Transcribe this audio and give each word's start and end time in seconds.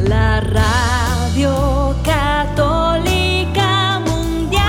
la 0.00 0.40
radio 0.40 1.94
católica 2.04 4.00
mundial. 4.00 4.62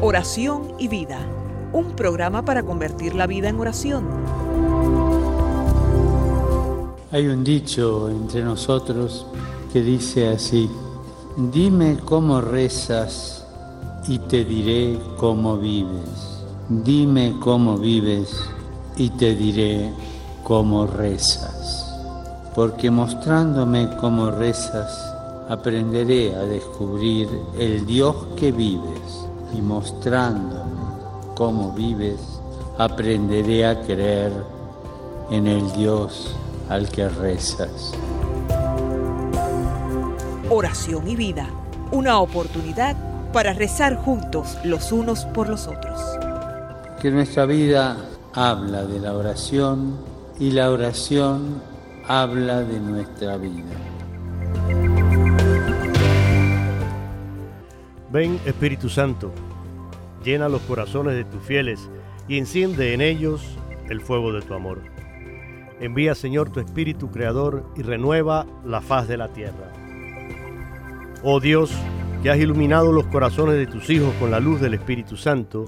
Oración 0.00 0.72
y 0.78 0.88
vida, 0.88 1.18
un 1.72 1.94
programa 1.94 2.42
para 2.42 2.62
convertir 2.62 3.14
la 3.14 3.26
vida 3.26 3.50
en 3.50 3.60
oración. 3.60 4.51
Hay 7.12 7.26
un 7.26 7.44
dicho 7.44 8.08
entre 8.08 8.42
nosotros 8.42 9.26
que 9.70 9.82
dice 9.82 10.28
así, 10.28 10.70
dime 11.52 11.98
cómo 12.06 12.40
rezas 12.40 13.44
y 14.08 14.18
te 14.18 14.46
diré 14.46 14.98
cómo 15.18 15.58
vives. 15.58 16.40
Dime 16.70 17.36
cómo 17.38 17.76
vives 17.76 18.34
y 18.96 19.10
te 19.10 19.34
diré 19.34 19.92
cómo 20.42 20.86
rezas. 20.86 21.86
Porque 22.54 22.90
mostrándome 22.90 23.90
cómo 24.00 24.30
rezas, 24.30 24.98
aprenderé 25.50 26.34
a 26.34 26.44
descubrir 26.44 27.28
el 27.58 27.84
Dios 27.84 28.16
que 28.36 28.52
vives 28.52 29.28
y 29.54 29.60
mostrándome 29.60 30.80
cómo 31.36 31.72
vives, 31.72 32.20
aprenderé 32.78 33.66
a 33.66 33.82
creer 33.82 34.32
en 35.30 35.46
el 35.46 35.70
Dios 35.72 36.34
al 36.72 36.88
que 36.88 37.06
rezas. 37.06 37.92
Oración 40.48 41.06
y 41.06 41.16
vida, 41.16 41.46
una 41.90 42.18
oportunidad 42.18 42.96
para 43.30 43.52
rezar 43.52 43.96
juntos 43.96 44.56
los 44.64 44.90
unos 44.90 45.26
por 45.26 45.50
los 45.50 45.66
otros. 45.66 46.00
Que 47.00 47.10
nuestra 47.10 47.44
vida 47.44 47.98
habla 48.32 48.84
de 48.84 49.00
la 49.00 49.12
oración 49.12 49.98
y 50.40 50.52
la 50.52 50.70
oración 50.70 51.60
habla 52.08 52.60
de 52.60 52.80
nuestra 52.80 53.36
vida. 53.36 53.76
Ven 58.10 58.40
Espíritu 58.46 58.88
Santo, 58.88 59.30
llena 60.24 60.48
los 60.48 60.62
corazones 60.62 61.16
de 61.16 61.24
tus 61.24 61.42
fieles 61.42 61.90
y 62.28 62.38
enciende 62.38 62.94
en 62.94 63.02
ellos 63.02 63.42
el 63.90 64.00
fuego 64.00 64.32
de 64.32 64.40
tu 64.40 64.54
amor. 64.54 65.01
Envía, 65.82 66.14
Señor, 66.14 66.50
tu 66.50 66.60
Espíritu 66.60 67.10
Creador 67.10 67.64
y 67.74 67.82
renueva 67.82 68.46
la 68.64 68.80
faz 68.80 69.08
de 69.08 69.16
la 69.16 69.32
tierra. 69.32 69.72
Oh 71.24 71.40
Dios, 71.40 71.76
que 72.22 72.30
has 72.30 72.38
iluminado 72.38 72.92
los 72.92 73.06
corazones 73.06 73.56
de 73.56 73.66
tus 73.66 73.90
hijos 73.90 74.14
con 74.20 74.30
la 74.30 74.38
luz 74.38 74.60
del 74.60 74.74
Espíritu 74.74 75.16
Santo, 75.16 75.64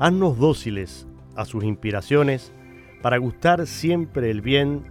haznos 0.00 0.38
dóciles 0.38 1.06
a 1.36 1.44
sus 1.44 1.62
inspiraciones 1.62 2.52
para 3.00 3.16
gustar 3.18 3.64
siempre 3.68 4.28
el 4.28 4.40
bien 4.40 4.90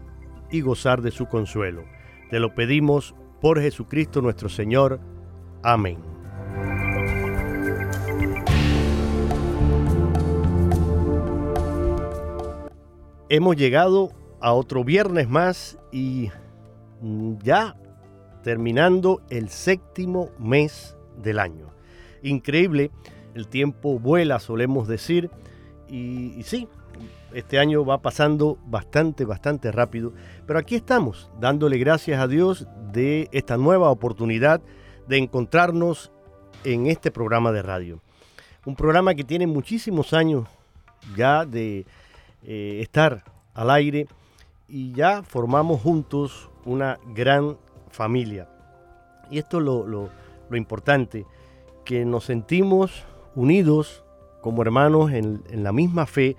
y 0.49 0.61
gozar 0.61 1.01
de 1.01 1.11
su 1.11 1.25
consuelo. 1.25 1.83
Te 2.29 2.39
lo 2.39 2.55
pedimos 2.55 3.15
por 3.41 3.59
Jesucristo 3.59 4.21
nuestro 4.21 4.47
Señor. 4.47 5.01
Amén. 5.61 5.97
Hemos 13.27 13.57
llegado 13.57 14.22
a 14.43 14.51
otro 14.51 14.83
viernes 14.83 15.29
más 15.29 15.79
y 15.89 16.29
mm, 17.01 17.37
ya 17.41 17.77
terminando 18.43 19.21
el 19.29 19.47
séptimo 19.47 20.31
mes 20.37 20.97
del 21.17 21.39
año. 21.39 21.67
Increíble, 22.23 22.91
el 23.35 23.47
tiempo 23.47 23.99
vuela, 23.99 24.39
solemos 24.39 24.89
decir, 24.89 25.31
y, 25.87 26.43
sí, 26.43 26.67
este 27.33 27.57
año 27.57 27.85
va 27.85 28.01
pasando 28.01 28.57
bastante, 28.65 29.23
bastante 29.23 29.71
rápido, 29.71 30.11
pero 30.45 30.59
aquí 30.59 30.75
estamos, 30.75 31.31
dándole 31.39 31.77
gracias 31.77 32.19
a 32.19 32.27
Dios 32.27 32.67
de 32.91 33.29
esta 33.31 33.55
nueva 33.55 33.91
oportunidad 33.91 34.61
de 35.07 35.19
encontrarnos 35.19 36.11
en 36.65 36.87
este 36.87 37.11
programa 37.11 37.53
de 37.53 37.61
radio. 37.61 38.01
Un 38.65 38.75
programa 38.75 39.15
que 39.15 39.23
tiene 39.23 39.47
muchísimos 39.47 40.11
años 40.11 40.49
ya 41.15 41.45
de 41.45 41.85
eh, 42.43 42.79
estar 42.81 43.23
al 43.53 43.69
aire 43.69 44.07
y 44.67 44.93
ya 44.93 45.23
formamos 45.23 45.81
juntos 45.81 46.49
una 46.65 46.99
gran 47.13 47.57
familia. 47.89 48.49
Y 49.29 49.37
esto 49.37 49.59
es 49.59 49.63
lo, 49.63 50.09
importante, 50.51 51.25
que 51.85 52.05
nos 52.05 52.25
sentimos 52.25 53.03
unidos 53.35 54.03
como 54.41 54.61
hermanos 54.61 55.11
en, 55.11 55.43
en 55.49 55.63
la 55.63 55.71
misma 55.71 56.05
fe 56.05 56.35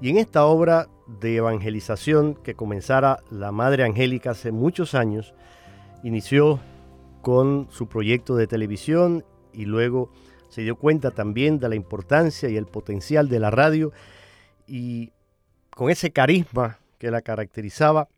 y 0.00 0.10
en 0.10 0.18
esta 0.18 0.44
obra 0.44 0.88
de 1.20 1.36
evangelización 1.36 2.34
que 2.34 2.54
comenzara 2.54 3.20
la 3.30 3.50
Madre 3.50 3.84
Angélica 3.84 4.30
hace 4.30 4.52
muchos 4.52 4.94
años, 4.94 5.34
inició 6.02 6.60
con 7.22 7.66
su 7.70 7.88
proyecto 7.88 8.36
de 8.36 8.46
televisión 8.46 9.24
y 9.52 9.64
luego 9.64 10.10
se 10.48 10.62
dio 10.62 10.76
cuenta 10.76 11.10
también 11.10 11.58
de 11.58 11.68
la 11.68 11.74
importancia 11.74 12.48
y 12.48 12.56
el 12.56 12.66
potencial 12.66 13.28
de 13.28 13.40
la 13.40 13.50
radio 13.50 13.92
y 14.66 15.12
con 15.70 15.90
ese 15.90 16.10
carisma 16.10 16.78
que 16.98 17.10
la 17.10 17.22
caracterizaba, 17.22 18.08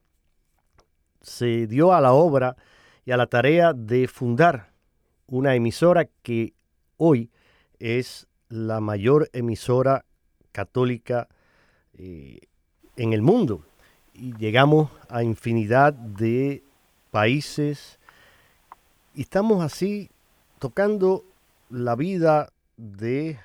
se 1.20 1.66
dio 1.66 1.92
a 1.92 2.00
la 2.00 2.12
obra 2.12 2.56
y 3.04 3.12
a 3.12 3.16
la 3.16 3.26
tarea 3.26 3.72
de 3.72 4.08
fundar 4.08 4.70
una 5.26 5.54
emisora 5.54 6.08
que 6.22 6.54
hoy 6.96 7.30
es 7.78 8.26
la 8.48 8.80
mayor 8.80 9.30
emisora 9.32 10.04
católica 10.52 11.28
eh, 11.96 12.40
en 12.96 13.12
el 13.12 13.22
mundo. 13.22 13.64
Y 14.12 14.36
llegamos 14.36 14.90
a 15.08 15.22
infinidad 15.22 15.92
de 15.92 16.62
países 17.10 17.98
y 19.14 19.22
estamos 19.22 19.62
así 19.62 20.10
tocando 20.58 21.24
la 21.68 21.94
vida 21.94 22.52
de 22.76 23.38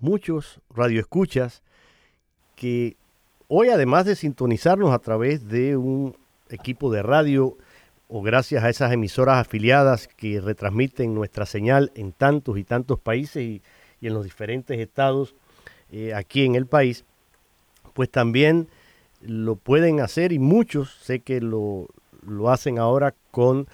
muchos 0.00 0.60
radioescuchas 0.70 1.62
que 2.56 2.96
Hoy, 3.50 3.70
además 3.70 4.04
de 4.04 4.14
sintonizarnos 4.14 4.92
a 4.92 4.98
través 4.98 5.48
de 5.48 5.74
un 5.78 6.14
equipo 6.50 6.92
de 6.92 7.02
radio 7.02 7.56
o 8.06 8.20
gracias 8.20 8.62
a 8.62 8.68
esas 8.68 8.92
emisoras 8.92 9.38
afiliadas 9.38 10.06
que 10.06 10.38
retransmiten 10.38 11.14
nuestra 11.14 11.46
señal 11.46 11.90
en 11.94 12.12
tantos 12.12 12.58
y 12.58 12.64
tantos 12.64 13.00
países 13.00 13.42
y, 13.42 13.62
en 14.02 14.12
los 14.12 14.24
diferentes 14.24 14.78
estados 14.78 15.34
eh, 15.90 16.12
aquí 16.12 16.44
en 16.44 16.56
el 16.56 16.66
país, 16.66 17.06
pues 17.94 18.10
también 18.10 18.68
lo 19.22 19.56
pueden 19.56 20.00
hacer 20.00 20.32
y 20.32 20.38
muchos 20.38 20.98
sé 21.02 21.20
que 21.20 21.40
lo, 21.40 21.88
hacen 22.48 22.78
ahora 22.78 23.14
con 23.30 23.66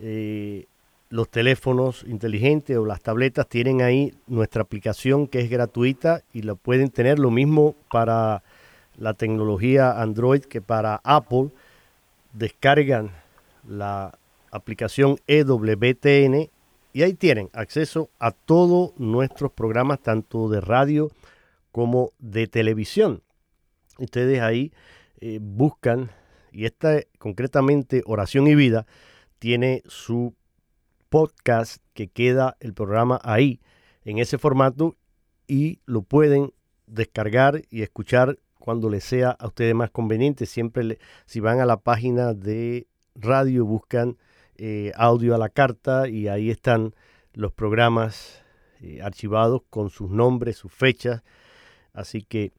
eh, 0.00 0.66
los 1.08 1.28
teléfonos 1.28 2.04
inteligentes 2.08 2.76
o 2.76 2.84
las 2.84 3.00
tabletas, 3.00 3.48
tienen 3.48 3.80
ahí 3.80 4.12
nuestra 4.26 4.62
aplicación 4.62 5.28
que 5.28 5.38
es 5.38 5.48
gratuita 5.48 6.22
y 6.32 6.42
lo 6.42 6.56
pueden 6.56 6.90
tener. 6.90 7.20
Lo 7.20 7.30
mismo 7.30 7.76
para 7.90 8.42
la 8.96 9.14
tecnología 9.14 10.00
Android 10.00 10.42
que 10.42 10.60
para 10.60 11.00
Apple 11.04 11.50
descargan 12.32 13.10
la 13.66 14.18
aplicación 14.50 15.18
EWTN 15.26 16.50
y 16.92 17.02
ahí 17.02 17.14
tienen 17.14 17.50
acceso 17.52 18.10
a 18.20 18.30
todos 18.30 18.92
nuestros 18.98 19.50
programas, 19.50 20.00
tanto 20.00 20.48
de 20.48 20.60
radio 20.60 21.10
como 21.72 22.12
de 22.20 22.46
televisión. 22.46 23.22
Ustedes 23.98 24.40
ahí 24.40 24.72
eh, 25.20 25.40
buscan, 25.42 26.10
y 26.52 26.66
esta 26.66 27.00
concretamente 27.18 28.02
Oración 28.06 28.46
y 28.46 28.54
Vida, 28.54 28.86
tiene 29.40 29.82
su 29.86 30.34
podcast 31.08 31.82
que 31.94 32.06
queda 32.06 32.56
el 32.60 32.74
programa 32.74 33.20
ahí, 33.24 33.60
en 34.04 34.18
ese 34.18 34.38
formato, 34.38 34.94
y 35.48 35.80
lo 35.86 36.02
pueden 36.02 36.52
descargar 36.86 37.62
y 37.70 37.82
escuchar 37.82 38.38
cuando 38.64 38.88
les 38.88 39.04
sea 39.04 39.28
a 39.32 39.48
ustedes 39.48 39.74
más 39.74 39.90
conveniente. 39.90 40.46
Siempre 40.46 40.98
si 41.26 41.38
van 41.38 41.60
a 41.60 41.66
la 41.66 41.76
página 41.76 42.32
de 42.32 42.86
radio 43.14 43.66
buscan 43.66 44.16
eh, 44.56 44.90
audio 44.96 45.34
a 45.34 45.38
la 45.38 45.50
carta 45.50 46.08
y 46.08 46.28
ahí 46.28 46.48
están 46.48 46.94
los 47.34 47.52
programas 47.52 48.42
eh, 48.80 49.02
archivados 49.02 49.60
con 49.68 49.90
sus 49.90 50.08
nombres, 50.08 50.56
sus 50.56 50.72
fechas. 50.72 51.22
Así 51.92 52.22
que 52.22 52.52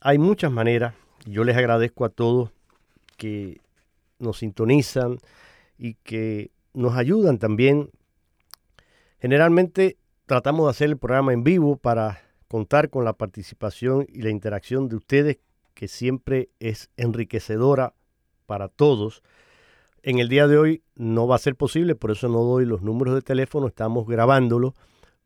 hay 0.00 0.16
muchas 0.16 0.50
maneras. 0.50 0.94
Yo 1.26 1.44
les 1.44 1.58
agradezco 1.58 2.06
a 2.06 2.08
todos 2.08 2.50
que 3.18 3.60
nos 4.18 4.38
sintonizan 4.38 5.18
y 5.76 5.96
que 6.04 6.52
nos 6.72 6.96
ayudan 6.96 7.36
también. 7.36 7.90
Generalmente 9.20 9.98
tratamos 10.24 10.64
de 10.64 10.70
hacer 10.70 10.88
el 10.88 10.96
programa 10.96 11.34
en 11.34 11.44
vivo 11.44 11.76
para 11.76 12.22
contar 12.48 12.90
con 12.90 13.04
la 13.04 13.12
participación 13.12 14.06
y 14.08 14.22
la 14.22 14.30
interacción 14.30 14.88
de 14.88 14.96
ustedes, 14.96 15.38
que 15.74 15.86
siempre 15.86 16.48
es 16.58 16.90
enriquecedora 16.96 17.94
para 18.46 18.68
todos. 18.68 19.22
En 20.02 20.18
el 20.18 20.28
día 20.28 20.48
de 20.48 20.58
hoy 20.58 20.82
no 20.96 21.26
va 21.26 21.36
a 21.36 21.38
ser 21.38 21.54
posible, 21.54 21.94
por 21.94 22.10
eso 22.10 22.28
no 22.28 22.42
doy 22.42 22.64
los 22.64 22.82
números 22.82 23.14
de 23.14 23.22
teléfono, 23.22 23.68
estamos 23.68 24.06
grabándolo 24.06 24.74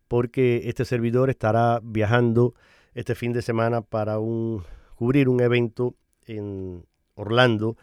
porque 0.09 0.69
este 0.69 0.85
servidor 0.85 1.31
estará 1.31 1.81
viajando 1.83 2.55
este 2.93 3.15
fin 3.15 3.33
de 3.33 3.41
semana 3.41 3.81
para 3.81 4.19
cubrir 4.97 5.31
un 5.31 5.41
evento 5.41 5.95
en 6.27 6.85
Orlando, 7.15 7.79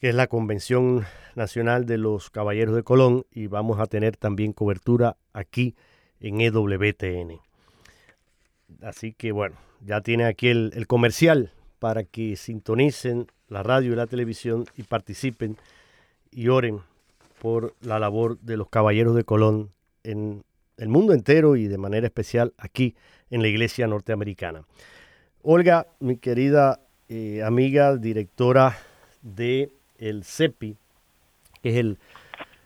que 0.00 0.08
es 0.08 0.14
la 0.16 0.26
Convención 0.26 1.04
Nacional 1.36 1.86
de 1.86 1.98
los 1.98 2.30
Caballeros 2.30 2.74
de 2.74 2.82
Colón, 2.82 3.26
y 3.30 3.46
vamos 3.46 3.78
a 3.78 3.86
tener 3.86 4.16
también 4.16 4.52
cobertura 4.52 5.18
aquí 5.32 5.76
en 6.18 6.40
EWTN. 6.40 7.49
Así 8.82 9.12
que 9.12 9.32
bueno, 9.32 9.56
ya 9.84 10.00
tiene 10.00 10.24
aquí 10.24 10.48
el, 10.48 10.86
comercial 10.86 11.52
para 11.78 12.04
que 12.04 12.36
sintonicen 12.36 13.26
la 13.48 13.62
radio 13.62 13.92
y 13.92 13.96
la 13.96 14.06
televisión 14.06 14.66
y 14.76 14.82
participen 14.82 15.56
y 16.30 16.48
oren 16.48 16.80
por 17.40 17.74
la 17.80 17.98
labor 17.98 18.38
de 18.40 18.56
los 18.56 18.68
caballeros 18.68 19.14
de 19.14 19.24
Colón 19.24 19.70
en 20.04 20.44
el 20.76 20.88
mundo 20.88 21.12
entero 21.12 21.56
y 21.56 21.66
de 21.66 21.78
manera 21.78 22.06
especial 22.06 22.52
aquí 22.58 22.94
en 23.30 23.42
la 23.42 23.48
iglesia 23.48 23.86
norteamericana. 23.86 24.64
Olga, 25.42 25.86
mi 26.00 26.16
querida 26.16 26.80
eh, 27.08 27.42
amiga, 27.42 27.96
directora 27.96 28.76
de 29.22 29.72
el 29.98 30.24
CEPI, 30.24 30.76
que 31.62 31.70
es 31.70 31.76
el 31.76 31.98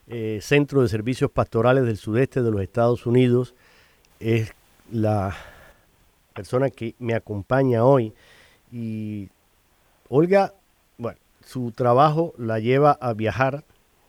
eh, 0.08 0.38
Centro 0.42 0.82
de 0.82 0.88
Servicios 0.88 1.30
Pastorales 1.30 1.84
del 1.84 1.96
Sudeste 1.96 2.42
de 2.42 2.50
los 2.50 2.60
Estados 2.60 3.06
Unidos, 3.06 3.54
es 4.20 4.52
la 4.90 5.36
persona 6.34 6.70
que 6.70 6.94
me 6.98 7.14
acompaña 7.14 7.84
hoy. 7.84 8.12
Y 8.70 9.28
Olga, 10.08 10.52
bueno, 10.98 11.18
su 11.44 11.72
trabajo 11.72 12.34
la 12.36 12.58
lleva 12.58 12.92
a 13.00 13.14
viajar, 13.14 13.64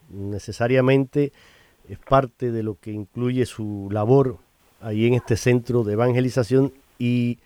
necesariamente 0.10 1.32
es 1.88 2.00
parte 2.00 2.52
de 2.52 2.64
lo 2.64 2.80
que 2.80 2.92
incluye 2.92 3.46
su 3.46 3.88
labor 3.92 4.40
ahí 4.82 5.06
en 5.06 5.14
este 5.14 5.38
centro 5.38 5.84
de 5.84 5.94
evangelización 5.94 6.74
y 6.98 7.40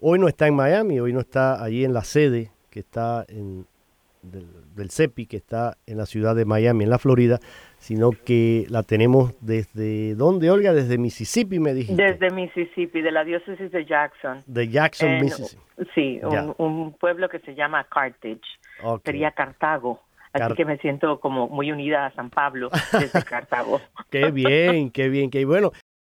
hoy 0.00 0.18
no 0.18 0.28
está 0.28 0.46
en 0.46 0.54
Miami, 0.54 1.00
hoy 1.00 1.12
no 1.12 1.20
está 1.20 1.62
allí 1.62 1.84
en 1.84 1.92
la 1.92 2.04
sede 2.04 2.50
que 2.70 2.80
está 2.80 3.24
en, 3.28 3.66
del, 4.24 4.90
CEPI, 4.90 5.26
que 5.26 5.36
está 5.36 5.76
en 5.86 5.98
la 5.98 6.06
ciudad 6.06 6.34
de 6.34 6.44
Miami, 6.44 6.84
en 6.84 6.90
la 6.90 6.98
Florida, 6.98 7.38
sino 7.78 8.10
que 8.10 8.66
la 8.68 8.82
tenemos 8.82 9.34
desde, 9.40 10.14
¿dónde, 10.14 10.50
Olga? 10.50 10.72
Desde 10.72 10.98
Mississippi, 10.98 11.58
me 11.58 11.74
dijiste. 11.74 12.02
Desde 12.02 12.30
Mississippi, 12.30 13.00
de 13.00 13.12
la 13.12 13.24
diócesis 13.24 13.70
de 13.70 13.84
Jackson. 13.84 14.42
De 14.46 14.68
Jackson, 14.68 15.20
Mississippi. 15.20 15.62
Sí, 15.94 16.20
un, 16.58 16.92
pueblo 16.92 17.28
que 17.28 17.40
se 17.40 17.54
llama 17.54 17.84
Carthage, 17.84 18.40
sería 19.04 19.32
Cartago. 19.32 20.00
Así 20.32 20.54
que 20.54 20.64
me 20.64 20.78
siento 20.78 21.20
como 21.20 21.48
muy 21.48 21.70
unida 21.70 22.06
a 22.06 22.14
San 22.14 22.28
Pablo 22.28 22.68
desde 22.92 23.22
Cartago. 23.24 23.80
qué 24.10 24.32
bien, 24.32 24.90
qué 24.90 25.08
bien, 25.08 25.30
qué 25.30 25.44
bueno. 25.44 25.72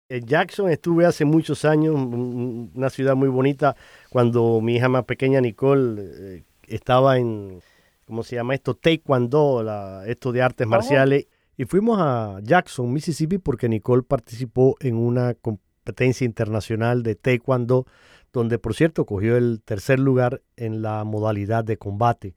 En 0.09 0.27
Jackson 0.27 0.71
estuve 0.71 1.07
hace 1.07 1.25
muchos 1.25 1.65
años, 1.65 1.95
una 1.97 2.91
ciudad 2.91 3.17
muy 3.17 3.29
bonita, 3.29 3.75
cuando 4.11 4.61
mi 4.61 4.77
hija 4.77 4.89
más 4.89 5.05
pequeña, 5.05 5.41
Nicole, 5.41 6.03
eh, 6.03 6.45
estaba 6.69 7.17
en, 7.17 7.61
¿cómo 8.05 8.23
se 8.23 8.37
llama 8.37 8.55
esto? 8.55 8.75
Taekwondo, 8.75 9.63
la, 9.63 10.05
esto 10.07 10.33
de 10.33 10.43
artes 10.43 10.67
marciales. 10.67 11.27
Y 11.57 11.65
fuimos 11.67 11.99
a 12.01 12.41
Jackson, 12.43 12.93
Mississippi, 12.93 13.39
porque 13.39 13.69
Nicole 13.69 14.03
participó 14.03 14.77
en 14.81 14.97
una 14.97 15.35
competencia 15.35 16.25
internacional 16.25 17.03
de 17.03 17.15
Taekwondo, 17.15 17.87
donde 18.33 18.59
por 18.59 18.75
cierto 18.75 19.07
cogió 19.07 19.37
el 19.37 19.63
tercer 19.65 20.01
lugar 20.01 20.43
en 20.57 20.83
la 20.83 21.05
modalidad 21.05 21.65
de 21.65 21.77
combate. 21.77 22.35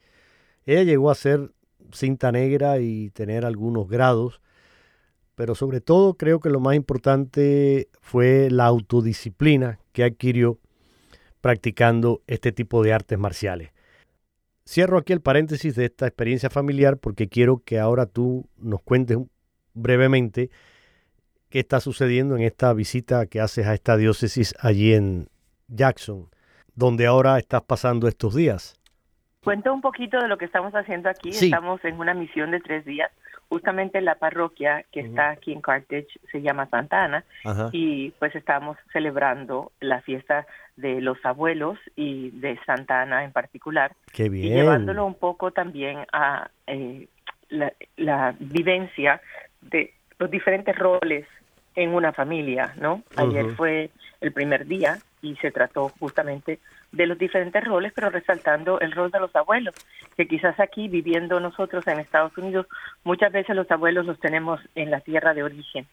Ella 0.66 0.84
llegó 0.84 1.10
a 1.10 1.16
ser 1.16 1.52
cinta 1.92 2.32
negra 2.32 2.80
y 2.80 3.10
tener 3.12 3.46
algunos 3.46 3.88
grados, 3.88 4.42
pero 5.36 5.56
sobre 5.56 5.82
todo 5.82 6.16
creo 6.16 6.40
que 6.40 6.50
lo 6.50 6.60
más 6.60 6.76
importante 6.76 7.90
fue 8.02 8.50
la 8.52 8.66
autodisciplina 8.66 9.80
que 9.92 10.04
adquirió 10.04 10.60
practicando 11.42 12.22
este 12.28 12.52
tipo 12.52 12.84
de 12.84 12.94
artes 12.94 13.18
marciales. 13.18 13.72
Cierro 14.68 14.98
aquí 14.98 15.14
el 15.14 15.22
paréntesis 15.22 15.76
de 15.76 15.86
esta 15.86 16.08
experiencia 16.08 16.50
familiar 16.50 16.98
porque 16.98 17.30
quiero 17.30 17.62
que 17.64 17.80
ahora 17.80 18.06
tú 18.06 18.50
nos 18.58 18.82
cuentes 18.82 19.18
brevemente 19.74 20.50
qué 21.50 21.60
está 21.60 21.80
sucediendo 21.80 22.36
en 22.36 22.42
esta 22.42 22.74
visita 22.74 23.28
que 23.28 23.40
haces 23.40 23.66
a 23.66 23.74
esta 23.74 23.96
diócesis 23.96 24.54
allí 24.60 24.94
en 24.94 25.30
Jackson, 25.70 26.28
donde 26.76 27.08
ahora 27.08 27.38
estás 27.40 27.62
pasando 27.62 28.10
estos 28.10 28.36
días. 28.36 28.76
Cuento 29.42 29.74
un 29.74 29.80
poquito 29.80 30.20
de 30.20 30.28
lo 30.28 30.38
que 30.38 30.44
estamos 30.44 30.74
haciendo 30.74 31.10
aquí. 31.10 31.30
Estamos 31.30 31.80
en 31.86 31.98
una 31.98 32.14
misión 32.14 32.52
de 32.52 32.60
tres 32.60 32.84
días. 32.84 33.10
Justamente 33.50 34.02
la 34.02 34.16
parroquia 34.16 34.84
que 34.92 35.00
está 35.00 35.30
aquí 35.30 35.54
en 35.54 35.62
Carthage 35.62 36.08
se 36.32 36.42
llama 36.42 36.70
Santa 36.70 37.06
Ana 37.06 37.24
y 37.72 38.12
pues 38.20 38.36
estamos 38.36 38.78
celebrando 38.92 39.72
la 39.80 40.02
fiesta 40.02 40.46
de 40.76 41.00
los 41.02 41.18
abuelos 41.26 41.78
y 41.96 42.32
de 42.32 42.60
Santa 42.66 43.02
Ana 43.02 43.24
en 43.24 43.32
particular. 43.32 43.94
Qué 44.12 44.28
bien. 44.30 44.48
Y 44.48 44.56
llevándolo 44.56 45.06
un 45.06 45.16
poco 45.16 45.52
también 45.52 46.06
a 46.12 46.50
eh, 46.68 47.08
la, 47.50 48.36
vivencia 48.40 49.22
de 49.62 49.94
los 50.20 50.30
diferentes 50.30 50.78
roles 50.78 51.26
en 51.76 51.94
una 51.94 52.12
familia, 52.12 52.74
¿no? 52.78 53.04
Ayer 53.16 53.56
fue 53.56 53.92
el 54.20 54.34
primer 54.34 54.66
día 54.66 54.98
y 55.22 55.36
se 55.38 55.52
trató 55.52 55.90
justamente 56.00 56.60
de 56.92 57.06
los 57.06 57.18
diferentes 57.18 57.64
roles, 57.64 57.94
pero 57.94 58.10
resaltando 58.10 58.80
el 58.80 58.92
rol 58.92 59.12
de 59.12 59.20
los 59.20 59.36
abuelos, 59.36 59.76
que 60.16 60.28
quizás 60.28 60.60
aquí 60.60 60.88
viviendo 60.88 61.40
nosotros 61.40 61.86
en 61.88 62.00
Estados 62.00 62.38
Unidos, 62.38 62.68
muchas 63.04 63.32
veces 63.32 63.56
los 63.56 63.70
abuelos 63.70 64.06
los 64.06 64.20
tenemos 64.20 64.60
en 64.76 64.92
la 64.92 65.02
tierra 65.02 65.34
de 65.34 65.44
origen 65.44 65.88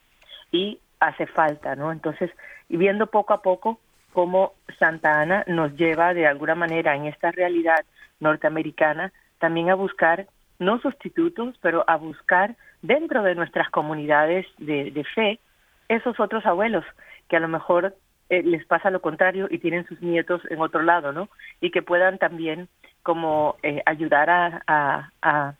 y 0.50 0.78
hace 1.00 1.26
falta, 1.26 1.74
¿no? 1.76 1.92
Entonces, 1.92 2.30
y 2.68 2.76
viendo 2.76 3.06
poco 3.08 3.34
a 3.34 3.42
poco 3.42 3.80
cómo 4.12 4.54
Santa 4.78 5.20
Ana 5.20 5.44
nos 5.46 5.74
lleva 5.76 6.14
de 6.14 6.26
alguna 6.26 6.54
manera 6.54 6.94
en 6.94 7.06
esta 7.06 7.30
realidad 7.32 7.84
norteamericana 8.20 9.12
también 9.38 9.70
a 9.70 9.74
buscar, 9.74 10.26
no 10.58 10.78
sustitutos, 10.80 11.56
pero 11.60 11.84
a 11.88 11.96
buscar 11.96 12.56
dentro 12.80 13.22
de 13.22 13.34
nuestras 13.34 13.68
comunidades 13.70 14.46
de, 14.58 14.90
de 14.92 15.04
fe 15.04 15.40
esos 15.88 16.18
otros 16.20 16.46
abuelos 16.46 16.84
que 17.28 17.36
a 17.36 17.40
lo 17.40 17.48
mejor 17.48 17.94
eh, 18.30 18.42
les 18.42 18.64
pasa 18.64 18.90
lo 18.90 19.00
contrario 19.00 19.48
y 19.50 19.58
tienen 19.58 19.86
sus 19.86 20.00
nietos 20.00 20.40
en 20.48 20.60
otro 20.60 20.82
lado, 20.82 21.12
¿no? 21.12 21.28
Y 21.60 21.70
que 21.70 21.82
puedan 21.82 22.18
también 22.18 22.68
como 23.02 23.56
eh, 23.62 23.82
ayudar 23.84 24.30
a, 24.30 25.10
a, 25.20 25.54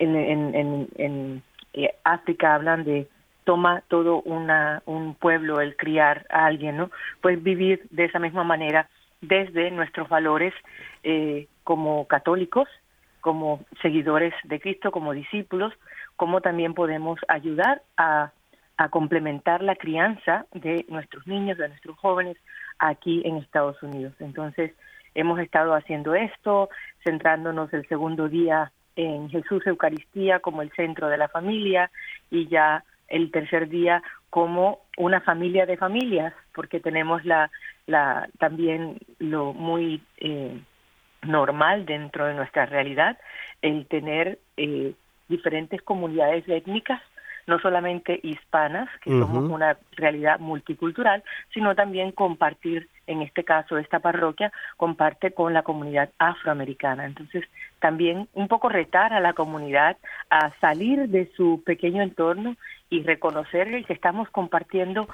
en, 0.00 0.16
en, 0.16 0.88
en, 0.96 1.42
eh, 1.74 1.94
África 2.02 2.54
hablan 2.54 2.84
de 2.84 3.08
toma 3.44 3.82
todo 3.86 4.20
una, 4.22 4.82
un 4.86 5.14
pueblo 5.14 5.60
el 5.60 5.76
criar 5.76 6.26
a 6.30 6.46
alguien, 6.46 6.76
¿no? 6.76 6.90
Pues 7.20 7.40
vivir 7.40 7.86
de 7.90 8.06
esa 8.06 8.18
misma 8.18 8.42
manera 8.42 8.88
desde 9.20 9.70
nuestros 9.70 10.08
valores 10.08 10.52
como 11.62 12.08
católicos, 12.08 12.68
como 13.20 13.64
seguidores 13.80 14.34
de 14.42 14.58
Cristo, 14.58 14.90
como 14.90 15.12
discípulos, 15.12 15.72
como 16.16 16.40
también 16.40 16.74
podemos 16.74 17.20
ayudar 17.28 17.82
a 17.96 18.32
a 18.76 18.88
complementar 18.88 19.62
la 19.62 19.76
crianza 19.76 20.46
de 20.52 20.84
nuestros 20.88 21.26
niños, 21.26 21.58
de 21.58 21.68
nuestros 21.68 21.96
jóvenes 21.98 22.36
aquí 22.78 23.22
en 23.24 23.36
Estados 23.36 23.82
Unidos. 23.82 24.14
Entonces, 24.20 24.72
hemos 25.14 25.40
estado 25.40 25.74
haciendo 25.74 26.14
esto, 26.14 26.68
centrándonos 27.04 27.72
el 27.72 27.88
segundo 27.88 28.28
día 28.28 28.72
en 28.96 29.28
Jesús 29.30 29.66
Eucaristía 29.66 30.40
como 30.40 30.62
el 30.62 30.70
centro 30.72 31.08
de 31.08 31.18
la 31.18 31.28
familia 31.28 31.90
y 32.30 32.48
ya 32.48 32.84
el 33.08 33.30
tercer 33.30 33.68
día 33.68 34.02
como 34.30 34.80
una 34.98 35.20
familia 35.20 35.64
de 35.64 35.76
familias, 35.76 36.34
porque 36.54 36.80
tenemos 36.80 37.24
la, 37.24 37.50
la 37.86 38.28
también 38.38 38.98
lo 39.18 39.52
muy 39.52 40.02
eh, 40.18 40.60
normal 41.22 41.86
dentro 41.86 42.26
de 42.26 42.34
nuestra 42.34 42.66
realidad, 42.66 43.18
el 43.62 43.86
tener 43.86 44.38
eh, 44.56 44.94
diferentes 45.28 45.80
comunidades 45.82 46.46
étnicas 46.48 47.00
no 47.46 47.58
solamente 47.58 48.20
hispanas, 48.22 48.88
que 49.02 49.10
somos 49.10 49.50
una 49.50 49.76
realidad 49.96 50.38
multicultural, 50.40 51.22
sino 51.54 51.74
también 51.74 52.12
compartir, 52.12 52.88
en 53.06 53.22
este 53.22 53.44
caso, 53.44 53.78
esta 53.78 54.00
parroquia 54.00 54.52
comparte 54.76 55.32
con 55.32 55.54
la 55.54 55.62
comunidad 55.62 56.10
afroamericana. 56.18 57.06
Entonces, 57.06 57.44
también 57.80 58.28
un 58.34 58.48
poco 58.48 58.68
retar 58.68 59.12
a 59.12 59.20
la 59.20 59.32
comunidad 59.32 59.96
a 60.30 60.52
salir 60.60 61.08
de 61.08 61.30
su 61.36 61.62
pequeño 61.64 62.02
entorno 62.02 62.56
y 62.90 63.02
reconocer 63.02 63.84
que 63.84 63.92
estamos 63.92 64.28
compartiendo 64.30 65.08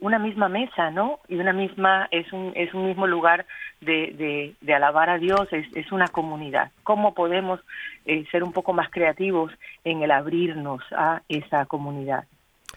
una 0.00 0.18
misma 0.18 0.48
mesa, 0.48 0.90
¿no? 0.90 1.20
Y 1.28 1.36
una 1.36 1.52
misma, 1.52 2.08
es 2.10 2.32
un, 2.32 2.52
es 2.54 2.72
un 2.72 2.86
mismo 2.86 3.06
lugar 3.06 3.46
de, 3.80 4.54
de, 4.60 4.74
alabar 4.74 5.10
a 5.10 5.18
Dios, 5.18 5.46
es, 5.52 5.66
es, 5.74 5.92
una 5.92 6.08
comunidad. 6.08 6.72
¿Cómo 6.84 7.14
podemos 7.14 7.60
eh, 8.06 8.24
ser 8.30 8.42
un 8.42 8.52
poco 8.52 8.72
más 8.72 8.90
creativos 8.90 9.52
en 9.84 10.02
el 10.02 10.10
abrirnos 10.10 10.82
a 10.96 11.22
esa 11.28 11.66
comunidad? 11.66 12.24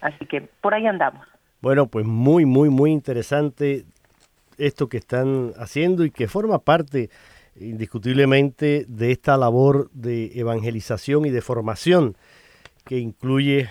Así 0.02 0.26
que 0.26 0.42
por 0.42 0.74
ahí 0.74 0.86
andamos. 0.86 1.26
Bueno, 1.62 1.88
pues 1.88 2.06
muy, 2.06 2.46
muy, 2.46 2.70
muy 2.70 2.92
interesante 2.92 3.86
esto 4.58 4.90
que 4.90 4.98
están 4.98 5.54
haciendo 5.58 6.04
y 6.04 6.12
que 6.12 6.28
forma 6.28 6.60
parte 6.60 7.10
indiscutiblemente 7.60 8.86
de 8.88 9.12
esta 9.12 9.38
labor 9.38 9.90
de 9.94 10.32
evangelización 10.40 11.26
y 11.26 11.30
de 11.30 11.42
formación 11.42 12.16
que 12.84 12.98
incluye 13.00 13.70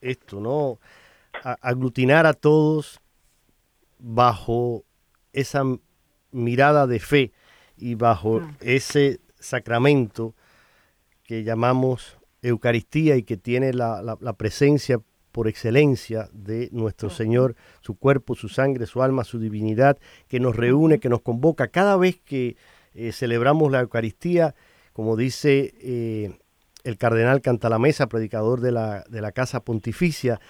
esto, 0.00 0.40
¿no? 0.40 0.78
aglutinar 1.42 2.26
a 2.26 2.34
todos 2.34 3.00
bajo 3.98 4.84
esa 5.32 5.62
mirada 6.30 6.86
de 6.86 7.00
fe 7.00 7.32
y 7.76 7.94
bajo 7.94 8.42
ese 8.60 9.20
sacramento 9.38 10.34
que 11.22 11.44
llamamos 11.44 12.18
Eucaristía 12.42 13.16
y 13.16 13.22
que 13.22 13.36
tiene 13.36 13.72
la, 13.72 14.16
la, 14.20 14.32
presencia 14.34 15.00
por 15.32 15.48
excelencia 15.48 16.28
de 16.32 16.68
nuestro 16.72 17.10
Señor, 17.10 17.54
su 17.80 17.94
cuerpo, 17.96 18.34
su 18.34 18.48
sangre, 18.48 18.86
su 18.86 19.02
alma, 19.02 19.24
su 19.24 19.38
divinidad, 19.38 19.98
que 20.28 20.40
nos 20.40 20.56
reúne, 20.56 20.98
que 20.98 21.08
nos 21.08 21.20
convoca. 21.20 21.68
Cada 21.68 21.96
vez 21.96 22.18
que 22.24 22.56
eh, 22.94 23.12
celebramos 23.12 23.70
la 23.70 23.80
Eucaristía, 23.80 24.54
como 24.92 25.16
dice 25.16 25.74
eh, 25.80 26.38
el 26.84 26.98
cardenal 26.98 27.40
Cantalamesa, 27.40 28.08
predicador 28.08 28.60
de 28.60 28.72
la, 28.72 29.04
de 29.08 29.20
la 29.20 29.32
Casa 29.32 29.60
Pontificia, 29.60 30.40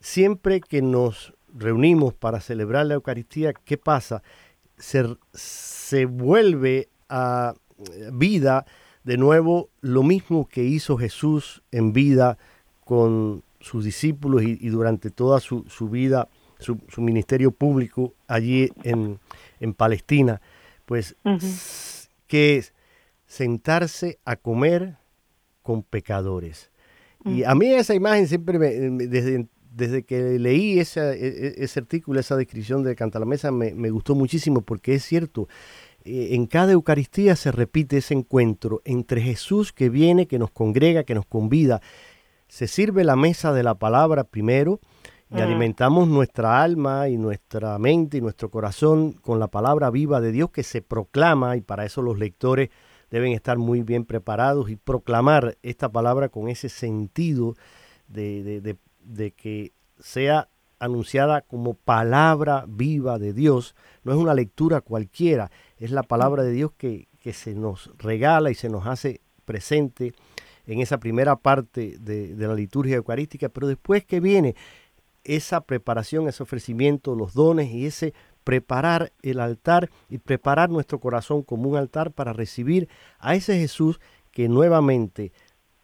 siempre 0.00 0.60
que 0.60 0.82
nos 0.82 1.34
reunimos 1.54 2.14
para 2.14 2.40
celebrar 2.40 2.86
la 2.86 2.94
Eucaristía, 2.94 3.52
¿qué 3.52 3.78
pasa? 3.78 4.22
Se, 4.76 5.16
se 5.32 6.06
vuelve 6.06 6.88
a 7.08 7.54
vida 8.12 8.64
de 9.04 9.16
nuevo 9.16 9.70
lo 9.80 10.02
mismo 10.02 10.46
que 10.46 10.62
hizo 10.62 10.96
Jesús 10.96 11.62
en 11.70 11.92
vida 11.92 12.38
con 12.84 13.42
sus 13.62 13.84
discípulos 13.84 14.42
y, 14.42 14.68
durante 14.68 15.10
toda 15.10 15.40
su, 15.40 15.64
vida, 15.88 16.28
su, 16.58 16.78
ministerio 16.98 17.50
público 17.52 18.14
allí 18.26 18.70
en, 18.82 19.18
Palestina, 19.74 20.42
pues 20.84 21.16
que 22.26 22.56
es 22.56 22.74
sentarse 23.26 24.18
a 24.24 24.36
comer 24.36 24.96
con 25.62 25.82
pecadores. 25.82 26.70
Y 27.24 27.44
a 27.44 27.54
mí 27.54 27.68
esa 27.72 27.94
imagen 27.94 28.26
siempre, 28.26 28.58
me, 28.58 28.70
desde, 29.06 29.46
desde 29.70 30.02
que 30.02 30.40
leí 30.40 30.80
ese, 30.80 31.00
e, 31.12 31.28
e, 31.28 31.54
ese 31.64 31.78
artículo, 31.78 32.18
esa 32.18 32.36
descripción 32.36 32.82
de 32.82 32.96
Cantalamesa, 32.96 33.52
me, 33.52 33.74
me 33.74 33.90
gustó 33.90 34.16
muchísimo 34.16 34.62
porque 34.62 34.94
es 34.94 35.04
cierto, 35.04 35.48
eh, 36.04 36.30
en 36.32 36.46
cada 36.46 36.72
Eucaristía 36.72 37.36
se 37.36 37.52
repite 37.52 37.98
ese 37.98 38.14
encuentro 38.14 38.82
entre 38.84 39.20
Jesús 39.20 39.72
que 39.72 39.88
viene, 39.88 40.26
que 40.26 40.38
nos 40.38 40.50
congrega, 40.50 41.04
que 41.04 41.14
nos 41.14 41.26
convida. 41.26 41.80
Se 42.52 42.68
sirve 42.68 43.02
la 43.02 43.16
mesa 43.16 43.54
de 43.54 43.62
la 43.62 43.76
palabra 43.76 44.24
primero 44.24 44.78
y 45.30 45.40
alimentamos 45.40 46.06
nuestra 46.06 46.62
alma 46.62 47.08
y 47.08 47.16
nuestra 47.16 47.78
mente 47.78 48.18
y 48.18 48.20
nuestro 48.20 48.50
corazón 48.50 49.12
con 49.12 49.40
la 49.40 49.48
palabra 49.48 49.88
viva 49.88 50.20
de 50.20 50.32
Dios 50.32 50.50
que 50.50 50.62
se 50.62 50.82
proclama 50.82 51.56
y 51.56 51.62
para 51.62 51.86
eso 51.86 52.02
los 52.02 52.18
lectores 52.18 52.68
deben 53.10 53.32
estar 53.32 53.56
muy 53.56 53.82
bien 53.82 54.04
preparados 54.04 54.68
y 54.68 54.76
proclamar 54.76 55.56
esta 55.62 55.88
palabra 55.90 56.28
con 56.28 56.50
ese 56.50 56.68
sentido 56.68 57.54
de, 58.06 58.76
de 59.00 59.30
que 59.30 59.72
sea 59.98 60.50
anunciada 60.78 61.40
como 61.40 61.72
palabra 61.72 62.66
viva 62.68 63.18
de 63.18 63.32
Dios. 63.32 63.74
No 64.04 64.12
es 64.12 64.18
una 64.18 64.34
lectura 64.34 64.82
cualquiera, 64.82 65.50
es 65.78 65.90
la 65.90 66.02
palabra 66.02 66.42
de 66.42 66.52
Dios 66.52 66.72
que, 66.76 67.08
se 67.32 67.54
nos 67.54 67.90
regala 67.96 68.50
y 68.50 68.54
se 68.54 68.68
nos 68.68 68.86
hace 68.86 69.22
presente 69.46 70.12
en 70.66 70.80
esa 70.80 70.98
primera 70.98 71.36
parte 71.36 71.96
de, 72.00 72.34
la 72.36 72.54
liturgia 72.54 72.96
eucarística, 72.96 73.48
pero 73.48 73.66
después 73.66 74.04
que 74.04 74.20
viene 74.20 74.54
esa 75.24 75.60
preparación, 75.60 76.28
ese 76.28 76.42
ofrecimiento, 76.42 77.14
los 77.14 77.34
dones 77.34 77.70
y 77.70 77.86
ese 77.86 78.14
preparar 78.44 79.12
el 79.22 79.38
altar 79.38 79.90
y 80.08 80.18
preparar 80.18 80.70
nuestro 80.70 80.98
corazón 80.98 81.42
como 81.42 81.68
un 81.68 81.76
altar 81.76 82.10
para 82.10 82.32
recibir 82.32 82.88
a 83.18 83.34
ese 83.34 83.58
Jesús 83.58 84.00
que 84.32 84.48
nuevamente 84.48 85.32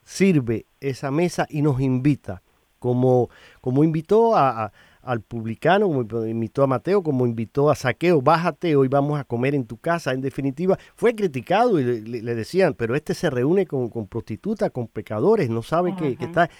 sirve 0.05 0.67
esa 0.81 1.11
mesa 1.11 1.47
y 1.51 1.63
nos 1.63 1.81
invita, 1.81 2.43
como, 2.79 3.31
como 3.61 3.85
invitó 3.85 4.37
a, 4.37 4.73
al 5.09 5.23
publicano, 5.23 5.87
como 5.87 6.27
invitó 6.27 6.63
a 6.63 6.67
Mateo, 6.67 7.03
como 7.03 7.27
invitó 7.27 7.71
a 7.71 7.75
Saqueo, 7.75 8.21
bájate, 8.21 8.77
hoy 8.77 8.89
vamos 8.89 9.19
a 9.19 9.25
comer 9.25 9.55
en 9.55 9.65
tu 9.65 9.79
casa. 9.79 10.13
En 10.13 10.21
definitiva, 10.21 10.79
fue 10.97 11.15
criticado 11.15 11.81
y 11.81 12.03
le, 12.03 12.35
decían, 12.35 12.75
pero 12.75 12.95
este 12.95 13.15
se 13.15 13.31
reúne 13.31 13.67
con, 13.67 13.89
prostitutas, 14.07 14.71
con 14.71 14.87
pecadores, 14.87 15.49
no 15.49 15.63
sabe 15.63 15.97
que, 15.97 16.17
está... 16.21 16.51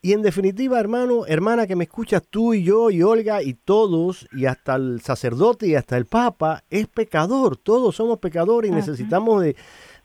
Y 0.00 0.12
en 0.12 0.22
definitiva, 0.22 0.80
hermano, 0.80 1.26
hermana 1.26 1.66
que 1.66 1.76
me 1.76 1.84
escuchas, 1.84 2.22
tú 2.28 2.54
y 2.54 2.62
yo 2.62 2.90
y 2.90 3.02
Olga 3.02 3.42
y 3.42 3.52
todos, 3.52 4.26
y 4.32 4.46
hasta 4.46 4.76
el 4.76 5.02
sacerdote 5.02 5.66
y 5.66 5.74
hasta 5.74 5.98
el 5.98 6.06
papa, 6.06 6.64
es 6.70 6.86
pecador. 6.88 7.56
Todos 7.56 7.96
somos 7.96 8.18
pecadores 8.18 8.70
y 8.70 8.74
necesitamos 8.74 9.42
de, 9.42 9.56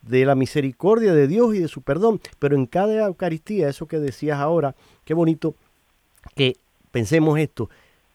de 0.01 0.25
la 0.25 0.35
misericordia 0.35 1.13
de 1.13 1.27
Dios 1.27 1.53
y 1.55 1.59
de 1.59 1.67
su 1.67 1.81
perdón. 1.81 2.21
Pero 2.39 2.55
en 2.55 2.65
cada 2.65 3.07
Eucaristía, 3.07 3.67
eso 3.67 3.87
que 3.87 3.99
decías 3.99 4.39
ahora, 4.39 4.73
qué 5.03 5.13
bonito, 5.13 5.55
que 6.33 6.55
pensemos 6.91 7.39
esto, 7.39 7.69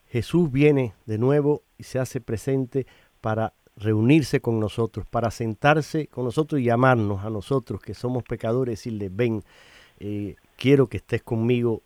Jesús 0.08 0.50
viene 0.50 0.94
de 1.06 1.18
nuevo 1.18 1.62
y 1.78 1.84
se 1.84 1.98
hace 1.98 2.20
presente 2.20 2.86
para 3.20 3.52
reunirse 3.76 4.40
con 4.40 4.60
nosotros, 4.60 5.06
para 5.06 5.30
sentarse 5.30 6.06
con 6.06 6.24
nosotros 6.24 6.60
y 6.60 6.64
llamarnos 6.64 7.24
a 7.24 7.30
nosotros 7.30 7.80
que 7.80 7.94
somos 7.94 8.22
pecadores, 8.22 8.74
decirle, 8.74 9.08
ven, 9.10 9.42
eh, 9.98 10.36
quiero 10.56 10.88
que 10.88 10.98
estés 10.98 11.22
conmigo 11.22 11.82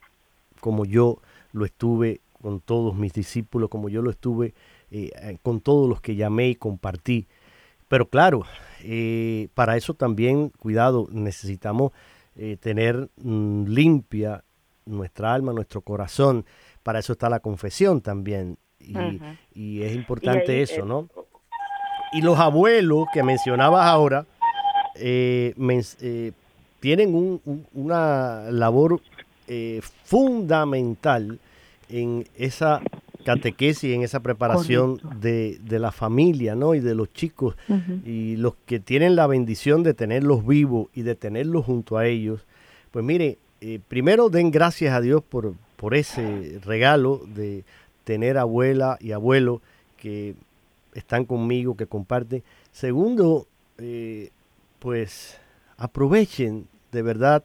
como 0.61 0.85
yo 0.85 1.21
lo 1.53 1.65
estuve 1.65 2.21
con 2.43 2.61
todos 2.61 2.95
mis 2.95 3.13
discípulos, 3.13 3.71
como 3.71 3.89
yo 3.89 4.03
lo 4.03 4.11
estuve 4.11 4.55
eh, 4.91 5.39
con 5.43 5.61
todos 5.61 5.89
los 5.89 6.01
que 6.01 6.15
llamé 6.15 6.49
y 6.49 6.55
compartí. 6.55 7.27
Pero 7.89 8.09
claro, 8.09 8.45
eh, 8.83 9.49
para 9.55 9.77
eso 9.77 9.95
también, 9.95 10.51
cuidado, 10.51 11.09
necesitamos 11.11 11.93
tener 12.61 13.09
mm, 13.17 13.65
limpia 13.65 14.45
nuestra 14.87 15.35
alma, 15.35 15.53
nuestro 15.53 15.81
corazón 15.81 16.45
para 16.89 17.01
eso 17.01 17.13
está 17.13 17.29
la 17.29 17.41
confesión 17.41 18.01
también. 18.01 18.57
Y, 19.53 19.83
es 19.83 19.95
importante 19.95 20.63
eso, 20.63 20.87
¿no? 20.87 21.07
Y 22.15 22.23
los 22.23 22.39
abuelos 22.39 23.05
que 23.13 23.23
mencionabas 23.23 23.85
ahora 23.85 24.25
eh, 24.95 25.53
eh, 26.01 26.33
tienen 26.81 27.43
una 27.75 28.51
labor 28.51 29.03
eh, 29.49 29.83
fundamental 30.05 31.39
en 31.91 32.27
esa 32.39 32.81
catequesis, 33.23 33.95
en 33.95 34.03
esa 34.03 34.21
preparación 34.21 34.99
de, 35.21 35.59
la 35.69 35.93
familia, 35.93 36.55
¿no? 36.55 36.75
Y 36.75 36.81
de 36.81 36.95
los 36.95 37.13
chicos. 37.13 37.55
Y 38.07 38.37
los 38.37 38.55
que 38.65 38.81
tienen 38.81 39.15
la 39.15 39.27
bendición 39.27 39.83
de 39.83 39.93
tenerlos 39.93 40.47
vivos 40.47 40.89
y 40.95 41.03
de 41.03 41.15
tenerlos 41.15 41.67
junto 41.67 41.99
a 41.99 42.07
ellos. 42.07 42.47
Pues 42.93 43.05
mire, 43.05 43.37
primero 43.89 44.31
den 44.31 44.51
gracias 44.51 44.95
a 44.95 45.03
Dios 45.03 45.23
por, 45.23 45.53
por 45.79 45.95
ese 45.95 46.59
regalo 46.65 47.23
de 47.25 47.65
tener 48.03 48.37
abuela 48.37 48.99
y 49.01 49.13
abuelo 49.13 49.63
que 49.97 50.35
están 50.93 51.25
conmigo, 51.25 51.77
que 51.77 51.87
comparten. 51.87 52.43
Segundo, 52.73 53.47
eh, 53.79 54.31
pues 54.81 55.39
aprovechen 55.77 56.67
de 56.91 57.03
verdad 57.03 57.45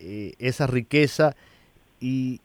eh, 0.00 0.34
esa 0.40 0.66
riqueza 0.66 1.36
y 2.00 2.40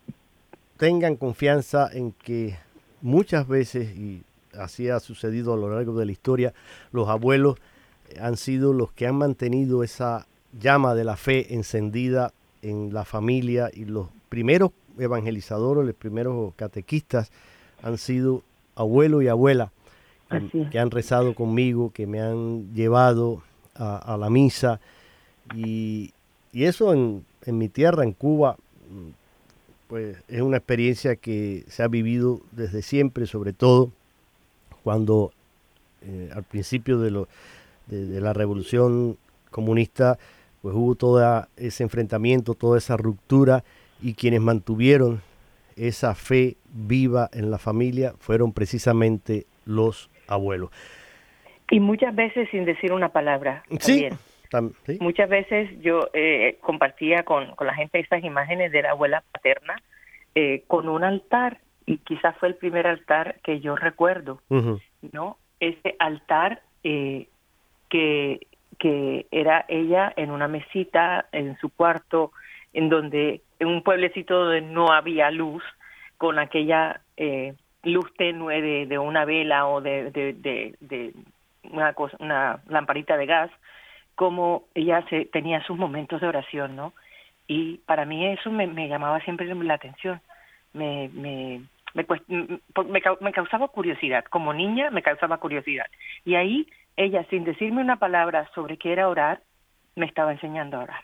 tengan 0.78 1.16
confianza 1.16 1.90
en 1.92 2.12
que 2.12 2.56
muchas 3.02 3.48
veces, 3.48 3.98
y 3.98 4.22
así 4.54 4.88
ha 4.90 5.00
sucedido 5.00 5.54
a 5.54 5.58
lo 5.58 5.74
largo 5.74 5.98
de 5.98 6.06
la 6.06 6.12
historia, 6.12 6.54
los 6.92 7.10
abuelos 7.10 7.58
han 8.22 8.38
sido 8.38 8.72
los 8.72 8.92
que 8.92 9.08
han 9.08 9.16
mantenido 9.16 9.84
esa 9.84 10.28
llama 10.60 10.94
de 10.94 11.06
la 11.06 11.18
fe 11.18 11.56
encendida 11.56 12.34
en 12.62 12.94
la 12.94 13.04
familia 13.04 13.72
y 13.74 13.86
los 13.86 14.10
primeros 14.30 14.72
evangelizadores, 15.00 15.86
los 15.86 15.96
primeros 15.96 16.54
catequistas 16.56 17.32
han 17.82 17.98
sido 17.98 18.44
abuelo 18.76 19.22
y 19.22 19.28
abuela 19.28 19.72
que, 20.72 20.80
han 20.80 20.92
rezado 20.92 21.34
conmigo, 21.36 21.92
que 21.92 22.06
me 22.06 22.22
han 22.22 22.74
llevado 22.74 23.42
a, 23.76 24.18
la 24.20 24.30
misa. 24.30 24.80
Y, 25.56 26.14
eso 26.54 26.94
en, 26.94 27.24
mi 27.46 27.70
tierra, 27.70 28.04
en 28.04 28.14
Cuba, 28.14 28.58
pues 29.88 30.18
es 30.28 30.42
una 30.42 30.58
experiencia 30.58 31.16
que 31.16 31.64
se 31.68 31.84
ha 31.84 31.88
vivido 31.88 32.42
desde 32.52 32.82
siempre, 32.82 33.26
sobre 33.26 33.54
todo 33.54 33.92
cuando 34.84 35.32
eh, 36.02 36.30
al 36.34 36.44
principio 36.44 37.00
de, 37.00 37.12
lo, 37.12 37.28
de, 37.88 38.20
la 38.20 38.34
revolución 38.34 39.18
comunista, 39.52 40.18
pues 40.62 40.76
hubo 40.76 40.96
todo 40.96 41.48
ese 41.56 41.84
enfrentamiento, 41.84 42.54
toda 42.54 42.78
esa 42.78 42.98
ruptura 42.98 43.64
y 44.02 44.14
quienes 44.14 44.42
mantuvieron 44.42 45.22
esa 45.76 46.16
fe 46.16 46.58
viva 46.66 47.30
en 47.34 47.52
la 47.52 47.58
familia 47.58 48.14
fueron 48.20 48.54
precisamente 48.54 49.46
los 49.66 50.10
abuelos. 50.28 50.72
Y 51.70 51.80
muchas 51.80 52.16
veces 52.16 52.50
sin 52.50 52.66
decir 52.66 52.94
una 52.94 53.10
palabra. 53.10 53.64
Sí, 53.80 54.08
Muchas 55.00 55.30
veces 55.30 55.70
yo 55.82 56.10
eh, 56.14 56.58
compartía 56.62 57.24
con, 57.24 57.54
la 57.60 57.74
gente 57.74 58.00
estas 58.00 58.24
imágenes 58.24 58.72
de 58.72 58.82
la 58.82 58.92
abuela 58.92 59.24
paterna 59.32 59.76
eh, 60.36 60.64
con 60.68 60.88
un 60.88 61.04
altar 61.04 61.60
y 61.86 61.98
quizás 62.00 62.38
fue 62.38 62.50
el 62.50 62.56
primer 62.56 62.88
altar 62.88 63.40
que 63.44 63.60
yo 63.60 63.76
recuerdo, 63.76 64.42
¿no? 65.12 65.38
Ese 65.60 65.96
altar 66.00 66.62
eh, 66.84 67.28
que, 67.90 68.48
que 68.78 69.26
era 69.32 69.66
ella 69.68 70.14
en 70.16 70.32
una 70.32 70.48
mesita 70.48 71.28
en 71.32 71.58
su 71.58 71.70
cuarto, 71.70 72.32
en 72.74 72.90
donde, 72.90 73.42
en 73.60 73.68
un 73.68 73.84
pueblecito 73.84 74.46
donde 74.46 74.62
no 74.62 74.92
había 74.92 75.32
luz, 75.32 75.64
con 76.18 76.40
aquella 76.40 77.02
eh, 77.16 77.54
luz 77.84 78.12
tenue 78.18 78.62
de, 78.88 79.00
una 79.00 79.26
vela 79.26 79.68
o 79.68 79.82
de, 79.82 80.12
de, 80.12 81.14
una, 81.72 81.94
cosa, 81.94 82.18
una 82.20 82.60
lamparita 82.68 83.18
de 83.18 83.26
gas, 83.26 83.52
como 84.16 84.66
ella 84.74 85.06
se, 85.10 85.26
tenía 85.26 85.64
sus 85.64 85.78
momentos 85.78 86.22
de 86.22 86.28
oración, 86.28 86.76
¿no? 86.76 86.94
Y 87.48 87.78
para 87.86 88.06
mí 88.06 88.26
eso 88.28 88.52
me, 88.52 88.68
me 88.68 88.90
llamaba 88.90 89.22
siempre 89.22 89.54
la 89.54 89.76
atención, 89.76 90.20
me, 90.74 91.10
me, 91.14 91.62
me, 91.94 92.06
me, 93.22 93.32
causaba 93.32 93.68
curiosidad, 93.70 94.26
como 94.26 94.54
niña 94.54 94.90
me 94.92 95.02
causaba 95.02 95.38
curiosidad. 95.38 95.86
Y 96.26 96.36
ahí 96.36 96.68
ella, 96.98 97.24
sin 97.30 97.44
decirme 97.44 97.82
una 97.82 97.98
palabra 97.98 98.50
sobre 98.54 98.78
qué 98.78 98.92
era 98.92 99.08
orar, 99.08 99.42
me 99.96 100.06
estaba 100.06 100.32
enseñando 100.32 100.78
a 100.78 100.84
orar. 100.84 101.04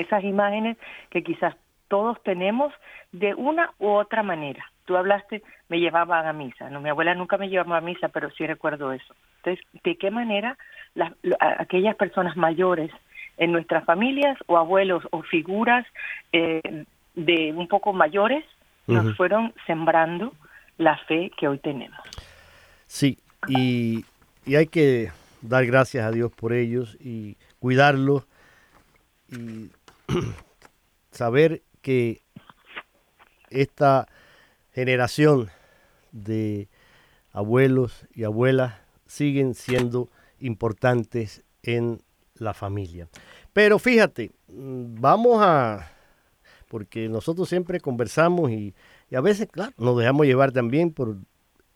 Esas 0.00 0.24
imágenes 0.24 0.76
que 1.10 1.22
quizás 1.22 1.54
todos 1.88 2.22
tenemos 2.22 2.72
de 3.12 3.34
una 3.34 3.72
u 3.78 3.88
otra 3.88 4.22
manera. 4.22 4.64
Tú 4.84 4.96
hablaste, 4.96 5.42
me 5.68 5.80
llevaban 5.80 6.26
a 6.26 6.32
misa, 6.32 6.70
no, 6.70 6.80
mi 6.80 6.90
abuela 6.90 7.14
nunca 7.14 7.38
me 7.38 7.48
llevaba 7.48 7.78
a 7.78 7.80
misa, 7.80 8.08
pero 8.08 8.30
sí 8.30 8.46
recuerdo 8.46 8.92
eso. 8.92 9.14
Entonces, 9.38 9.64
¿de 9.82 9.96
qué 9.96 10.10
manera 10.10 10.56
las, 10.94 11.12
aquellas 11.58 11.96
personas 11.96 12.36
mayores 12.36 12.90
en 13.36 13.52
nuestras 13.52 13.84
familias 13.84 14.38
o 14.46 14.56
abuelos 14.56 15.02
o 15.10 15.22
figuras 15.22 15.86
eh, 16.32 16.84
de 17.14 17.52
un 17.52 17.68
poco 17.68 17.92
mayores 17.92 18.44
nos 18.86 19.16
fueron 19.16 19.52
sembrando 19.66 20.32
la 20.78 20.96
fe 20.98 21.30
que 21.36 21.48
hoy 21.48 21.58
tenemos? 21.58 21.98
Sí, 22.86 23.18
y, 23.48 24.04
y 24.44 24.54
hay 24.54 24.66
que 24.66 25.10
dar 25.42 25.66
gracias 25.66 26.04
a 26.04 26.12
Dios 26.12 26.30
por 26.32 26.52
ellos 26.52 26.96
y 27.00 27.36
cuidarlos 27.58 28.26
y 29.28 29.70
saber 31.10 31.62
que 31.82 32.22
esta 33.50 34.08
generación 34.72 35.50
de 36.12 36.68
abuelos 37.32 38.06
y 38.14 38.24
abuelas 38.24 38.74
siguen 39.06 39.54
siendo 39.54 40.10
importantes 40.40 41.42
en 41.62 42.02
la 42.34 42.54
familia. 42.54 43.08
Pero 43.52 43.78
fíjate, 43.78 44.32
mm, 44.48 45.00
vamos 45.00 45.40
a, 45.42 45.90
porque 46.68 47.08
nosotros 47.08 47.48
siempre 47.48 47.80
conversamos 47.80 48.50
y, 48.50 48.74
a 49.14 49.20
veces, 49.20 49.48
claro, 49.50 49.72
nos 49.78 49.98
dejamos 49.98 50.26
llevar 50.26 50.52
también 50.52 50.92
por 50.92 51.16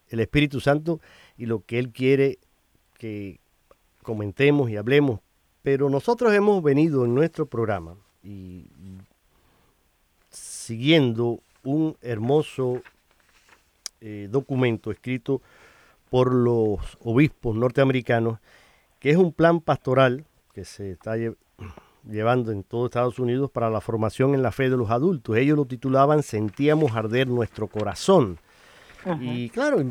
el 0.08 0.20
Espíritu 0.20 0.60
Santo 0.60 1.00
y 1.36 1.46
lo 1.46 1.64
que 1.64 1.78
Él 1.78 1.90
quiere 1.90 2.38
que 2.98 3.40
comentemos 4.02 4.70
y 4.70 4.76
hablemos. 4.76 5.20
Pero 5.62 5.88
nosotros 5.88 6.34
hemos 6.34 6.62
venido 6.62 7.04
en 7.04 7.14
nuestro 7.14 7.46
programa 7.46 7.96
y 8.22 8.66
siguiendo 10.30 11.40
un 11.64 11.96
hermoso 12.00 12.82
eh, 14.00 14.28
documento 14.30 14.90
escrito 14.90 15.42
por 16.08 16.32
los 16.32 16.80
obispos 17.00 17.54
norteamericanos, 17.54 18.38
que 18.98 19.10
es 19.10 19.16
un 19.16 19.32
plan 19.32 19.60
pastoral 19.60 20.24
que 20.54 20.64
se 20.64 20.92
está 20.92 21.14
llevando 22.08 22.50
en 22.50 22.62
todo 22.64 22.86
Estados 22.86 23.18
Unidos 23.18 23.50
para 23.50 23.70
la 23.70 23.80
formación 23.80 24.34
en 24.34 24.42
la 24.42 24.52
fe 24.52 24.70
de 24.70 24.76
los 24.76 24.90
adultos. 24.90 25.36
Ellos 25.36 25.56
lo 25.56 25.66
titulaban 25.66 26.22
Sentíamos 26.22 26.92
arder 26.92 27.28
nuestro 27.28 27.68
corazón. 27.68 28.38
Y 29.20 29.48
claro, 29.50 29.82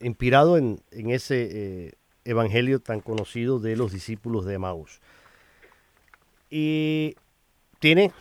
inspirado 0.00 0.56
en, 0.56 0.80
ese 0.90 1.48
eh, 1.50 1.92
evangelio 2.24 2.80
tan 2.80 3.00
conocido 3.00 3.60
de 3.60 3.76
los 3.76 3.92
discípulos 3.92 4.44
de 4.44 4.58
Maús. 4.58 5.00
Y 6.50 7.14
tiene 7.78 8.12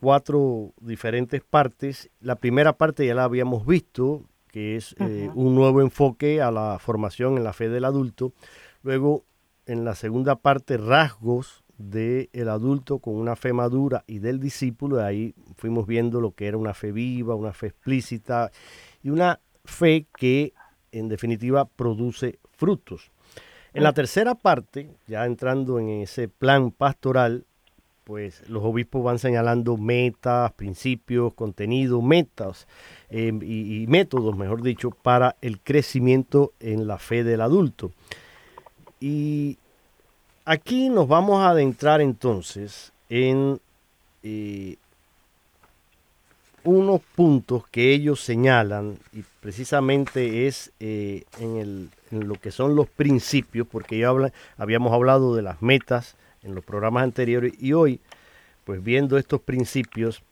cuatro 0.00 0.72
diferentes 0.80 1.42
partes. 1.42 2.10
La 2.20 2.36
primera 2.36 2.76
parte 2.76 3.06
ya 3.06 3.14
la 3.14 3.24
habíamos 3.24 3.66
visto, 3.66 4.24
que 4.48 4.76
es 4.76 4.94
eh, 4.98 5.30
un 5.34 5.54
nuevo 5.54 5.80
enfoque 5.80 6.40
a 6.40 6.50
la 6.50 6.78
formación 6.78 7.36
en 7.36 7.44
la 7.44 7.52
fe 7.52 7.68
del 7.68 7.84
adulto. 7.84 8.32
Luego, 8.82 9.24
en 9.66 9.84
la 9.84 9.94
segunda 9.94 10.36
parte, 10.36 10.76
rasgos 10.76 11.64
del 11.78 12.48
adulto 12.48 13.00
con 13.00 13.16
una 13.16 13.36
fe 13.36 13.52
madura 13.52 14.04
y 14.06 14.18
del 14.18 14.40
discípulo. 14.40 15.04
Ahí 15.04 15.34
fuimos 15.56 15.86
viendo 15.86 16.20
lo 16.20 16.32
que 16.32 16.46
era 16.46 16.56
una 16.56 16.74
fe 16.74 16.92
viva, 16.92 17.34
una 17.34 17.52
fe 17.52 17.68
explícita 17.68 18.50
y 19.02 19.10
una 19.10 19.40
fe 19.64 20.06
que 20.16 20.54
en 20.92 21.08
definitiva 21.08 21.66
produce 21.66 22.38
frutos. 22.52 23.10
En 23.74 23.82
la 23.82 23.92
tercera 23.92 24.34
parte, 24.34 24.88
ya 25.06 25.26
entrando 25.26 25.78
en 25.78 25.90
ese 25.90 26.28
plan 26.28 26.70
pastoral, 26.70 27.44
pues 28.06 28.48
los 28.48 28.62
obispos 28.62 29.02
van 29.02 29.18
señalando 29.18 29.76
metas, 29.76 30.52
principios, 30.52 31.34
contenido, 31.34 32.00
metas 32.00 32.68
em, 33.10 33.40
y, 33.42 33.84
métodos, 33.88 34.36
mejor 34.36 34.62
dicho, 34.62 34.92
para 34.92 35.34
el 35.42 35.58
crecimiento 35.58 36.52
en 36.60 36.86
la 36.86 36.98
fe 36.98 37.24
del 37.24 37.40
adulto. 37.40 37.90
Y 39.00 39.58
aquí 40.44 40.88
nos 40.88 41.08
vamos 41.08 41.42
a 41.42 41.50
adentrar 41.50 42.00
entonces 42.00 42.92
en 43.08 43.60
eh, 44.22 44.76
unos 46.62 47.00
puntos 47.16 47.66
que 47.72 47.92
ellos 47.92 48.20
señalan 48.20 48.98
y 49.12 49.24
precisamente 49.40 50.46
es 50.46 50.70
eh, 50.78 51.24
en, 51.40 51.90
lo 52.12 52.36
que 52.36 52.52
son 52.52 52.76
los 52.76 52.88
principios, 52.88 53.66
porque 53.66 53.98
ya 53.98 54.12
habíamos 54.58 54.92
hablado 54.92 55.34
de 55.34 55.42
las 55.42 55.60
metas, 55.60 56.14
en 56.46 56.54
los 56.54 56.64
programas 56.64 57.02
anteriores 57.02 57.52
y 57.60 57.72
hoy, 57.72 58.00
pues 58.64 58.82
viendo 58.82 59.18
estos 59.18 59.40
principios 59.40 60.22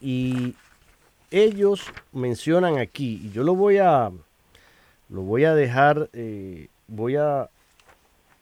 y 0.00 0.54
ellos 1.30 1.82
mencionan 2.12 2.78
aquí, 2.78 3.20
y 3.24 3.30
yo 3.30 3.42
lo 3.42 3.54
voy 3.54 3.78
a, 3.78 4.10
lo 5.08 5.22
voy 5.22 5.44
a 5.44 5.54
dejar, 5.54 6.08
eh, 6.12 6.68
voy 6.86 7.16
a 7.16 7.48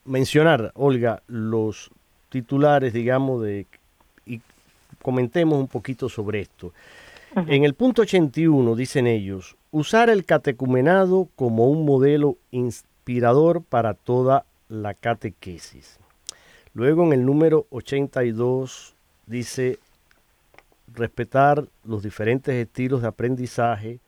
mencionar, 0.04 0.72
Olga, 0.74 1.22
los 1.26 1.90
titulares, 2.28 2.92
digamos, 2.92 3.42
de, 3.42 3.66
y 4.26 4.40
comentemos 5.02 5.58
un 5.58 5.68
poquito 5.68 6.08
sobre 6.08 6.40
esto. 6.40 6.72
En 7.36 7.64
el 7.64 7.74
punto 7.74 8.02
81 8.02 8.76
dicen 8.76 9.08
ellos, 9.08 9.56
usar 9.72 10.08
el 10.08 10.24
catecumenado 10.24 11.28
como 11.34 11.66
un 11.66 11.84
modelo 11.84 12.36
inspirador 12.52 13.62
para 13.62 13.94
toda 13.94 14.44
la 14.68 14.94
catequesis. 14.94 15.98
Luego 16.74 17.04
en 17.04 17.12
el 17.12 17.24
número 17.24 17.66
82 17.70 18.94
dice 19.26 19.78
respetar 20.92 21.64
los 21.84 22.02
diferentes 22.02 22.52
estilos 22.52 23.02
de 23.02 23.08
aprendizaje, 23.08 24.00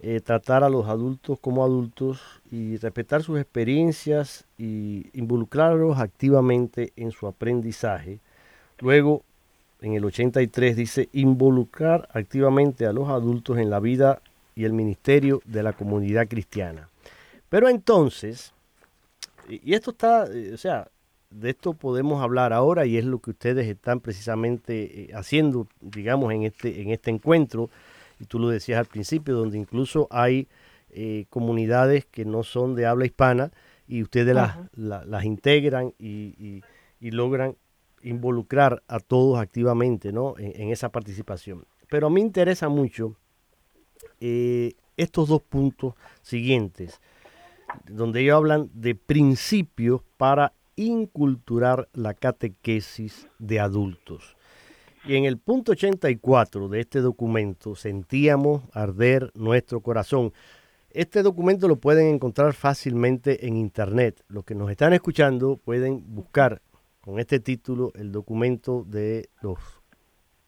eh, 0.00 0.20
tratar 0.20 0.64
a 0.64 0.70
los 0.70 0.88
adultos 0.88 1.38
como 1.38 1.62
adultos 1.62 2.22
y 2.50 2.78
respetar 2.78 3.22
sus 3.22 3.38
experiencias 3.38 4.46
y 4.56 5.08
involucrarlos 5.12 5.98
activamente 5.98 6.94
en 6.96 7.10
su 7.10 7.26
aprendizaje. 7.26 8.18
Luego, 8.78 9.22
en 9.82 9.92
el 9.92 10.04
83 10.06 10.76
dice 10.76 11.10
involucrar 11.12 12.08
activamente 12.14 12.86
a 12.86 12.94
los 12.94 13.10
adultos 13.10 13.58
en 13.58 13.68
la 13.68 13.78
vida 13.78 14.22
y 14.56 14.64
el 14.64 14.72
ministerio 14.72 15.42
de 15.44 15.62
la 15.62 15.74
comunidad 15.74 16.28
cristiana. 16.28 16.88
Pero 17.50 17.68
entonces, 17.68 18.54
y 19.50 19.74
esto 19.74 19.90
está, 19.90 20.24
eh, 20.32 20.52
o 20.54 20.56
sea, 20.56 20.88
de 21.30 21.50
esto 21.50 21.74
podemos 21.74 22.22
hablar 22.22 22.52
ahora 22.52 22.86
y 22.86 22.96
es 22.96 23.04
lo 23.04 23.20
que 23.20 23.30
ustedes 23.30 23.66
están 23.68 24.00
precisamente 24.00 25.02
eh, 25.02 25.10
haciendo, 25.14 25.68
digamos, 25.80 26.32
en 26.32 26.42
este, 26.42 26.82
en 26.82 26.90
este 26.90 27.10
encuentro. 27.10 27.70
Y 28.18 28.24
tú 28.24 28.38
lo 28.38 28.48
decías 28.48 28.78
al 28.78 28.86
principio, 28.86 29.34
donde 29.34 29.56
incluso 29.56 30.08
hay 30.10 30.48
eh, 30.90 31.26
comunidades 31.30 32.04
que 32.04 32.24
no 32.24 32.42
son 32.42 32.74
de 32.74 32.86
habla 32.86 33.06
hispana 33.06 33.52
y 33.86 34.02
ustedes 34.02 34.34
las, 34.34 34.58
las, 34.74 35.24
integran 35.24 35.94
y, 35.98 36.62
logran 37.00 37.56
involucrar 38.02 38.82
a 38.88 39.00
todos 39.00 39.38
activamente 39.38 40.12
¿no? 40.12 40.34
en, 40.38 40.70
esa 40.70 40.90
participación. 40.90 41.64
Pero 41.88 42.06
a 42.06 42.10
mí 42.10 42.14
me 42.14 42.20
interesa 42.20 42.68
mucho 42.68 43.16
eh, 44.20 44.74
estos 44.96 45.28
dos 45.28 45.42
puntos 45.42 45.94
siguientes, 46.22 47.00
donde 47.88 48.20
ellos 48.20 48.36
hablan 48.36 48.70
de 48.74 48.94
principios 48.94 50.02
para 50.16 50.52
inculturar 50.80 51.88
la 51.92 52.14
catequesis 52.14 53.28
de 53.38 53.60
adultos. 53.60 54.36
Y 55.04 55.16
en 55.16 55.24
el 55.24 55.38
punto 55.38 55.72
84 55.72 56.68
de 56.68 56.80
este 56.80 57.00
documento 57.00 57.74
sentíamos 57.74 58.62
arder 58.72 59.30
nuestro 59.34 59.80
corazón. 59.80 60.32
Este 60.90 61.22
documento 61.22 61.68
lo 61.68 61.76
pueden 61.76 62.14
encontrar 62.14 62.52
fácilmente 62.52 63.46
en 63.46 63.56
internet. 63.56 64.22
Los 64.28 64.44
que 64.44 64.54
nos 64.54 64.70
están 64.70 64.92
escuchando 64.92 65.56
pueden 65.56 66.02
buscar 66.14 66.60
con 67.00 67.18
este 67.18 67.40
título 67.40 67.92
el 67.94 68.12
documento 68.12 68.84
de 68.86 69.28
los 69.40 69.58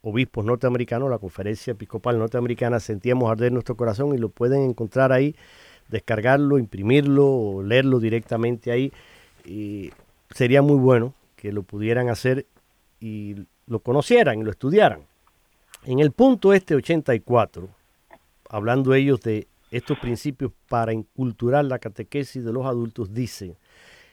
obispos 0.02 0.44
norteamericanos, 0.44 1.08
la 1.08 1.18
conferencia 1.18 1.70
episcopal 1.72 2.18
norteamericana, 2.18 2.80
sentíamos 2.80 3.30
arder 3.30 3.52
nuestro 3.52 3.76
corazón 3.76 4.14
y 4.14 4.18
lo 4.18 4.30
pueden 4.30 4.62
encontrar 4.62 5.12
ahí 5.12 5.36
descargarlo, 5.88 6.58
imprimirlo 6.58 7.26
o 7.26 7.62
leerlo 7.62 8.00
directamente 8.00 8.72
ahí. 8.72 8.92
Sería 10.34 10.62
muy 10.62 10.76
bueno 10.76 11.14
que 11.36 11.52
lo 11.52 11.62
pudieran 11.62 12.08
hacer 12.08 12.46
y 13.00 13.36
lo 13.66 13.80
conocieran 13.80 14.40
y 14.40 14.44
lo 14.44 14.50
estudiaran. 14.50 15.06
En 15.84 15.98
el 15.98 16.12
punto 16.12 16.52
este 16.52 16.74
84, 16.74 17.68
hablando 18.48 18.94
ellos 18.94 19.20
de 19.20 19.48
estos 19.70 19.98
principios 19.98 20.52
para 20.68 20.92
inculturar 20.92 21.64
la 21.64 21.78
catequesis 21.78 22.44
de 22.44 22.52
los 22.52 22.66
adultos, 22.66 23.12
dice, 23.12 23.56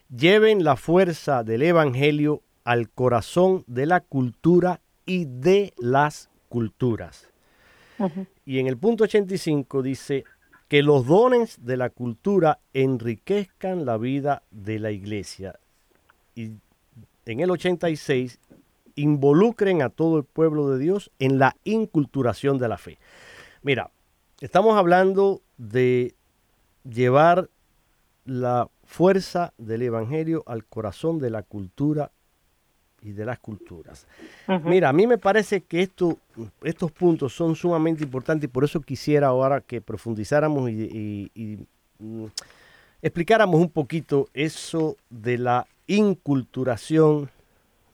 lleven 0.10 0.64
la 0.64 0.76
fuerza 0.76 1.44
del 1.44 1.62
Evangelio 1.62 2.42
al 2.64 2.90
corazón 2.90 3.64
de 3.68 3.86
la 3.86 4.00
cultura 4.00 4.82
y 5.06 5.26
de 5.26 5.74
las 5.78 6.30
culturas. 6.48 7.28
Y 8.46 8.60
en 8.60 8.68
el 8.68 8.78
punto 8.78 9.04
85 9.04 9.84
dice 9.84 10.24
que 10.70 10.82
los 10.84 11.06
dones 11.06 11.58
de 11.66 11.78
la 11.78 11.90
cultura 11.90 12.60
enriquezcan 12.74 13.86
la 13.86 13.98
vida 13.98 14.44
de 14.52 14.80
la 14.80 14.92
iglesia. 14.92 15.60
Y 16.40 16.54
en 17.26 17.42
el 17.42 17.52
86 17.52 18.40
involucren 18.96 19.82
a 19.82 19.90
todo 19.90 20.18
el 20.18 20.24
pueblo 20.24 20.70
de 20.70 20.80
Dios 20.80 21.12
en 21.20 21.38
la 21.38 21.58
inculturación 21.66 22.58
de 22.58 22.70
la 22.70 22.78
fe. 22.78 22.98
Mira, 23.62 23.92
estamos 24.40 24.78
hablando 24.78 25.42
de 25.58 26.16
llevar 26.86 27.50
la 28.24 28.70
fuerza 28.86 29.54
del 29.58 29.82
Evangelio 29.82 30.44
al 30.46 30.64
corazón 30.64 31.20
de 31.20 31.30
la 31.30 31.44
cultura 31.44 32.10
y 33.02 33.12
de 33.12 33.26
las 33.26 33.40
culturas. 33.40 34.08
Mira, 34.64 34.90
a 34.90 34.94
mí 34.94 35.08
me 35.08 35.18
parece 35.18 35.60
que 35.62 35.82
esto, 35.82 36.20
estos 36.64 36.90
puntos 36.92 37.34
son 37.34 37.54
sumamente 37.56 38.04
importantes 38.04 38.46
y 38.46 38.52
por 38.52 38.64
eso 38.64 38.80
quisiera 38.80 39.28
ahora 39.28 39.60
que 39.60 39.82
profundizáramos 39.82 40.70
y, 40.70 41.60
mm, 42.00 42.26
explicáramos 43.02 43.60
un 43.60 43.70
poquito 43.70 44.30
eso 44.34 44.96
de 45.10 45.38
la 45.38 45.68
inculturación 45.90 47.32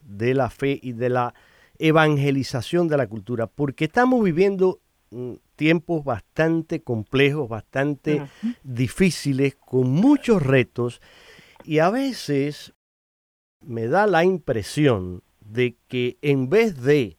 de 0.01 0.33
la 0.33 0.49
fe 0.49 0.79
y 0.81 0.91
de 0.91 1.09
la 1.09 1.33
evangelización 1.79 2.87
de 2.87 2.97
la 2.97 3.07
cultura, 3.07 3.47
porque 3.47 3.85
estamos 3.85 4.23
viviendo 4.23 4.81
mm, 5.11 5.33
tiempos 5.55 6.03
bastante 6.03 6.83
complejos, 6.83 7.49
bastante 7.49 8.21
difíciles, 8.63 9.55
con 9.55 9.89
muchos 9.89 10.43
retos, 10.43 11.01
y 11.63 11.79
a 11.79 11.89
veces 11.89 12.73
me 13.61 13.87
da 13.87 14.07
la 14.07 14.23
impresión 14.23 15.23
de 15.39 15.77
que 15.87 16.17
en 16.21 16.49
vez 16.49 16.81
de, 16.81 17.17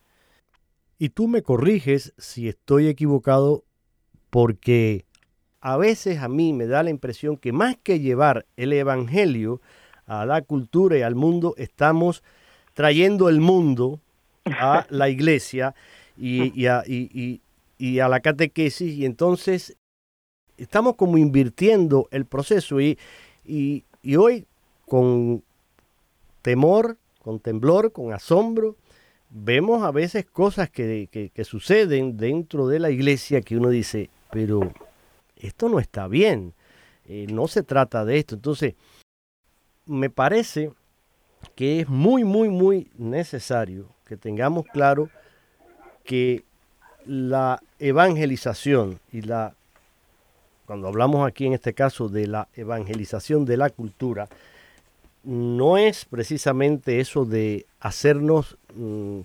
y 0.99 1.09
tú 1.09 1.27
me 1.27 1.43
corriges 1.43 2.13
si 2.19 2.49
estoy 2.49 2.89
equivocado, 2.89 3.65
porque 4.31 5.07
a 5.61 5.77
veces 5.77 6.19
a 6.19 6.29
mí 6.29 6.53
me 6.53 6.67
da 6.67 6.83
la 6.83 6.91
impresión 6.91 7.37
que 7.37 7.53
más 7.53 7.77
que 7.83 7.99
llevar 7.99 8.47
el 8.57 8.73
Evangelio 8.73 9.61
a 10.07 10.25
la 10.27 10.43
cultura 10.43 10.99
y 10.99 11.03
al 11.03 11.15
mundo, 11.15 11.55
estamos 11.57 12.23
trayendo 12.75 13.29
el 13.29 13.41
mundo 13.41 14.01
a 14.45 14.87
la 14.91 15.09
iglesia 15.09 15.75
y, 16.17 16.67
a, 16.67 18.09
la 18.09 18.21
catequesis 18.21 18.93
y 18.95 19.05
entonces 19.05 19.77
estamos 20.57 20.97
como 20.97 21.19
invirtiendo 21.19 22.09
el 22.11 22.25
proceso 22.25 22.81
y, 22.81 22.99
y 23.45 24.17
hoy 24.17 24.47
con 24.87 25.43
temor, 26.43 26.97
con 27.23 27.41
temblor, 27.41 27.93
con 27.93 28.13
asombro, 28.13 28.77
vemos 29.31 29.83
a 29.83 29.91
veces 29.91 30.25
cosas 30.25 30.71
que, 30.71 31.31
suceden 31.45 32.17
dentro 32.17 32.69
de 32.69 32.79
la 32.79 32.91
iglesia 32.91 33.41
que 33.41 33.57
uno 33.57 33.69
dice, 33.69 34.11
pero 34.31 34.73
esto 35.37 35.69
no 35.69 35.79
está 35.79 36.09
bien, 36.09 36.55
eh, 37.07 37.27
no 37.29 37.49
se 37.49 37.63
trata 37.63 38.05
de 38.05 38.19
esto. 38.19 38.37
Entonces, 38.37 38.75
me 39.87 40.11
parece 40.11 40.73
que 41.55 41.81
es 41.81 41.89
muy, 41.89 42.25
muy, 42.25 42.49
muy 42.49 42.91
necesario 42.99 43.89
que 44.05 44.17
tengamos 44.17 44.67
claro 44.67 45.09
que 46.05 46.45
la 47.05 47.63
evangelización 47.79 49.01
y 49.13 49.23
la, 49.23 49.55
cuando 50.67 50.89
hablamos 50.89 51.27
aquí 51.27 51.47
en 51.47 51.53
este 51.53 51.75
caso 51.75 52.09
de 52.09 52.27
la 52.27 52.49
evangelización 52.55 53.45
de 53.45 53.57
la 53.57 53.71
cultura, 53.71 54.29
no 55.25 55.77
es 55.77 56.05
precisamente 56.05 57.01
eso 57.01 57.25
de 57.25 57.67
hacernos 57.81 58.59
mm, 58.75 59.21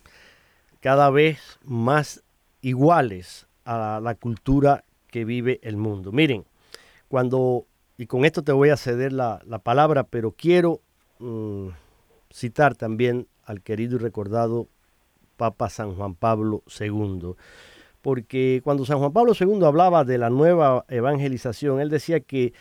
cada 0.80 1.10
vez 1.10 1.60
más 1.64 2.24
iguales 2.62 3.46
a 3.66 4.00
la 4.02 4.16
cultura 4.16 4.84
que 5.10 5.26
vive 5.26 5.60
el 5.62 5.78
mundo. 5.78 6.12
Miren, 6.12 6.46
cuando, 7.08 7.66
y 8.02 8.08
con 8.08 8.26
esto 8.26 8.42
te 8.42 8.52
voy 8.52 8.70
a 8.70 8.78
ceder 8.78 9.14
la, 9.14 9.40
palabra, 9.62 10.06
pero 10.06 10.32
quiero 10.32 10.82
mm, 11.20 11.68
citar 12.32 12.74
también 12.74 13.28
al 13.46 13.62
querido 13.62 13.98
y 13.98 14.00
recordado 14.00 14.68
Papa 15.38 15.70
San 15.70 15.94
Juan 15.94 16.16
Pablo 16.16 16.64
II. 16.80 17.36
Porque 18.02 18.62
cuando 18.64 18.88
San 18.88 18.98
Juan 18.98 19.14
Pablo 19.14 19.34
II 19.40 19.64
hablaba 19.64 20.04
de 20.04 20.18
la 20.18 20.32
nueva 20.32 20.84
evangelización, 20.88 21.80
él 21.80 21.92
decía 21.92 22.22
que 22.22 22.54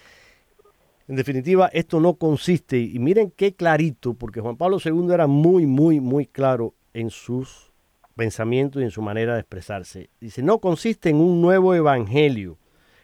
en 1.08 1.16
definitiva, 1.16 1.70
esto 1.72 2.00
no 2.00 2.16
consiste, 2.16 2.78
y 2.78 2.98
miren 2.98 3.32
qué 3.34 3.54
clarito, 3.54 4.12
porque 4.12 4.42
Juan 4.42 4.58
Pablo 4.58 4.76
II 4.84 5.10
era 5.10 5.26
muy, 5.26 5.64
muy, 5.64 6.00
muy 6.00 6.26
claro 6.26 6.74
en 6.92 7.08
sus 7.08 7.72
pensamientos 8.14 8.82
y 8.82 8.84
en 8.84 8.90
su 8.90 9.00
manera 9.00 9.32
de 9.32 9.40
expresarse. 9.40 10.10
Dice, 10.20 10.42
no 10.42 10.58
consiste 10.58 11.08
en 11.08 11.16
un 11.16 11.40
nuevo 11.40 11.74
evangelio 11.74 12.58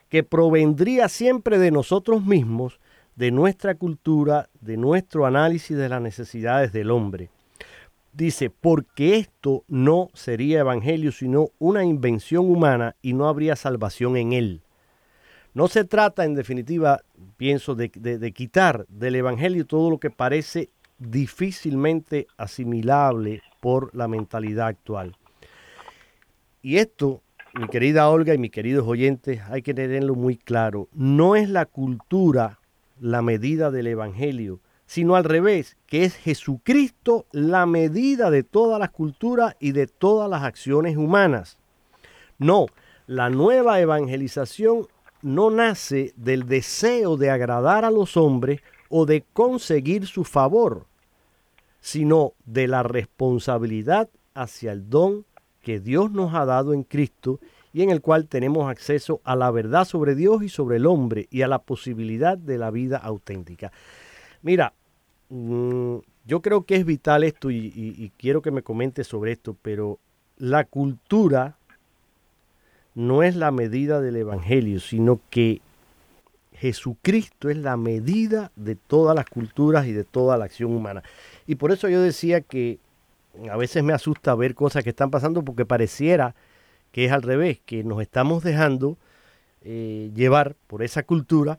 que 0.09 0.23
provendría 0.23 1.09
siempre 1.09 1.59
de 1.59 1.71
nosotros 1.71 2.25
mismos, 2.25 2.81
de 3.17 3.31
nuestra 3.31 3.75
cultura, 3.75 4.49
de 4.61 4.77
nuestro 4.77 5.27
análisis 5.27 5.77
de 5.77 5.89
las 5.89 6.03
necesidades 6.03 6.73
del 6.73 6.91
hombre. 6.91 7.31
Dice, 8.13 8.51
porque 8.51 9.17
esto 9.17 9.65
no 9.69 10.11
sería 10.15 10.61
evangelio, 10.61 11.13
sino 11.13 11.49
una 11.59 11.85
invención 11.85 12.51
humana 12.51 12.97
y 13.03 13.13
no 13.13 13.29
habría 13.29 13.57
salvación 13.57 14.17
en 14.17 14.33
él. 14.33 14.63
No 15.57 15.69
se 15.69 15.85
trata, 15.85 16.27
en 16.27 16.35
definitiva, 16.35 17.01
pienso, 17.39 17.75
de, 17.75 17.89
quitar 18.35 18.85
del 18.89 19.15
Evangelio 19.15 19.65
todo 19.65 19.89
lo 19.89 19.99
que 19.99 20.11
parece 20.11 20.69
difícilmente 20.99 22.27
asimilable 22.37 23.41
por 23.61 23.95
la 23.95 24.07
mentalidad 24.07 24.67
actual. 24.67 25.17
Y 26.61 26.77
esto, 26.77 27.23
mi 27.57 27.69
querida 27.69 28.11
Olga 28.11 28.35
y 28.35 28.39
mis 28.39 28.51
queridos 28.51 28.87
oyentes, 28.87 29.41
hay 29.49 29.63
que 29.63 29.73
tenerlo 29.73 30.15
muy 30.15 30.37
claro. 30.37 30.89
No 30.93 31.37
es 31.37 31.49
la 31.49 31.65
cultura 31.65 32.61
la 33.01 33.23
medida 33.23 33.71
del 33.71 33.87
Evangelio, 33.87 34.61
sino 34.85 35.17
al 35.17 35.25
revés, 35.25 35.79
que 35.87 36.05
es 36.05 36.15
Jesucristo 36.17 37.25
la 37.33 37.65
medida 37.65 38.31
de 38.31 38.43
todas 38.43 38.79
las 38.79 38.91
culturas 38.91 39.57
y 39.59 39.73
de 39.73 39.87
todas 39.87 40.29
las 40.29 40.43
acciones 40.43 40.99
humanas. 40.99 41.59
No, 42.39 42.67
la 43.07 43.31
nueva 43.31 43.81
evangelización 43.81 44.87
no 45.23 45.51
nace 45.51 46.13
del 46.17 46.47
deseo 46.47 47.17
de 47.17 47.31
agradar 47.31 47.87
a 47.87 47.91
los 47.91 48.19
hombres 48.19 48.61
o 48.91 49.07
de 49.07 49.25
conseguir 49.33 50.07
su 50.07 50.25
favor, 50.25 50.87
sino 51.81 52.35
de 52.45 52.69
la 52.69 52.83
responsabilidad 52.83 54.11
hacia 54.35 54.73
el 54.73 54.91
don 54.91 55.25
que 55.67 55.81
Dios 55.81 56.13
nos 56.13 56.33
ha 56.33 56.45
dado 56.45 56.73
en 56.75 56.85
Cristo 56.85 57.41
y 57.73 57.83
en 57.83 57.91
el 57.91 58.01
cual 58.01 58.29
tenemos 58.29 58.71
acceso 58.71 59.21
a 59.25 59.35
la 59.35 59.51
verdad 59.51 59.85
sobre 59.85 60.15
Dios 60.15 60.45
y 60.45 60.49
sobre 60.49 60.77
el 60.77 60.87
hombre 60.87 61.27
y 61.29 61.43
a 61.43 61.49
la 61.49 61.59
posibilidad 61.59 62.39
de 62.39 62.57
la 62.57 62.71
vida 62.71 62.99
auténtica. 62.99 63.73
Mira, 64.43 64.75
mm, 65.29 65.97
yo 66.25 66.41
creo 66.41 66.63
que 66.63 66.77
es 66.77 66.85
vital 66.85 67.25
esto 67.25 67.51
y, 67.51 68.13
quiero 68.17 68.43
que 68.43 68.53
me 68.53 68.63
comentes 68.63 69.09
sobre 69.09 69.33
esto, 69.33 69.57
pero 69.61 69.99
la 70.39 70.63
cultura 70.63 71.57
no 72.95 73.25
es 73.25 73.35
la 73.35 73.51
medida 73.51 74.01
del 74.01 74.15
Evangelio, 74.15 74.79
sino 74.79 75.19
que 75.31 75.63
Jesucristo 76.53 77.51
es 77.51 77.57
la 77.57 77.77
medida 77.77 78.53
de 78.55 78.77
todas 78.77 79.17
las 79.17 79.27
culturas 79.27 79.89
y 79.89 79.93
de 79.93 80.05
toda 80.05 80.39
la 80.39 80.45
acción 80.45 80.73
humana. 80.73 81.03
Y 81.45 81.57
por 81.57 81.73
eso 81.73 81.89
yo 81.89 82.01
decía 82.01 82.41
que 82.41 82.79
a 83.51 83.57
veces 83.57 83.83
me 83.83 83.93
asusta 83.93 84.35
ver 84.35 84.55
cosas 84.55 84.85
que 84.85 84.91
están 84.91 85.11
pasando 85.11 85.45
porque 85.45 85.65
pareciera 85.65 86.35
que 86.93 87.05
es 87.05 87.13
al 87.13 87.23
revés, 87.23 87.61
que 87.65 87.85
nos 87.85 88.01
estamos 88.01 88.43
dejando 88.43 88.97
eh, 89.63 90.11
llevar 90.15 90.57
por 90.67 90.83
esa 90.83 91.03
cultura 91.03 91.59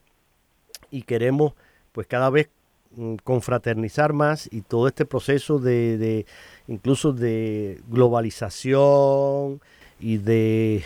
y 0.90 1.04
queremos 1.04 1.54
pues 1.92 2.08
cada 2.08 2.30
vez 2.30 2.50
mm, 2.96 3.16
confraternizar 3.24 4.14
más 4.14 4.48
y 4.52 4.62
todo 4.62 4.88
este 4.88 5.06
proceso 5.06 5.60
de, 5.60 5.98
de 5.98 6.26
incluso 6.68 7.14
de 7.14 7.82
globalización 7.88 9.62
y 10.00 10.18
de 10.18 10.84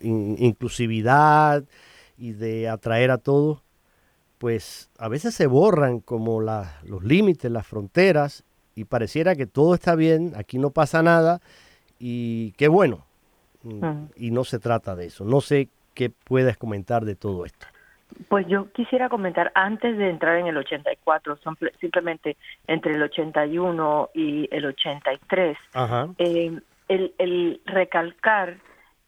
inclusividad 0.00 1.64
y 2.16 2.32
de 2.32 2.68
atraer 2.68 3.10
a 3.10 3.18
todos, 3.18 3.62
pues 4.38 4.88
a 4.98 5.08
veces 5.08 5.34
se 5.34 5.46
borran 5.46 6.00
como 6.00 6.40
los 6.40 7.04
límites, 7.04 7.50
las 7.50 7.66
fronteras, 7.66 8.44
y 8.78 8.84
pareciera 8.84 9.34
que 9.34 9.46
todo 9.46 9.74
está 9.74 9.96
bien, 9.96 10.32
aquí 10.36 10.58
no 10.58 10.70
pasa 10.70 11.02
nada, 11.02 11.40
y 11.98 12.52
qué 12.52 12.68
bueno. 12.68 13.04
Mm, 13.64 14.04
y 14.14 14.30
no 14.30 14.44
se 14.44 14.60
trata 14.60 14.94
de 14.94 15.06
eso. 15.06 15.24
No 15.24 15.40
sé 15.40 15.68
qué 15.94 16.10
puedes 16.10 16.56
comentar 16.56 17.04
de 17.04 17.16
todo 17.16 17.44
esto. 17.44 17.66
Pues 18.28 18.46
yo 18.46 18.70
quisiera 18.72 19.08
comentar, 19.08 19.50
antes 19.54 19.98
de 19.98 20.08
entrar 20.08 20.38
en 20.38 20.46
el 20.46 20.56
84, 20.56 21.38
simplemente 21.80 22.36
entre 22.68 22.94
el 22.94 23.02
81 23.02 24.10
y 24.14 24.48
el 24.52 24.64
83, 24.64 25.58
eh, 26.18 26.60
el, 26.88 27.14
el, 27.18 27.60
recalcar 27.66 28.58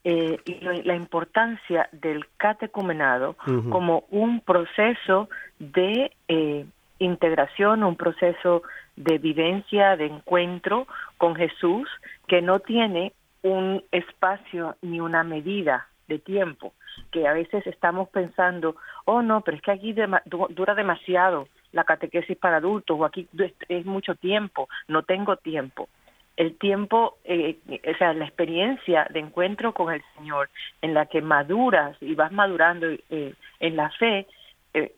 eh, 0.02 0.38
la 0.84 0.96
importancia 0.96 1.88
del 1.92 2.26
catecumenado 2.36 3.36
como 3.70 4.04
un 4.10 4.40
proceso 4.40 5.28
de 5.58 6.10
eh, 6.26 6.66
integración, 7.00 7.82
un 7.82 7.96
proceso 7.96 8.62
de 8.96 9.18
vivencia, 9.18 9.96
de 9.96 10.06
encuentro 10.06 10.86
con 11.18 11.34
Jesús, 11.34 11.88
que 12.28 12.40
no 12.40 12.60
tiene 12.60 13.12
un 13.42 13.82
espacio 13.90 14.76
ni 14.82 15.00
una 15.00 15.24
medida 15.24 15.88
de 16.06 16.18
tiempo, 16.18 16.74
que 17.10 17.26
a 17.26 17.32
veces 17.32 17.66
estamos 17.66 18.08
pensando, 18.10 18.76
oh 19.06 19.22
no, 19.22 19.40
pero 19.40 19.56
es 19.56 19.62
que 19.62 19.70
aquí 19.70 19.94
dura 19.94 20.74
demasiado 20.74 21.48
la 21.72 21.84
catequesis 21.84 22.36
para 22.36 22.58
adultos 22.58 22.98
o 22.98 23.04
aquí 23.04 23.28
es 23.68 23.86
mucho 23.86 24.14
tiempo, 24.14 24.68
no 24.88 25.02
tengo 25.02 25.36
tiempo. 25.36 25.88
El 26.36 26.56
tiempo, 26.56 27.18
eh, 27.24 27.58
o 27.68 27.98
sea, 27.98 28.12
la 28.14 28.24
experiencia 28.24 29.06
de 29.10 29.20
encuentro 29.20 29.72
con 29.72 29.92
el 29.92 30.02
Señor 30.16 30.48
en 30.80 30.94
la 30.94 31.06
que 31.06 31.20
maduras 31.20 31.96
y 32.00 32.14
vas 32.14 32.32
madurando 32.32 32.86
eh, 32.88 33.34
en 33.60 33.76
la 33.76 33.90
fe 33.90 34.26
eh, 34.74 34.94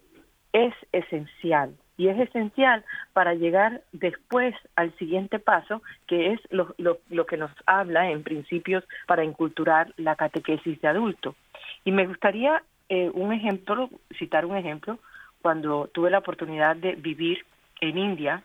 es 0.52 0.74
esencial 0.92 1.74
y 2.02 2.08
es 2.08 2.18
esencial 2.18 2.84
para 3.12 3.34
llegar 3.34 3.82
después 3.92 4.56
al 4.74 4.92
siguiente 4.98 5.38
paso, 5.38 5.82
que 6.08 6.32
es 6.32 6.40
lo, 6.50 6.74
lo, 6.76 6.98
lo, 7.10 7.26
que 7.26 7.36
nos 7.36 7.52
habla 7.64 8.10
en 8.10 8.24
principios 8.24 8.82
para 9.06 9.22
inculturar 9.22 9.94
la 9.96 10.16
catequesis 10.16 10.80
de 10.80 10.88
adulto. 10.88 11.36
Y 11.84 11.92
me 11.92 12.08
gustaría 12.08 12.64
eh, 12.88 13.08
un 13.14 13.32
ejemplo, 13.32 13.88
citar 14.18 14.46
un 14.46 14.56
ejemplo, 14.56 14.98
cuando 15.42 15.86
tuve 15.94 16.10
la 16.10 16.18
oportunidad 16.18 16.74
de 16.74 16.96
vivir 16.96 17.46
en 17.80 17.96
India, 17.96 18.42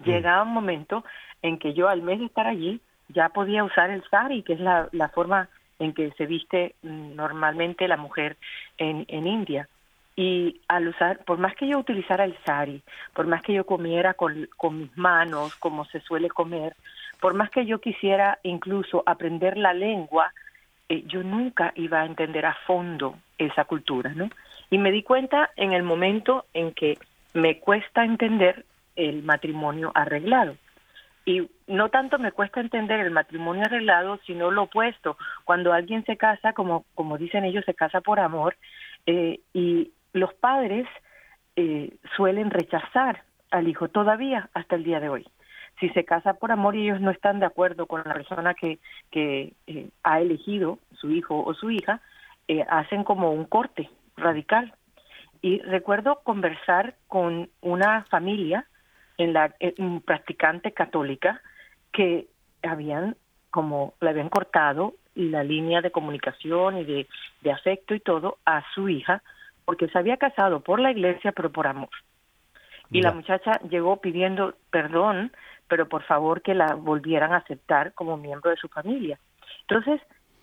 mm. 0.00 0.04
llegaba 0.04 0.42
un 0.42 0.52
momento 0.52 1.06
en 1.40 1.58
que 1.58 1.72
yo 1.72 1.88
al 1.88 2.02
mes 2.02 2.18
de 2.18 2.26
estar 2.26 2.46
allí 2.46 2.82
ya 3.08 3.30
podía 3.30 3.64
usar 3.64 3.88
el 3.88 4.04
sari, 4.10 4.42
que 4.42 4.52
es 4.52 4.60
la, 4.60 4.90
la 4.92 5.08
forma 5.08 5.48
en 5.78 5.94
que 5.94 6.10
se 6.18 6.26
viste 6.26 6.74
mm, 6.82 7.14
normalmente 7.14 7.88
la 7.88 7.96
mujer 7.96 8.36
en, 8.76 9.06
en 9.08 9.26
India. 9.26 9.68
Y 10.14 10.60
al 10.68 10.88
usar, 10.88 11.24
por 11.24 11.38
más 11.38 11.54
que 11.54 11.66
yo 11.66 11.78
utilizara 11.78 12.24
el 12.24 12.36
sari, 12.44 12.82
por 13.14 13.26
más 13.26 13.42
que 13.42 13.54
yo 13.54 13.64
comiera 13.64 14.14
con, 14.14 14.48
con 14.56 14.78
mis 14.78 14.96
manos, 14.96 15.54
como 15.56 15.84
se 15.86 16.00
suele 16.00 16.28
comer, 16.28 16.76
por 17.20 17.34
más 17.34 17.50
que 17.50 17.64
yo 17.64 17.80
quisiera 17.80 18.38
incluso 18.42 19.02
aprender 19.06 19.56
la 19.56 19.72
lengua, 19.72 20.32
eh, 20.88 21.04
yo 21.06 21.22
nunca 21.22 21.72
iba 21.76 22.02
a 22.02 22.04
entender 22.04 22.44
a 22.44 22.56
fondo 22.66 23.16
esa 23.38 23.64
cultura, 23.64 24.12
¿no? 24.14 24.28
Y 24.70 24.78
me 24.78 24.90
di 24.90 25.02
cuenta 25.02 25.50
en 25.56 25.72
el 25.72 25.82
momento 25.82 26.44
en 26.52 26.72
que 26.72 26.98
me 27.32 27.58
cuesta 27.58 28.04
entender 28.04 28.66
el 28.96 29.22
matrimonio 29.22 29.92
arreglado. 29.94 30.56
Y 31.24 31.48
no 31.68 31.88
tanto 31.88 32.18
me 32.18 32.32
cuesta 32.32 32.60
entender 32.60 33.00
el 33.00 33.10
matrimonio 33.10 33.64
arreglado, 33.64 34.18
sino 34.26 34.50
lo 34.50 34.64
opuesto. 34.64 35.16
Cuando 35.44 35.72
alguien 35.72 36.04
se 36.04 36.16
casa, 36.16 36.52
como, 36.52 36.84
como 36.94 37.16
dicen 37.16 37.44
ellos, 37.44 37.64
se 37.64 37.74
casa 37.74 38.00
por 38.00 38.18
amor, 38.18 38.56
eh, 39.06 39.40
y 39.54 39.92
los 40.12 40.32
padres 40.34 40.86
eh, 41.56 41.94
suelen 42.16 42.50
rechazar 42.50 43.24
al 43.50 43.68
hijo 43.68 43.88
todavía 43.88 44.48
hasta 44.54 44.76
el 44.76 44.84
día 44.84 45.00
de 45.00 45.08
hoy. 45.08 45.26
Si 45.80 45.88
se 45.90 46.04
casa 46.04 46.34
por 46.34 46.52
amor 46.52 46.76
y 46.76 46.84
ellos 46.84 47.00
no 47.00 47.10
están 47.10 47.40
de 47.40 47.46
acuerdo 47.46 47.86
con 47.86 48.02
la 48.04 48.14
persona 48.14 48.54
que, 48.54 48.78
que 49.10 49.52
eh, 49.66 49.88
ha 50.02 50.20
elegido 50.20 50.78
su 50.92 51.10
hijo 51.10 51.42
o 51.44 51.54
su 51.54 51.70
hija, 51.70 52.00
eh, 52.48 52.64
hacen 52.68 53.04
como 53.04 53.32
un 53.32 53.44
corte 53.44 53.90
radical. 54.16 54.74
Y 55.40 55.58
recuerdo 55.60 56.20
conversar 56.22 56.94
con 57.08 57.50
una 57.60 58.04
familia 58.04 58.66
en 59.18 59.32
la 59.32 59.54
un 59.78 60.00
practicante 60.00 60.72
católica 60.72 61.40
que 61.92 62.26
habían 62.62 63.16
como 63.50 63.94
le 64.00 64.10
habían 64.10 64.30
cortado 64.30 64.94
la 65.14 65.44
línea 65.44 65.82
de 65.82 65.90
comunicación 65.90 66.78
y 66.78 66.84
de, 66.84 67.06
de 67.42 67.52
afecto 67.52 67.94
y 67.94 68.00
todo 68.00 68.38
a 68.46 68.62
su 68.74 68.88
hija 68.88 69.22
porque 69.64 69.88
se 69.88 69.98
había 69.98 70.16
casado 70.16 70.60
por 70.60 70.80
la 70.80 70.90
iglesia, 70.90 71.32
pero 71.32 71.50
por 71.50 71.66
amor. 71.66 71.90
Y 72.90 73.00
la 73.00 73.12
muchacha 73.12 73.52
llegó 73.70 73.96
pidiendo 74.02 74.54
perdón, 74.70 75.32
pero 75.66 75.88
por 75.88 76.02
favor 76.02 76.42
que 76.42 76.54
la 76.54 76.74
volvieran 76.74 77.32
a 77.32 77.38
aceptar 77.38 77.94
como 77.94 78.18
miembro 78.18 78.50
de 78.50 78.56
su 78.56 78.68
familia. 78.68 79.18
Entonces, 79.62 80.00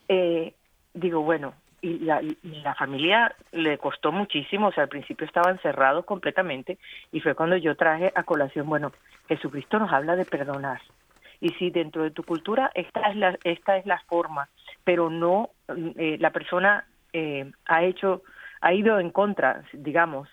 eh, 0.07 0.55
digo, 0.95 1.21
bueno, 1.21 1.53
y 1.81 1.99
la, 1.99 2.21
la, 2.41 2.73
familia 2.75 3.35
le 3.51 3.77
costó 3.77 4.11
muchísimo, 4.11 4.67
o 4.67 4.71
sea, 4.71 4.83
al 4.83 4.89
principio 4.89 5.27
estaban 5.27 5.59
cerrados 5.59 6.05
completamente, 6.05 6.77
y 7.11 7.19
fue 7.19 7.35
cuando 7.35 7.55
yo 7.57 7.75
traje 7.75 8.11
a 8.15 8.23
colación, 8.23 8.67
bueno, 8.67 8.91
Jesucristo 9.27 9.79
nos 9.79 9.93
habla 9.93 10.15
de 10.15 10.25
perdonar. 10.25 10.81
Y 11.41 11.49
si 11.53 11.69
dentro 11.69 12.03
de 12.03 12.11
tu 12.11 12.23
cultura 12.23 12.71
esta 12.73 13.01
es 13.09 13.15
la, 13.15 13.37
esta 13.43 13.77
es 13.77 13.85
la 13.85 13.99
forma, 14.07 14.49
pero 14.83 15.09
no, 15.09 15.51
eh, 15.97 16.17
la 16.19 16.31
persona 16.31 16.85
eh, 17.13 17.49
ha 17.65 17.83
hecho 17.83 18.23
ha 18.61 18.73
ido 18.73 18.99
en 18.99 19.11
contra, 19.11 19.63
digamos, 19.73 20.29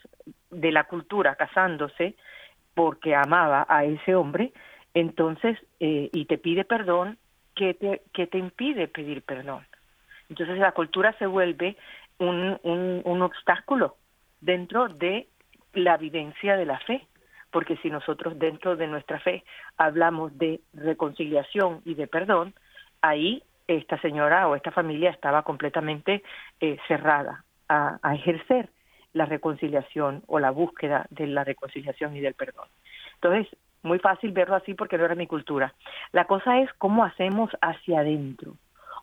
de 0.51 0.73
la 0.73 0.85
cultura 0.85 1.37
casándose 1.37 2.15
porque 2.75 3.15
amaba 3.15 3.67
a 3.69 3.85
ese 3.85 4.15
hombre, 4.15 4.53
entonces, 4.95 5.59
eh, 5.81 6.11
y 6.13 6.25
te 6.27 6.39
pide 6.39 6.65
perdón, 6.65 7.19
¿qué 7.55 7.75
te, 7.75 8.03
qué 8.13 8.27
te 8.27 8.39
impide 8.39 8.89
pedir 8.89 9.23
perdón? 9.23 9.67
Entonces 10.29 10.59
la 10.59 10.73
cultura 10.73 11.13
se 11.19 11.27
vuelve 11.27 11.77
un, 12.19 12.59
un, 12.63 13.03
un 13.05 13.23
obstáculo 13.23 13.97
dentro 14.41 14.89
de 14.89 15.29
la 15.73 15.97
vivencia 15.97 16.57
de 16.57 16.67
la 16.67 16.79
fe, 16.81 17.07
porque 17.51 17.77
si 17.79 17.91
nosotros 17.91 18.39
dentro 18.39 18.77
de 18.77 18.87
nuestra 18.87 19.21
fe 19.21 19.45
hablamos 19.77 20.37
de 20.37 20.61
reconciliación 20.75 21.81
y 21.85 21.95
de 21.95 22.07
perdón, 22.07 22.55
ahí 23.01 23.43
esta 23.69 23.99
señora 24.01 24.49
o 24.49 24.57
esta 24.57 24.71
familia 24.71 25.11
estaba 25.11 25.43
completamente 25.43 26.23
eh, 26.61 26.79
cerrada 26.89 27.46
a, 27.69 27.99
ejercer 28.15 28.69
la 29.13 29.27
reconciliación 29.27 30.23
o 30.27 30.39
la 30.39 30.51
búsqueda 30.51 31.07
de 31.11 31.27
la 31.27 31.45
reconciliación 31.45 32.17
y 32.17 32.21
del 32.21 32.35
perdón. 32.35 32.69
Entonces, 33.15 33.49
muy 33.83 33.99
fácil 33.99 34.33
verlo 34.33 34.57
así 34.57 34.75
porque 34.75 34.99
no 34.99 35.05
era 35.05 35.15
mi 35.15 35.27
cultura. 35.27 35.75
La 36.13 36.27
cosa 36.27 36.61
es 36.61 36.73
cómo 36.75 37.05
hacemos 37.05 37.51
hacia 37.61 38.01
adentro, 38.01 38.57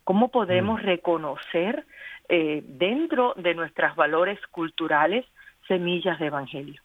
cómo 0.03 0.29
podemos 0.29 0.81
mm. 0.81 0.85
reconocer 0.85 1.85
eh, 2.29 2.63
dentro 2.65 3.33
de 3.37 3.55
nuestros 3.55 3.95
valores 3.95 4.39
culturales 4.47 5.25
semillas 5.67 6.19
de 6.19 6.27
evangelio, 6.27 6.81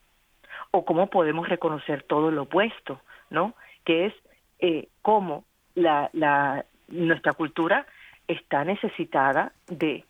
o 0.70 0.84
cómo 0.84 1.08
podemos 1.08 1.48
reconocer 1.48 2.02
todo 2.04 2.30
lo 2.30 2.42
opuesto, 2.42 3.00
¿no? 3.30 3.54
Que 3.84 4.06
es 4.06 4.14
eh, 4.60 4.88
cómo 5.02 5.44
la, 5.74 6.10
la, 6.12 6.64
nuestra 6.88 7.32
cultura 7.32 7.86
está 8.26 8.64
necesitada 8.64 9.52
de 9.68 10.04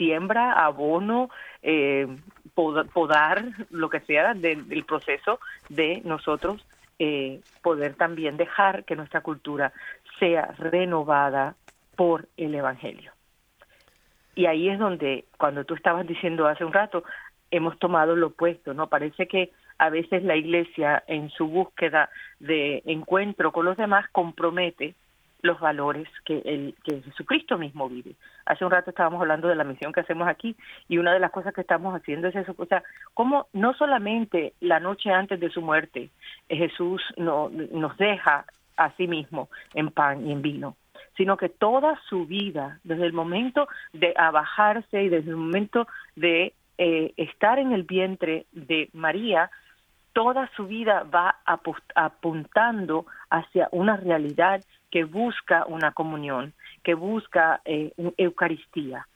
siembra, 0.00 0.52
abono, 0.64 1.28
eh, 1.62 2.08
podar, 2.54 3.44
lo 3.68 3.90
que 3.90 4.00
sea 4.00 4.32
del, 4.32 4.84
proceso 4.84 5.40
de 5.68 6.00
nosotros 6.06 6.66
eh, 6.98 7.40
poder 7.62 7.94
también 7.96 8.38
dejar 8.38 8.84
que 8.84 8.96
nuestra 8.96 9.20
cultura 9.20 9.74
sea 10.18 10.54
renovada 10.58 11.54
por 11.96 12.28
el 12.38 12.54
Evangelio. 12.54 13.12
Y 14.34 14.46
ahí 14.46 14.70
es 14.70 14.78
donde, 14.78 15.26
cuando 15.36 15.64
tú 15.64 15.74
estabas 15.74 16.06
diciendo 16.06 16.46
hace 16.46 16.64
un 16.64 16.72
rato, 16.72 17.04
hemos 17.50 17.78
tomado 17.78 18.16
lo 18.16 18.28
opuesto, 18.28 18.72
¿no? 18.72 18.88
Parece 18.88 19.28
que 19.28 19.50
a 19.76 19.90
veces 19.90 20.22
la 20.22 20.36
Iglesia, 20.36 21.04
en 21.06 21.28
su 21.28 21.46
búsqueda 21.46 22.08
de 22.38 22.82
encuentro 22.86 23.52
con 23.52 23.66
los 23.66 23.76
demás, 23.76 24.06
compromete 24.12 24.94
los 25.42 25.60
valores 25.60 26.08
que, 26.24 26.38
el, 26.44 26.74
que 26.84 27.02
Jesucristo 27.02 27.58
mismo 27.58 27.88
vive. 27.88 28.14
Hace 28.46 28.64
un 28.64 28.70
rato 28.70 28.90
estábamos 28.90 29.20
hablando 29.20 29.48
de 29.48 29.54
la 29.54 29.64
misión 29.64 29.92
que 29.92 30.00
hacemos 30.00 30.28
aquí 30.28 30.56
y 30.88 30.98
una 30.98 31.12
de 31.12 31.20
las 31.20 31.30
cosas 31.30 31.54
que 31.54 31.60
estamos 31.60 31.94
haciendo 31.94 32.28
es 32.28 32.36
eso, 32.36 32.54
o 32.56 32.66
sea, 32.66 32.82
cómo 33.14 33.48
no 33.52 33.74
solamente 33.74 34.54
la 34.60 34.80
noche 34.80 35.10
antes 35.10 35.40
de 35.40 35.50
su 35.50 35.62
muerte 35.62 36.10
eh, 36.48 36.56
Jesús 36.56 37.02
no, 37.16 37.50
nos 37.50 37.96
deja 37.96 38.44
a 38.76 38.90
sí 38.96 39.06
mismo 39.06 39.48
en 39.74 39.90
pan 39.90 40.26
y 40.26 40.32
en 40.32 40.42
vino, 40.42 40.76
sino 41.16 41.36
que 41.36 41.48
toda 41.48 42.00
su 42.08 42.26
vida, 42.26 42.80
desde 42.84 43.06
el 43.06 43.12
momento 43.12 43.68
de 43.92 44.14
abajarse 44.16 45.02
y 45.02 45.08
desde 45.08 45.30
el 45.30 45.36
momento 45.36 45.86
de 46.16 46.54
eh, 46.78 47.12
estar 47.16 47.58
en 47.58 47.72
el 47.72 47.82
vientre 47.82 48.46
de 48.52 48.88
María, 48.94 49.50
toda 50.12 50.50
su 50.56 50.66
vida 50.66 51.04
va 51.14 51.36
apuntando 51.94 53.06
hacia 53.28 53.68
una 53.70 53.96
realidad 53.96 54.62
que 54.90 55.04
busca 55.04 55.64
una 55.66 55.92
comunión, 55.92 56.52
que 56.82 56.94
busca 56.94 57.60
eh, 57.64 57.92
Eucaristía, 58.16 59.06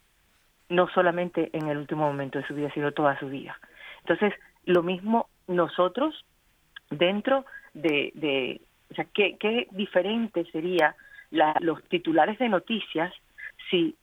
no 0.68 0.88
solamente 0.88 1.50
en 1.52 1.68
el 1.68 1.78
último 1.78 2.06
momento 2.06 2.38
de 2.38 2.46
su 2.46 2.54
vida, 2.54 2.70
sino 2.72 2.92
toda 2.92 3.18
su 3.18 3.28
vida. 3.28 3.58
Entonces, 4.00 4.32
lo 4.64 4.82
mismo 4.82 5.28
nosotros 5.46 6.24
dentro 6.90 7.44
de, 7.74 8.12
de 8.14 8.60
o 8.90 8.94
sea, 8.94 9.06
qué, 9.12 9.36
qué 9.38 9.68
diferente 9.72 10.44
sería 10.52 10.94
los 11.60 11.82
titulares 11.84 12.38
de 12.38 12.48
noticias 12.48 13.12
si 13.70 13.96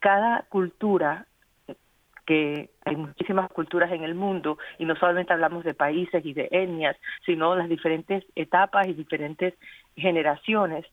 cada 0.00 0.42
cultura 0.48 1.26
que 2.26 2.70
hay 2.84 2.96
muchísimas 2.96 3.50
culturas 3.50 3.90
en 3.92 4.04
el 4.04 4.14
mundo 4.14 4.58
y 4.78 4.84
no 4.84 4.96
solamente 4.96 5.32
hablamos 5.32 5.64
de 5.64 5.74
países 5.74 6.24
y 6.24 6.32
de 6.32 6.48
etnias, 6.50 6.96
sino 7.24 7.54
las 7.54 7.68
diferentes 7.68 8.24
etapas 8.34 8.88
y 8.88 8.94
diferentes 8.94 9.54
generaciones 9.96 10.86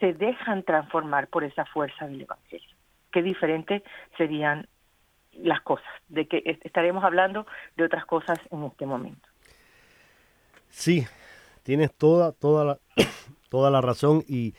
se 0.00 0.12
dejan 0.12 0.62
transformar 0.64 1.28
por 1.28 1.44
esa 1.44 1.64
fuerza 1.66 2.06
del 2.06 2.22
Evangelio. 2.22 2.76
Qué 3.12 3.22
diferentes 3.22 3.82
serían 4.16 4.68
las 5.32 5.60
cosas, 5.62 5.88
de 6.08 6.26
que 6.26 6.42
estaremos 6.62 7.04
hablando 7.04 7.46
de 7.76 7.84
otras 7.84 8.04
cosas 8.06 8.38
en 8.50 8.64
este 8.64 8.86
momento. 8.86 9.28
Sí, 10.68 11.06
tienes 11.62 11.92
toda, 11.94 12.32
toda 12.32 12.64
la, 12.64 12.78
toda 13.48 13.70
la 13.70 13.80
razón 13.80 14.22
y 14.28 14.54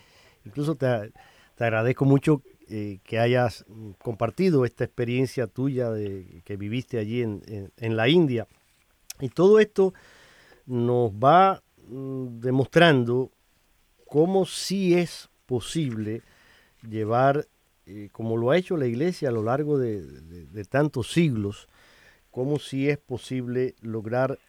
incluso 0.46 0.76
te, 0.76 1.12
te 1.56 1.64
agradezco 1.64 2.06
mucho 2.06 2.42
eh, 2.68 2.98
que 3.04 3.20
hayas 3.20 3.64
compartido 4.00 4.66
esta 4.66 4.84
experiencia 4.84 5.46
tuya 5.46 5.92
de 5.92 6.42
que 6.46 6.58
viviste 6.58 6.98
allí 6.98 7.22
en, 7.22 7.96
la 7.96 8.10
India. 8.10 8.48
Y 9.20 9.30
todo 9.30 9.60
esto 9.60 9.94
nos 10.66 11.12
va 11.12 11.62
mm, 11.88 12.40
demostrando 12.40 13.30
cómo 14.16 14.46
sí 14.46 14.94
es 14.94 15.30
posible 15.46 16.22
llevar, 16.90 17.48
eh, 17.86 18.08
como 18.14 18.38
lo 18.38 18.50
ha 18.50 18.56
hecho 18.56 18.78
la 18.78 18.86
Iglesia 18.86 19.28
a 19.28 19.34
lo 19.34 19.44
largo 19.44 19.78
de, 19.78 20.00
de 20.04 20.64
tantos 20.64 21.12
siglos, 21.12 21.68
cómo 22.32 22.58
sí 22.58 22.90
es 22.90 22.98
posible 22.98 23.76
lograr 23.82 24.40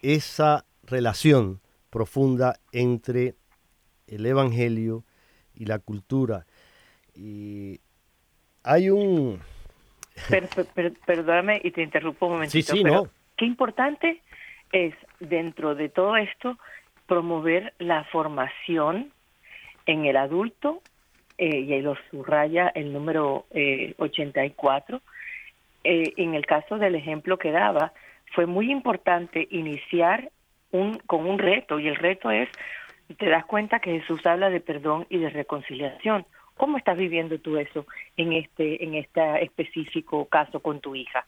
esa 0.00 0.64
relación 0.84 1.60
profunda 1.90 2.60
entre 2.70 3.34
el 4.06 4.26
Evangelio 4.26 5.02
y 5.56 5.64
la 5.64 5.80
cultura 5.80 6.46
y 7.16 7.80
hay 8.62 8.90
un... 8.90 9.40
perdóname 11.04 11.60
y 11.64 11.72
te 11.72 11.82
interrumpo 11.82 12.26
un 12.26 12.34
momentito. 12.34 12.72
Sí, 12.72 12.78
sí, 12.78 12.84
no. 12.84 13.08
Qué 13.36 13.44
importante 13.44 14.22
es 14.70 14.94
dentro 15.18 15.74
de 15.74 15.88
todo 15.88 16.16
esto 16.16 16.56
promover 17.06 17.74
la 17.78 18.04
formación 18.04 19.12
en 19.86 20.06
el 20.06 20.16
adulto, 20.16 20.82
eh, 21.36 21.60
y 21.60 21.72
ahí 21.72 21.82
lo 21.82 21.96
subraya 22.10 22.68
el 22.68 22.92
número 22.92 23.46
eh, 23.50 23.94
84. 23.98 25.00
Eh, 25.84 26.12
en 26.16 26.34
el 26.34 26.46
caso 26.46 26.78
del 26.78 26.94
ejemplo 26.94 27.38
que 27.38 27.50
daba, 27.50 27.92
fue 28.34 28.46
muy 28.46 28.70
importante 28.70 29.46
iniciar 29.50 30.30
un, 30.70 30.98
con 31.06 31.26
un 31.26 31.38
reto, 31.38 31.78
y 31.78 31.88
el 31.88 31.96
reto 31.96 32.30
es, 32.30 32.48
te 33.18 33.28
das 33.28 33.44
cuenta 33.44 33.80
que 33.80 34.00
Jesús 34.00 34.24
habla 34.26 34.50
de 34.50 34.60
perdón 34.60 35.06
y 35.10 35.18
de 35.18 35.30
reconciliación. 35.30 36.24
¿Cómo 36.56 36.78
estás 36.78 36.96
viviendo 36.96 37.38
tú 37.38 37.58
eso 37.58 37.86
en 38.16 38.32
este, 38.32 38.82
en 38.82 38.94
este 38.94 39.44
específico 39.44 40.24
caso 40.26 40.60
con 40.60 40.80
tu 40.80 40.94
hija? 40.94 41.26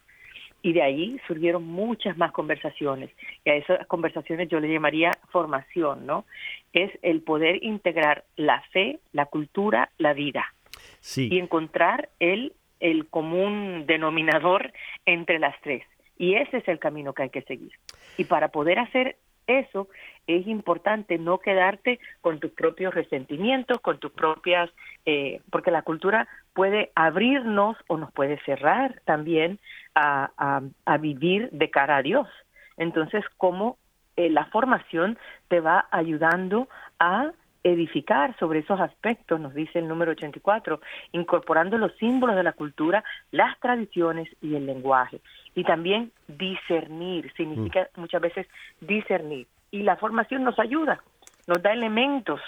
Y 0.63 0.73
de 0.73 0.83
ahí 0.83 1.21
surgieron 1.27 1.65
muchas 1.65 2.17
más 2.17 2.33
conversaciones. 2.33 3.11
Y 3.45 3.51
a 3.51 3.55
esas 3.55 3.87
conversaciones 3.87 4.49
yo 4.49 4.59
le 4.59 4.73
llamaría 4.73 5.13
formación, 5.31 6.07
¿no? 6.07 6.25
Es 6.73 6.91
el 7.03 7.23
poder 7.23 7.63
integrar 7.63 8.25
la 8.37 8.63
fe, 8.73 8.99
la 9.13 9.27
cultura, 9.27 9.91
la 9.99 10.13
vida. 10.13 10.53
Sí. 11.01 11.29
Y 11.31 11.39
encontrar 11.39 12.09
el, 12.19 12.53
el 12.81 13.07
común 13.07 13.85
denominador 13.87 14.73
entre 15.05 15.39
las 15.39 15.55
tres. 15.61 15.85
Y 16.19 16.35
ese 16.35 16.59
es 16.59 16.69
el 16.69 16.79
camino 16.79 17.13
que 17.13 17.25
hay 17.25 17.31
que 17.31 17.43
seguir. 17.43 17.73
Y 18.17 18.25
para 18.25 18.49
poder 18.49 18.79
hacer 18.79 19.17
eso 19.47 19.89
es 20.27 20.47
importante 20.47 21.19
no 21.19 21.39
quedarte 21.39 22.01
con 22.21 22.41
tus 22.41 22.51
propios 22.51 22.95
resentimientos, 22.95 23.81
con 23.81 23.99
tus 23.99 24.13
propias, 24.13 24.71
eh, 25.05 25.41
porque 25.51 25.71
la 25.71 25.83
cultura 25.83 26.27
puede 26.53 26.91
abrirnos 26.95 27.77
o 27.87 27.97
nos 27.97 28.13
puede 28.13 28.39
cerrar 28.45 29.01
también 29.05 29.59
a, 29.95 30.63
a, 30.85 30.97
vivir 30.99 31.49
de 31.53 31.71
cara 31.71 31.99
a 31.99 32.03
Dios. 32.03 32.29
Entonces, 32.77 33.25
cómo 33.37 33.79
eh, 34.17 34.29
la 34.31 34.47
formación 34.47 35.19
te 35.49 35.61
va 35.61 35.87
ayudando 35.91 36.69
a 36.99 37.33
edificar 37.67 38.37
sobre 38.39 38.61
esos 38.61 38.81
aspectos, 38.81 39.41
nos 39.41 39.53
dice 39.53 39.81
el 39.81 39.89
número 39.89 40.13
84, 40.13 40.81
incorporando 41.13 41.79
los 41.79 41.93
símbolos 41.97 42.37
de 42.37 42.45
la 42.45 42.53
cultura, 42.53 43.03
las 43.33 43.59
tradiciones 43.59 44.29
y 44.41 44.55
el 44.55 44.67
lenguaje. 44.67 45.21
Y 45.55 45.65
también 45.65 46.13
discernir, 46.29 47.33
significa 47.37 47.89
mm. 47.95 48.01
muchas 48.01 48.23
veces 48.23 48.47
discernir. 48.81 49.49
Y 49.73 49.83
la 49.83 49.97
formación 49.97 50.45
nos 50.45 50.59
ayuda, 50.59 51.03
nos 51.49 51.61
da 51.61 51.73
elementos 51.73 52.41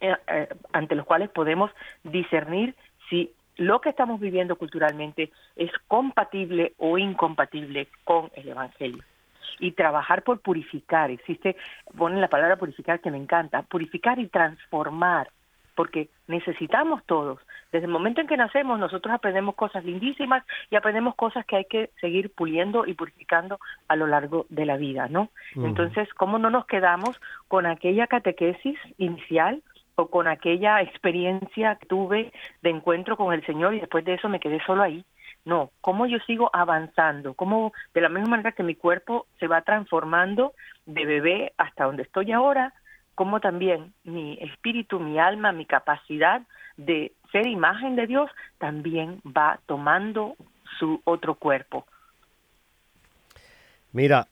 eh, 0.00 0.16
eh, 0.26 0.48
ante 0.72 0.94
los 0.94 1.04
cuales 1.04 1.28
podemos 1.28 1.70
discernir 2.02 2.74
si 3.10 3.30
lo 3.56 3.82
que 3.82 3.90
estamos 3.90 4.20
viviendo 4.20 4.56
culturalmente 4.56 5.30
es 5.54 5.70
compatible 5.86 6.72
o 6.78 6.96
incompatible 6.96 7.88
con 8.04 8.30
el 8.34 8.48
Evangelio 8.48 9.04
y 9.58 9.72
trabajar 9.72 10.22
por 10.22 10.40
purificar. 10.40 11.10
Existe, 11.10 11.56
ponen 11.96 12.20
la 12.20 12.28
palabra 12.28 12.56
purificar 12.56 13.00
que 13.00 13.10
me 13.10 13.18
encanta, 13.18 13.62
purificar 13.62 14.18
y 14.18 14.28
transformar, 14.28 15.30
porque 15.74 16.08
necesitamos 16.26 17.02
todos. 17.06 17.38
Desde 17.72 17.86
el 17.86 17.92
momento 17.92 18.20
en 18.20 18.26
que 18.26 18.36
nacemos, 18.36 18.78
nosotros 18.78 19.14
aprendemos 19.14 19.54
cosas 19.54 19.84
lindísimas 19.84 20.44
y 20.70 20.76
aprendemos 20.76 21.14
cosas 21.14 21.46
que 21.46 21.56
hay 21.56 21.64
que 21.64 21.90
seguir 22.00 22.30
puliendo 22.34 22.86
y 22.86 22.94
purificando 22.94 23.58
a 23.88 23.96
lo 23.96 24.06
largo 24.06 24.46
de 24.50 24.66
la 24.66 24.76
vida, 24.76 25.08
¿no? 25.08 25.30
Entonces, 25.54 26.12
¿cómo 26.14 26.38
no 26.38 26.50
nos 26.50 26.66
quedamos 26.66 27.18
con 27.48 27.66
aquella 27.66 28.06
catequesis 28.06 28.78
inicial 28.98 29.62
o 29.94 30.08
con 30.08 30.26
aquella 30.26 30.82
experiencia 30.82 31.76
que 31.76 31.86
tuve 31.86 32.32
de 32.62 32.70
encuentro 32.70 33.16
con 33.16 33.32
el 33.32 33.44
Señor 33.46 33.74
y 33.74 33.80
después 33.80 34.04
de 34.04 34.14
eso 34.14 34.28
me 34.28 34.40
quedé 34.40 34.60
solo 34.64 34.82
ahí? 34.82 35.04
No, 35.44 35.70
cómo 35.80 36.06
yo 36.06 36.18
sigo 36.26 36.50
avanzando, 36.52 37.34
cómo 37.34 37.72
de 37.94 38.00
la 38.00 38.08
misma 38.08 38.30
manera 38.30 38.52
que 38.52 38.62
mi 38.62 38.76
cuerpo 38.76 39.26
se 39.40 39.48
va 39.48 39.62
transformando 39.62 40.54
de 40.86 41.04
bebé 41.04 41.52
hasta 41.56 41.84
donde 41.84 42.04
estoy 42.04 42.30
ahora, 42.32 42.72
como 43.14 43.40
también 43.40 43.92
mi 44.04 44.38
espíritu, 44.40 45.00
mi 45.00 45.18
alma, 45.18 45.52
mi 45.52 45.66
capacidad 45.66 46.42
de 46.76 47.12
ser 47.32 47.46
imagen 47.46 47.96
de 47.96 48.06
Dios 48.06 48.30
también 48.58 49.20
va 49.26 49.58
tomando 49.66 50.36
su 50.78 51.00
otro 51.04 51.34
cuerpo. 51.34 51.86
Mira, 53.92 54.28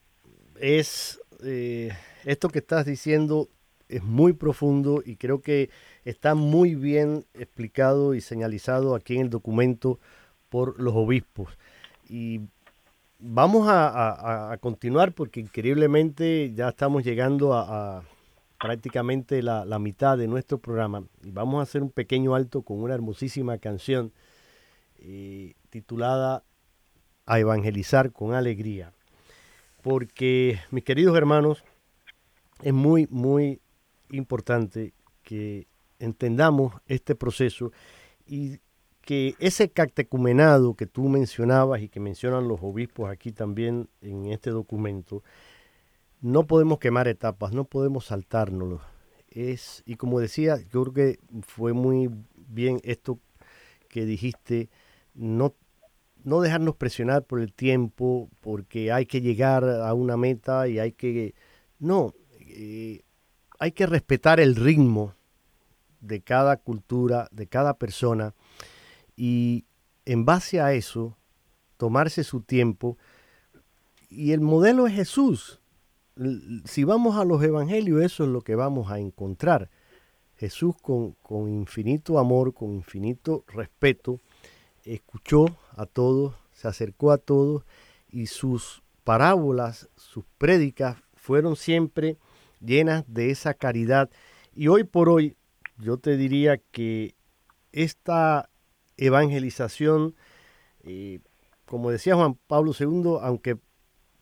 es 0.60 1.20
eh, 1.44 1.90
esto 2.24 2.48
que 2.48 2.60
estás 2.60 2.86
diciendo 2.86 3.48
es 3.88 4.02
muy 4.02 4.32
profundo 4.32 5.02
y 5.04 5.16
creo 5.16 5.42
que 5.42 5.70
está 6.04 6.34
muy 6.34 6.74
bien 6.74 7.24
explicado 7.34 8.14
y 8.14 8.20
señalizado 8.20 8.94
aquí 8.94 9.16
en 9.16 9.22
el 9.22 9.30
documento 9.30 9.98
por 10.50 10.78
los 10.78 10.94
obispos. 10.94 11.48
Y 12.08 12.40
vamos 13.18 13.66
a, 13.70 14.56
continuar 14.60 15.12
porque 15.12 15.40
increíblemente 15.40 16.52
ya 16.54 16.68
estamos 16.68 17.04
llegando 17.04 17.54
a, 17.54 18.02
prácticamente 18.58 19.42
la, 19.42 19.78
mitad 19.78 20.18
de 20.18 20.26
nuestro 20.26 20.58
programa 20.58 21.04
y 21.22 21.30
vamos 21.30 21.60
a 21.60 21.62
hacer 21.62 21.82
un 21.82 21.90
pequeño 21.90 22.34
alto 22.34 22.62
con 22.62 22.82
una 22.82 22.94
hermosísima 22.94 23.56
canción 23.56 24.12
eh, 24.98 25.54
titulada 25.70 26.42
A 27.24 27.38
Evangelizar 27.38 28.12
con 28.12 28.34
Alegría. 28.34 28.92
Porque, 29.82 30.60
mis 30.70 30.84
queridos 30.84 31.16
hermanos, 31.16 31.64
es 32.62 32.74
muy, 32.74 33.06
muy 33.10 33.60
importante 34.10 34.92
que 35.22 35.66
entendamos 35.98 36.74
este 36.86 37.14
proceso 37.14 37.72
y 38.26 38.58
que 39.02 39.34
ese 39.38 39.70
catecumenado 39.70 40.74
que 40.74 40.86
tú 40.86 41.08
mencionabas 41.08 41.80
y 41.82 41.88
que 41.88 42.00
mencionan 42.00 42.48
los 42.48 42.60
obispos 42.62 43.10
aquí 43.10 43.32
también 43.32 43.88
en 44.00 44.26
este 44.26 44.50
documento, 44.50 45.22
no 46.20 46.46
podemos 46.46 46.78
quemar 46.78 47.08
etapas, 47.08 47.52
no 47.52 47.64
podemos 47.64 48.06
saltárnoslo. 48.06 48.80
Es, 49.30 49.82
y 49.86 49.96
como 49.96 50.20
decía, 50.20 50.58
yo 50.70 50.82
creo 50.84 50.92
que 50.92 51.18
fue 51.42 51.72
muy 51.72 52.10
bien 52.34 52.80
esto 52.84 53.18
que 53.88 54.04
dijiste, 54.04 54.68
no, 55.14 55.54
no 56.24 56.40
dejarnos 56.40 56.76
presionar 56.76 57.24
por 57.24 57.40
el 57.40 57.52
tiempo, 57.52 58.28
porque 58.40 58.92
hay 58.92 59.06
que 59.06 59.20
llegar 59.20 59.64
a 59.64 59.94
una 59.94 60.16
meta 60.16 60.68
y 60.68 60.78
hay 60.78 60.92
que... 60.92 61.34
No, 61.78 62.12
eh, 62.40 63.02
hay 63.58 63.72
que 63.72 63.86
respetar 63.86 64.40
el 64.40 64.56
ritmo 64.56 65.14
de 66.00 66.20
cada 66.20 66.56
cultura, 66.56 67.28
de 67.30 67.46
cada 67.46 67.74
persona 67.74 68.34
y 69.16 69.64
en 70.04 70.24
base 70.24 70.60
a 70.60 70.72
eso 70.72 71.16
tomarse 71.76 72.24
su 72.24 72.40
tiempo. 72.40 72.98
Y 74.08 74.32
el 74.32 74.40
modelo 74.40 74.86
es 74.86 74.94
Jesús. 74.94 75.60
Si 76.64 76.84
vamos 76.84 77.16
a 77.16 77.24
los 77.24 77.42
evangelios, 77.42 78.02
eso 78.02 78.24
es 78.24 78.30
lo 78.30 78.42
que 78.42 78.54
vamos 78.54 78.90
a 78.90 78.98
encontrar. 78.98 79.70
Jesús 80.36 80.74
con, 80.80 81.12
con 81.22 81.48
infinito 81.48 82.18
amor, 82.18 82.54
con 82.54 82.74
infinito 82.74 83.44
respeto, 83.48 84.20
escuchó 84.84 85.46
a 85.76 85.86
todos, 85.86 86.34
se 86.52 86.68
acercó 86.68 87.12
a 87.12 87.18
todos 87.18 87.64
y 88.08 88.26
sus 88.26 88.82
parábolas, 89.04 89.88
sus 89.96 90.24
prédicas 90.38 90.96
fueron 91.14 91.56
siempre 91.56 92.16
llenas 92.60 93.04
de 93.06 93.30
esa 93.30 93.54
caridad. 93.54 94.10
Y 94.54 94.68
hoy 94.68 94.84
por 94.84 95.08
hoy 95.08 95.36
yo 95.78 95.98
te 95.98 96.16
diría 96.16 96.58
que 96.58 97.14
esta 97.72 98.50
evangelización, 99.00 100.14
como 101.64 101.90
decía 101.90 102.14
Juan 102.14 102.38
Pablo 102.46 102.72
II, 102.78 103.18
aunque 103.22 103.58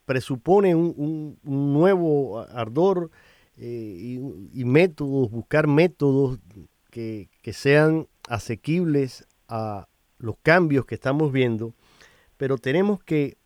presupone 0.08 0.74
un, 0.74 1.38
nuevo 1.42 2.40
ardor 2.40 3.10
eh, 3.58 4.18
y, 4.54 4.64
métodos, 4.64 5.30
buscar 5.30 5.66
métodos 5.66 6.38
que, 6.90 7.28
sean 7.52 8.08
asequibles 8.26 9.26
a 9.48 9.86
los 10.16 10.36
cambios 10.42 10.86
que 10.86 10.94
estamos 10.94 11.30
viendo, 11.30 11.74
pero 12.38 12.56
tenemos 12.56 13.02
que 13.04 13.36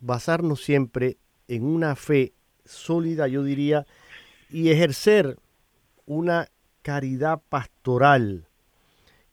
basarnos 0.00 0.62
siempre 0.62 1.18
en 1.46 1.64
una 1.64 1.94
fe 1.94 2.32
sólida, 2.64 3.28
yo 3.28 3.44
diría, 3.44 3.86
y 4.50 4.70
ejercer 4.70 5.38
una 6.04 6.48
caridad 6.82 7.40
pastoral, 7.48 8.48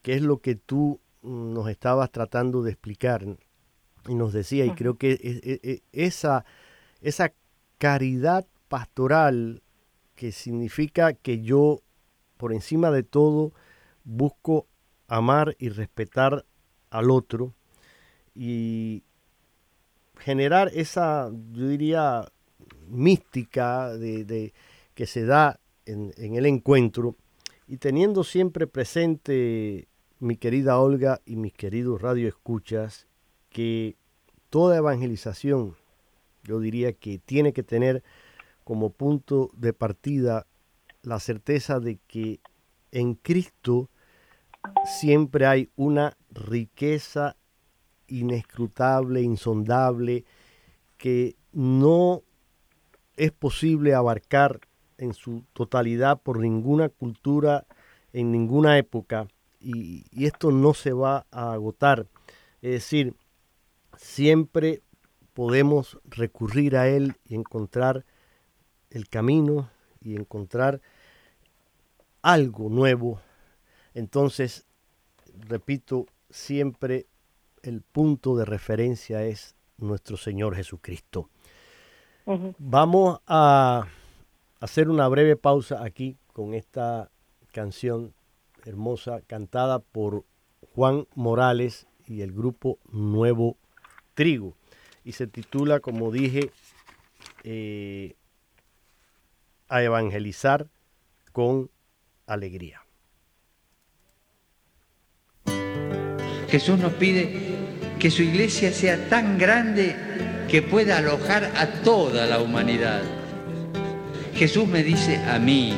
que 0.03 0.13
es 0.13 0.21
lo 0.21 0.37
que 0.37 0.53
tú 0.53 0.99
nos 1.25 1.69
estabas 1.69 2.11
tratando 2.11 2.61
de 2.61 2.71
explicar 2.71 3.25
y 4.07 4.15
nos 4.15 4.33
decía, 4.33 4.65
y 4.65 4.71
creo 4.71 4.97
que 4.97 5.81
esa, 5.91 6.45
esa 7.01 7.33
caridad 7.77 8.45
pastoral 8.67 9.63
que 10.15 10.31
significa 10.31 11.13
que 11.13 11.41
yo, 11.41 11.81
por 12.37 12.53
encima 12.53 12.91
de 12.91 13.03
todo, 13.03 13.53
busco 14.03 14.67
amar 15.07 15.55
y 15.59 15.69
respetar 15.69 16.45
al 16.89 17.09
otro 17.11 17.53
y 18.33 19.03
generar 20.17 20.71
esa, 20.73 21.31
yo 21.51 21.67
diría, 21.67 22.25
mística 22.87 23.95
de, 23.95 24.53
que 24.93 25.05
se 25.05 25.25
da 25.25 25.59
en, 25.85 26.13
en, 26.17 26.35
el 26.35 26.45
encuentro 26.45 27.15
y 27.67 27.77
teniendo 27.77 28.23
siempre 28.23 28.67
presente 28.67 29.87
mi 30.19 30.37
querida 30.37 30.79
Olga 30.79 31.21
y 31.25 31.35
mis 31.35 31.53
queridos 31.53 32.01
radioescuchas 32.01 33.07
que 33.49 33.95
toda 34.49 34.77
evangelización, 34.77 35.75
yo 36.43 36.59
diría 36.59 36.93
que 36.93 37.19
tiene 37.19 37.53
que 37.53 37.63
tener 37.63 38.03
como 38.63 38.89
punto 38.89 39.51
de 39.53 39.73
partida 39.73 40.45
la 41.03 41.19
certeza 41.19 41.79
de 41.79 41.99
que 42.07 42.39
en 42.91 43.15
Cristo 43.15 43.89
siempre 44.99 45.45
hay 45.45 45.69
una 45.75 46.17
riqueza 46.31 47.35
inescrutable, 48.07 49.21
insondable, 49.21 50.25
que 50.97 51.35
no 51.51 52.23
es 53.17 53.31
posible 53.31 53.93
abarcar 53.93 54.61
en 54.97 55.13
su 55.13 55.43
totalidad 55.53 56.21
por 56.21 56.39
ninguna 56.39 56.89
cultura 56.89 57.65
en 58.13 58.31
ninguna 58.31 58.77
época 58.77 59.27
y, 59.65 60.05
y, 60.11 60.25
esto 60.25 60.51
no 60.51 60.73
se 60.73 60.93
va 60.93 61.25
a 61.31 61.53
agotar. 61.53 62.07
Es 62.61 62.71
decir, 62.71 63.15
siempre 63.97 64.81
podemos 65.33 65.99
recurrir 66.05 66.77
a 66.77 66.87
Él 66.87 67.15
y 67.25 67.35
encontrar 67.35 68.05
el 68.89 69.09
camino 69.09 69.69
y 70.01 70.15
encontrar 70.15 70.81
algo 72.21 72.69
nuevo. 72.69 73.21
Entonces, 73.93 74.65
repito, 75.47 76.05
siempre 76.29 77.07
el 77.61 77.81
punto 77.81 78.35
de 78.35 78.45
referencia 78.45 79.23
es 79.23 79.55
nuestro 79.77 80.17
Señor 80.17 80.55
Jesucristo. 80.55 81.29
Vamos 82.57 83.19
a 83.27 83.85
hacer 84.59 84.89
una 84.89 85.07
breve 85.07 85.35
pausa 85.35 85.83
aquí 85.83 86.17
con 86.33 86.55
esta 86.55 87.11
canción 87.51 88.14
hermosa 88.65 89.21
cantada 89.27 89.79
por 89.79 90.25
Juan 90.73 91.07
Morales 91.15 91.87
y 92.07 92.21
el 92.21 92.31
grupo 92.31 92.79
Nuevo 92.91 93.57
trigo. 94.13 94.55
Y 95.03 95.13
se 95.13 95.27
titula, 95.27 95.79
como 95.79 96.11
dije, 96.11 96.51
eh, 97.43 98.15
a 99.69 99.83
evangelizar 99.83 100.67
con 101.31 101.69
alegría. 102.25 102.81
Jesús 106.49 106.79
nos 106.79 106.93
pide 106.93 107.55
que 107.99 108.09
su 108.09 108.23
iglesia 108.23 108.71
sea 108.71 109.09
tan 109.09 109.37
grande 109.37 109.95
que 110.49 110.61
pueda 110.61 110.97
alojar 110.97 111.43
a 111.55 111.83
toda 111.83 112.25
la 112.25 112.39
humanidad. 112.41 113.01
Jesús 114.33 114.67
me 114.67 114.83
dice 114.83 115.17
a 115.17 115.39
mí, 115.39 115.73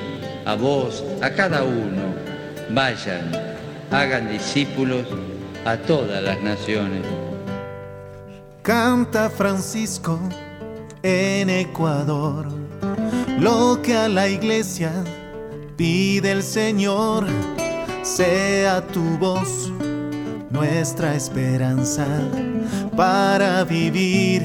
a 0.45 0.55
vos, 0.55 1.03
a 1.21 1.33
cada 1.33 1.63
uno, 1.63 2.26
vayan, 2.69 3.31
hagan 3.91 4.29
discípulos 4.29 5.05
a 5.65 5.77
todas 5.77 6.23
las 6.23 6.41
naciones. 6.41 7.01
Canta 8.61 9.29
Francisco 9.29 10.19
en 11.03 11.49
Ecuador, 11.49 12.47
lo 13.39 13.81
que 13.81 13.95
a 13.95 14.09
la 14.09 14.27
iglesia 14.27 14.91
pide 15.77 16.31
el 16.31 16.43
Señor, 16.43 17.27
sea 18.03 18.81
tu 18.87 19.17
voz 19.17 19.71
nuestra 20.49 21.15
esperanza 21.15 22.05
para 22.95 23.63
vivir, 23.63 24.43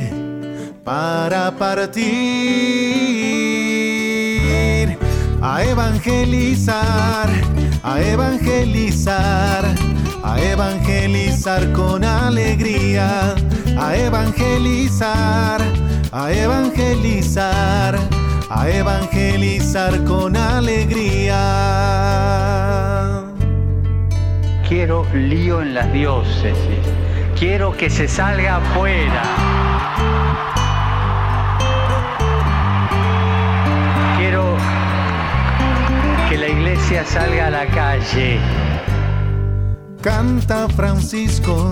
para 0.85 1.51
partir, 1.53 2.03
a 5.41 5.64
evangelizar, 5.64 7.31
a 7.83 8.01
evangelizar, 8.01 9.74
a 10.22 10.41
evangelizar 10.41 11.72
con 11.72 12.05
alegría 12.05 13.35
a 13.78 13.97
evangelizar, 13.97 15.61
a 16.12 16.33
evangelizar, 16.33 17.99
a 18.51 18.68
evangelizar 18.68 20.05
con 20.05 20.37
alegría. 20.37 21.39
Quiero 24.68 25.07
lío 25.14 25.62
en 25.62 25.74
las 25.74 25.93
diócesis, 25.93 26.57
quiero 27.39 27.76
que 27.76 27.91
se 27.91 28.09
salga 28.09 28.57
afuera. 28.57 29.72
Canta 40.03 40.69
Francisco 40.69 41.71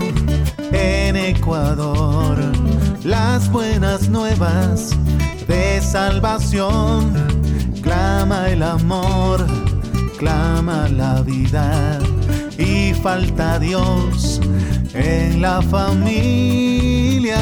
en 0.72 1.16
Ecuador 1.16 2.38
las 3.04 3.50
buenas 3.50 4.08
nuevas 4.08 4.96
de 5.46 5.82
salvación. 5.82 7.12
Clama 7.82 8.48
el 8.48 8.62
amor, 8.62 9.46
clama 10.18 10.88
la 10.88 11.20
vida 11.20 11.98
y 12.56 12.94
falta 12.94 13.58
Dios 13.58 14.40
en 14.94 15.42
la 15.42 15.60
familia. 15.60 17.36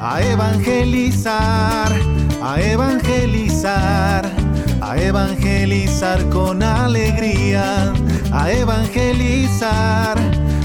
A 0.00 0.22
evangelizar, 0.22 1.92
a 2.40 2.60
evangelizar, 2.60 4.35
a 4.88 4.96
evangelizar 4.98 6.28
con 6.30 6.62
alegría, 6.62 7.92
a 8.32 8.50
evangelizar 8.50 10.16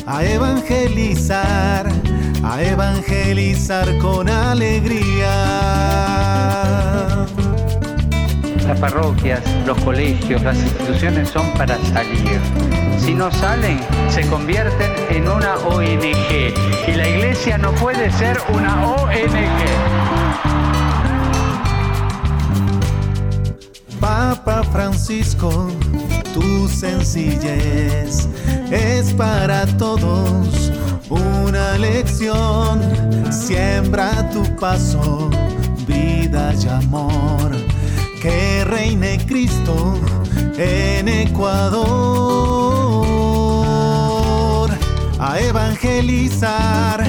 a 0.06 0.26
evangelizar, 0.26 1.90
a 2.44 2.62
evangelizar 2.62 3.98
con 4.00 4.28
alegría. 4.28 5.32
Las 8.68 8.80
parroquias, 8.80 9.42
los 9.66 9.78
colegios, 9.84 10.42
las 10.42 10.58
instituciones 10.58 11.30
son 11.30 11.50
para 11.54 11.78
salir. 11.86 12.40
Si 13.00 13.14
no 13.14 13.32
salen, 13.32 13.80
se 14.10 14.28
convierten 14.28 14.92
en 15.10 15.28
una 15.30 15.56
ONG. 15.56 16.54
Y 16.88 16.92
la 16.92 17.08
iglesia 17.08 17.58
no 17.58 17.72
puede 17.74 18.12
ser 18.12 18.38
una 18.54 18.86
ONG. 18.86 20.01
Papa 24.02 24.64
Francisco, 24.64 25.68
tu 26.34 26.68
sencillez 26.68 28.28
es 28.72 29.14
para 29.14 29.68
todos 29.78 30.72
una 31.08 31.78
lección. 31.78 32.82
Siembra 33.32 34.28
tu 34.32 34.44
paso, 34.56 35.30
vida 35.88 36.52
y 36.62 36.68
amor. 36.68 37.52
Que 38.20 38.66
reine 38.66 39.24
Cristo 39.28 40.00
en 40.58 41.08
Ecuador. 41.08 41.92
A 45.20 45.40
evangelizar, 45.40 47.06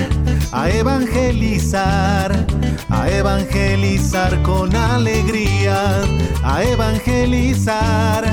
a 0.52 0.68
evangelizar, 0.68 2.46
a 2.90 3.10
evangelizar 3.10 4.42
con 4.42 4.74
alegría, 4.76 6.02
a 6.44 6.62
evangelizar, 6.62 8.24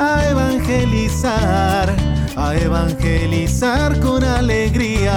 a 0.00 0.28
evangelizar, 0.28 1.94
a 2.36 2.54
evangelizar 2.56 3.98
con 4.00 4.24
alegría. 4.24 5.12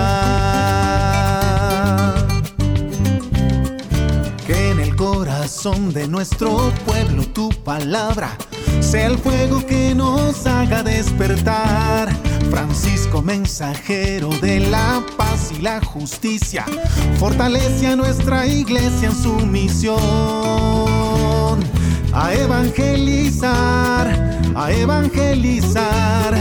Que 4.46 4.72
en 4.72 4.80
el 4.80 4.96
corazón 4.96 5.92
de 5.92 6.08
nuestro 6.08 6.72
pueblo 6.86 7.24
tu 7.34 7.50
palabra 7.64 8.38
sea 8.80 9.08
el 9.08 9.18
fuego 9.18 9.66
que 9.66 9.96
nos 9.96 10.46
haga 10.46 10.84
despertar 10.84 12.10
Francisco, 12.52 13.22
mensajero 13.22 14.30
de 14.42 14.60
la 14.60 15.04
paz 15.18 15.52
y 15.52 15.62
la 15.62 15.82
justicia, 15.84 16.66
fortalece 17.18 17.88
a 17.88 17.96
nuestra 17.96 18.46
iglesia 18.46 19.10
en 19.10 19.16
su 19.16 19.34
misión. 19.46 20.00
A 22.14 22.34
evangelizar, 22.34 24.08
a 24.56 24.72
evangelizar, 24.72 26.36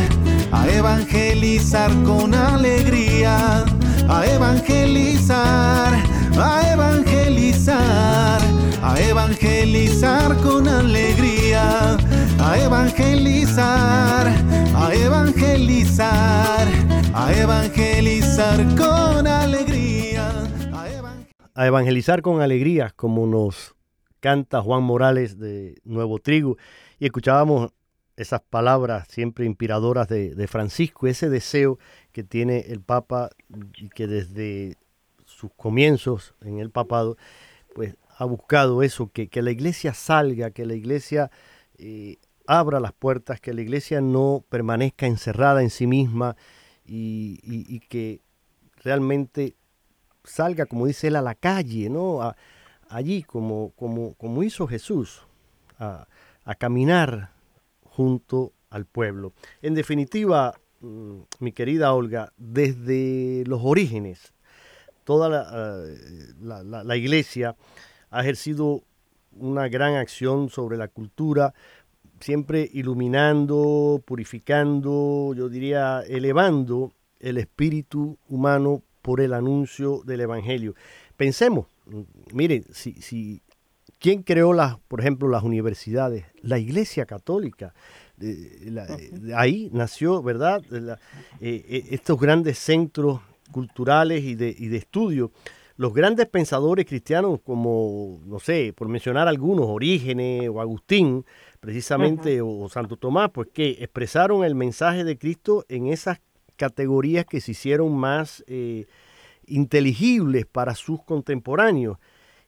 a 0.52 0.68
evangelizar 0.68 1.90
con 2.04 2.34
alegría, 2.34 3.64
a 4.08 4.26
evangelizar, 4.26 5.94
a 6.38 6.72
evangelizar, 6.72 8.40
a 8.82 9.00
evangelizar 9.00 10.36
con 10.38 10.68
alegría 10.68 11.96
a 12.44 12.58
evangelizar, 12.58 14.26
a 14.74 14.94
evangelizar, 14.94 16.68
a 17.14 17.32
evangelizar 17.34 18.58
con 18.76 19.26
alegría. 19.26 20.28
A, 21.54 21.66
evangelizar 21.66 22.20
con 22.20 22.42
alegría, 22.42 22.92
como 22.96 23.26
nos 23.26 23.76
canta 24.20 24.60
Juan 24.60 24.82
Morales 24.82 25.38
de 25.38 25.80
Nuevo 25.84 26.18
Trigo. 26.18 26.56
Y 26.98 27.06
escuchábamos 27.06 27.70
esas 28.16 28.40
palabras 28.40 29.06
siempre 29.08 29.46
inspiradoras 29.46 30.08
de, 30.08 30.46
Francisco, 30.48 31.06
ese 31.06 31.28
deseo 31.28 31.78
que 32.10 32.24
tiene 32.24 32.66
el 32.68 32.80
Papa 32.80 33.30
y 33.76 33.88
que 33.88 34.06
desde 34.06 34.76
sus 35.24 35.52
comienzos 35.54 36.34
en 36.40 36.58
el 36.58 36.70
papado, 36.70 37.16
pues 37.74 37.96
ha 38.18 38.24
buscado 38.24 38.82
eso, 38.82 39.10
que, 39.12 39.28
que 39.28 39.42
la 39.42 39.52
iglesia 39.52 39.94
salga, 39.94 40.50
que 40.50 40.66
la 40.66 40.74
iglesia 40.74 41.30
eh, 41.78 42.18
abra 42.46 42.80
las 42.80 42.92
puertas, 42.92 43.40
que 43.40 43.54
la 43.54 43.62
iglesia 43.62 44.00
no 44.00 44.44
permanezca 44.48 45.06
encerrada 45.06 45.62
en 45.62 45.70
sí 45.70 45.86
misma 45.86 46.36
y, 46.84 47.80
que 47.88 48.20
realmente 48.76 49.56
salga, 50.24 50.66
como 50.66 50.86
dice 50.86 51.08
él, 51.08 51.16
a 51.16 51.22
la 51.22 51.34
calle, 51.34 51.88
¿no? 51.88 52.34
allí, 52.88 53.22
como, 53.22 53.72
como, 53.76 54.42
hizo 54.42 54.66
Jesús, 54.66 55.22
a, 55.78 56.06
caminar 56.58 57.30
junto 57.84 58.52
al 58.70 58.84
pueblo. 58.86 59.32
En 59.62 59.74
definitiva, 59.74 60.54
mm, 60.80 61.20
mi 61.40 61.52
querida 61.52 61.92
Olga, 61.92 62.32
desde 62.36 63.44
los 63.46 63.60
orígenes, 63.62 64.32
toda 65.04 65.28
la, 65.28 66.84
la 66.84 66.96
iglesia 66.96 67.56
ha 68.10 68.20
ejercido 68.20 68.82
una 69.32 69.68
gran 69.68 69.94
acción 69.96 70.48
sobre 70.48 70.76
la 70.76 70.88
cultura, 70.88 71.54
siempre 72.22 72.68
iluminando, 72.72 74.02
purificando, 74.04 75.34
yo 75.36 75.48
diría, 75.48 76.02
elevando 76.06 76.92
el 77.20 77.38
espíritu 77.38 78.18
humano 78.28 78.82
por 79.02 79.20
el 79.20 79.34
anuncio 79.34 80.02
del 80.04 80.22
Evangelio. 80.22 80.74
Pensemos, 81.16 81.66
miren, 82.32 82.64
si, 82.72 82.94
si 82.94 83.42
¿quién 83.98 84.22
creó 84.22 84.52
las, 84.52 84.78
por 84.88 85.00
ejemplo, 85.00 85.28
las 85.28 85.42
universidades? 85.42 86.24
La 86.40 86.58
Iglesia 86.58 87.06
Católica. 87.06 87.74
ahí 89.34 89.68
nació, 89.72 90.22
¿verdad? 90.22 90.62
Eh, 90.72 90.96
eh, 91.40 91.84
estos 91.90 92.18
grandes 92.18 92.58
centros 92.58 93.20
culturales 93.50 94.22
y 94.22 94.34
de, 94.34 94.54
y 94.56 94.68
de 94.68 94.76
estudio 94.78 95.32
los 95.76 95.94
grandes 95.94 96.28
pensadores 96.28 96.86
cristianos 96.86 97.40
como, 97.44 98.20
no 98.26 98.38
sé, 98.38 98.72
por 98.76 98.88
mencionar 98.88 99.26
algunos, 99.26 99.66
Orígenes 99.66 100.48
o 100.48 100.60
Agustín, 100.60 101.24
precisamente, 101.62 102.42
o, 102.42 102.68
Santo 102.68 102.96
Tomás, 102.96 103.30
pues 103.30 103.46
que 103.54 103.70
expresaron 103.78 104.42
el 104.42 104.56
mensaje 104.56 105.04
de 105.04 105.16
Cristo 105.16 105.64
en 105.68 105.86
esas 105.86 106.20
categorías 106.56 107.24
que 107.24 107.40
se 107.40 107.52
hicieron 107.52 107.96
más 107.96 108.42
eh, 108.48 108.86
inteligibles 109.46 110.44
para 110.44 110.74
sus 110.74 111.04
contemporáneos. 111.04 111.98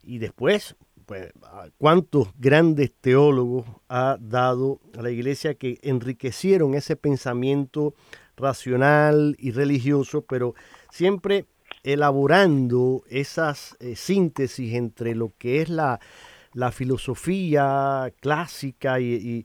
Y 0.02 0.18
después, 0.18 0.74
pues, 1.06 1.32
cuántos 1.78 2.30
grandes 2.38 2.92
teólogos 3.00 3.64
ha 3.88 4.18
dado 4.20 4.80
a 4.98 5.02
la 5.02 5.12
iglesia 5.12 5.54
que 5.54 5.78
enriquecieron 5.82 6.74
ese 6.74 6.96
pensamiento 6.96 7.94
racional 8.36 9.36
y 9.38 9.52
religioso, 9.52 10.22
pero 10.22 10.56
siempre 10.90 11.46
elaborando 11.84 13.04
esas 13.08 13.76
eh, 13.78 13.94
síntesis 13.94 14.74
entre 14.74 15.14
lo 15.14 15.32
que 15.38 15.62
es 15.62 15.68
la, 15.68 16.00
filosofía 16.72 18.12
clásica 18.20 19.00
y, 19.00 19.44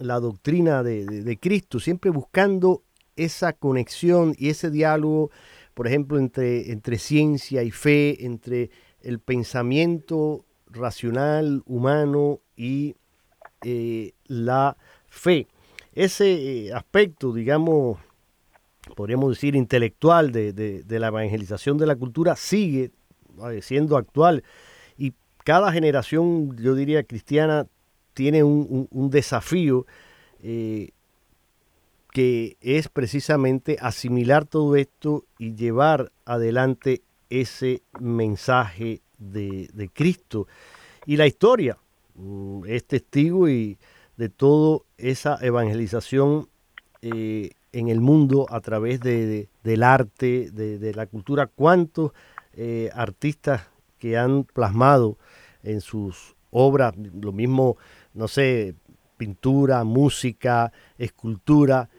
la 0.00 0.20
doctrina 0.20 0.82
de, 0.82 1.38
Cristo, 1.40 1.80
siempre 1.80 2.10
buscando 2.10 2.82
esa 3.16 3.52
conexión 3.52 4.34
y 4.38 4.48
ese 4.48 4.70
diálogo, 4.70 5.30
por 5.74 5.86
ejemplo, 5.86 6.18
entre, 6.18 6.72
entre 6.72 6.98
ciencia 6.98 7.62
y 7.62 7.70
fe, 7.70 8.24
entre 8.24 8.70
el 9.02 9.18
pensamiento 9.18 10.44
racional, 10.66 11.62
humano 11.66 12.40
y 12.56 12.96
eh, 13.64 14.12
la 14.26 14.76
fe. 15.08 15.48
Ese 15.92 16.66
eh, 16.66 16.72
aspecto, 16.72 17.32
digamos, 17.32 17.98
podríamos 18.94 19.30
decir, 19.30 19.56
intelectual 19.56 20.30
de, 20.32 20.84
la 20.88 21.08
evangelización 21.08 21.78
de 21.78 21.86
la 21.86 21.96
cultura 21.96 22.36
sigue 22.36 22.92
eh, 23.50 23.62
siendo 23.62 23.96
actual 23.96 24.42
y 24.42 24.42
cada 25.48 25.72
generación, 25.72 26.58
yo 26.58 26.74
diría, 26.74 27.04
cristiana 27.04 27.66
tiene 28.12 28.44
un, 28.44 29.08
desafío 29.10 29.86
eh, 30.42 30.90
que 32.10 32.58
es 32.60 32.90
precisamente 32.90 33.78
asimilar 33.80 34.44
todo 34.44 34.76
esto 34.76 35.24
y 35.38 35.54
llevar 35.54 36.12
adelante 36.26 37.00
ese 37.30 37.80
mensaje 37.98 39.00
de, 39.16 39.90
Cristo. 39.94 40.48
Y 41.06 41.16
la 41.16 41.26
historia 41.26 41.78
mm, 42.14 42.66
es 42.66 42.84
testigo 42.84 43.48
y 43.48 43.78
de 44.18 44.28
toda 44.28 44.80
esa 44.98 45.38
evangelización 45.40 46.50
eh, 47.00 47.52
en 47.72 47.88
el 47.88 48.02
mundo 48.02 48.44
a 48.50 48.60
través 48.60 49.00
de, 49.00 49.48
del 49.64 49.82
arte, 49.82 50.50
de, 50.50 50.92
la 50.92 51.06
cultura, 51.06 51.46
cuántos 51.46 52.12
eh, 52.52 52.90
artistas 52.92 53.62
que 53.98 54.16
han 54.16 54.44
plasmado 54.44 55.18
en 55.62 55.80
sus 55.80 56.36
obras, 56.50 56.94
lo 56.96 57.32
mismo, 57.32 57.76
no 58.14 58.28
sé, 58.28 58.74
pintura, 59.16 59.84
música, 59.84 60.72
escultura, 60.96 61.90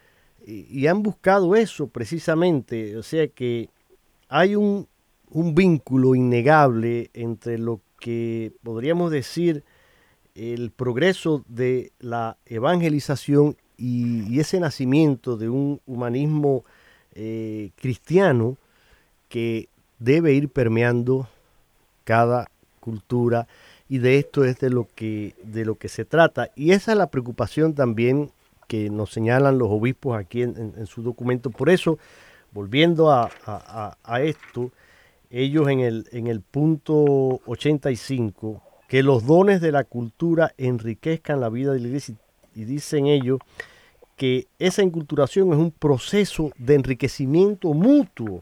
y, 0.45 0.87
han 0.87 1.03
buscado 1.03 1.55
eso 1.55 1.87
precisamente, 1.87 2.97
o 2.97 3.03
sea 3.03 3.27
que 3.27 3.69
hay 4.29 4.55
un, 4.55 4.87
un 5.29 5.53
vínculo 5.53 6.15
innegable 6.15 7.11
entre 7.13 7.59
lo 7.59 7.81
que 7.99 8.51
podríamos 8.63 9.11
decir 9.11 9.63
el 10.33 10.71
progreso 10.71 11.43
de 11.47 11.91
la 11.99 12.37
evangelización 12.45 13.57
y, 13.77 14.39
ese 14.39 14.59
nacimiento 14.59 15.37
de 15.37 15.49
un 15.49 15.81
humanismo 15.85 16.63
eh, 17.13 17.71
cristiano 17.75 18.57
que 19.27 19.69
debe 19.99 20.33
ir 20.33 20.49
permeando 20.49 21.27
cada 22.09 22.49
cultura 22.79 23.47
y 23.87 23.99
de 23.99 24.17
esto 24.17 24.43
es 24.43 24.57
de 24.59 24.71
lo 24.71 24.87
que 24.95 25.35
de 25.43 25.63
lo 25.63 25.75
que 25.75 25.89
se 25.89 26.05
trata 26.05 26.49
y 26.55 26.71
esa 26.71 26.93
es 26.93 26.97
la 26.97 27.11
preocupación 27.11 27.75
también 27.75 28.31
que 28.67 28.89
nos 28.89 29.11
señalan 29.11 29.59
los 29.59 29.69
obispos 29.69 30.17
aquí 30.17 30.41
en, 30.41 30.87
su 30.87 31.03
documento 31.03 31.51
por 31.51 31.69
eso 31.69 31.99
volviendo 32.51 33.11
a, 33.11 33.29
esto 34.23 34.71
ellos 35.29 35.69
en 35.69 35.81
el 35.81 36.07
en 36.11 36.25
el 36.25 36.41
punto 36.41 36.95
85 37.45 38.63
que 38.87 39.03
los 39.03 39.27
dones 39.27 39.61
de 39.61 39.71
la 39.71 39.83
cultura 39.83 40.51
enriquezcan 40.57 41.39
la 41.39 41.49
vida 41.49 41.73
de 41.73 41.79
la 41.79 41.87
iglesia 41.89 42.15
y 42.55 42.63
dicen 42.63 43.05
ellos 43.05 43.37
que 44.15 44.47
esa 44.57 44.81
enculturación 44.81 45.53
es 45.53 45.59
un 45.59 45.69
proceso 45.69 46.49
de 46.57 46.73
enriquecimiento 46.73 47.71
mutuo 47.71 48.41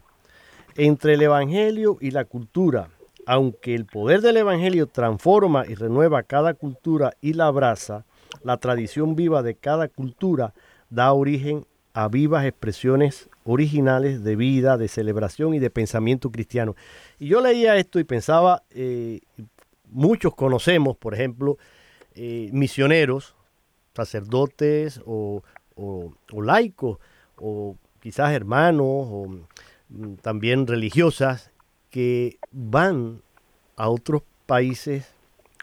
entre 0.78 1.16
el 1.16 1.22
Evangelio 1.24 1.98
y 2.00 2.12
la 2.12 2.24
cultura. 2.24 2.88
Aunque 3.30 3.76
el 3.76 3.86
poder 3.86 4.22
del 4.22 4.38
Evangelio 4.38 4.88
transforma 4.88 5.66
y 5.68 5.76
renueva 5.76 6.24
cada 6.24 6.54
cultura 6.54 7.12
y 7.20 7.34
la 7.34 7.48
abraza, 7.48 8.06
la 8.42 8.56
tradición 8.56 9.18
viva 9.18 9.44
de 9.44 9.54
cada 9.54 9.90
cultura 9.90 10.54
da 10.90 11.12
origen 11.12 11.66
a 11.94 12.08
vivas 12.08 12.46
expresiones 12.46 13.30
originales 13.44 14.24
de 14.24 14.38
vida, 14.38 14.78
de 14.78 14.88
celebración 14.88 15.54
y 15.54 15.60
de 15.60 15.70
pensamiento 15.70 16.32
cristiano. 16.32 16.78
Y 17.20 17.28
yo 17.28 17.42
leía 17.42 17.76
esto 17.76 18.00
y 18.00 18.06
pensaba, 18.06 18.64
eh, 18.70 19.20
muchos 19.90 20.34
conocemos, 20.34 20.96
por 20.96 21.14
ejemplo, 21.14 21.58
eh, 22.16 22.50
misioneros 22.54 23.36
sacerdotes 23.94 25.02
o, 25.06 25.44
laicos 26.32 26.98
o 27.36 27.76
quizás 28.00 28.32
hermanos 28.32 28.88
o 28.88 29.28
mm, 29.90 30.14
también 30.22 30.66
religiosas 30.66 31.52
que 31.90 32.38
van 32.52 33.22
a 33.76 33.90
otros 33.90 34.24
países 34.46 35.06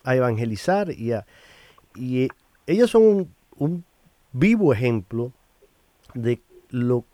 a 0.03 0.15
evangelizar 0.17 0.91
y 0.91 1.13
a... 1.13 1.27
Y 1.97 2.29
ellos 2.67 2.91
son 2.91 3.29
un, 3.57 3.85
vivo 4.33 4.73
ejemplo 4.73 5.33
de 6.13 6.41
lo 6.71 7.05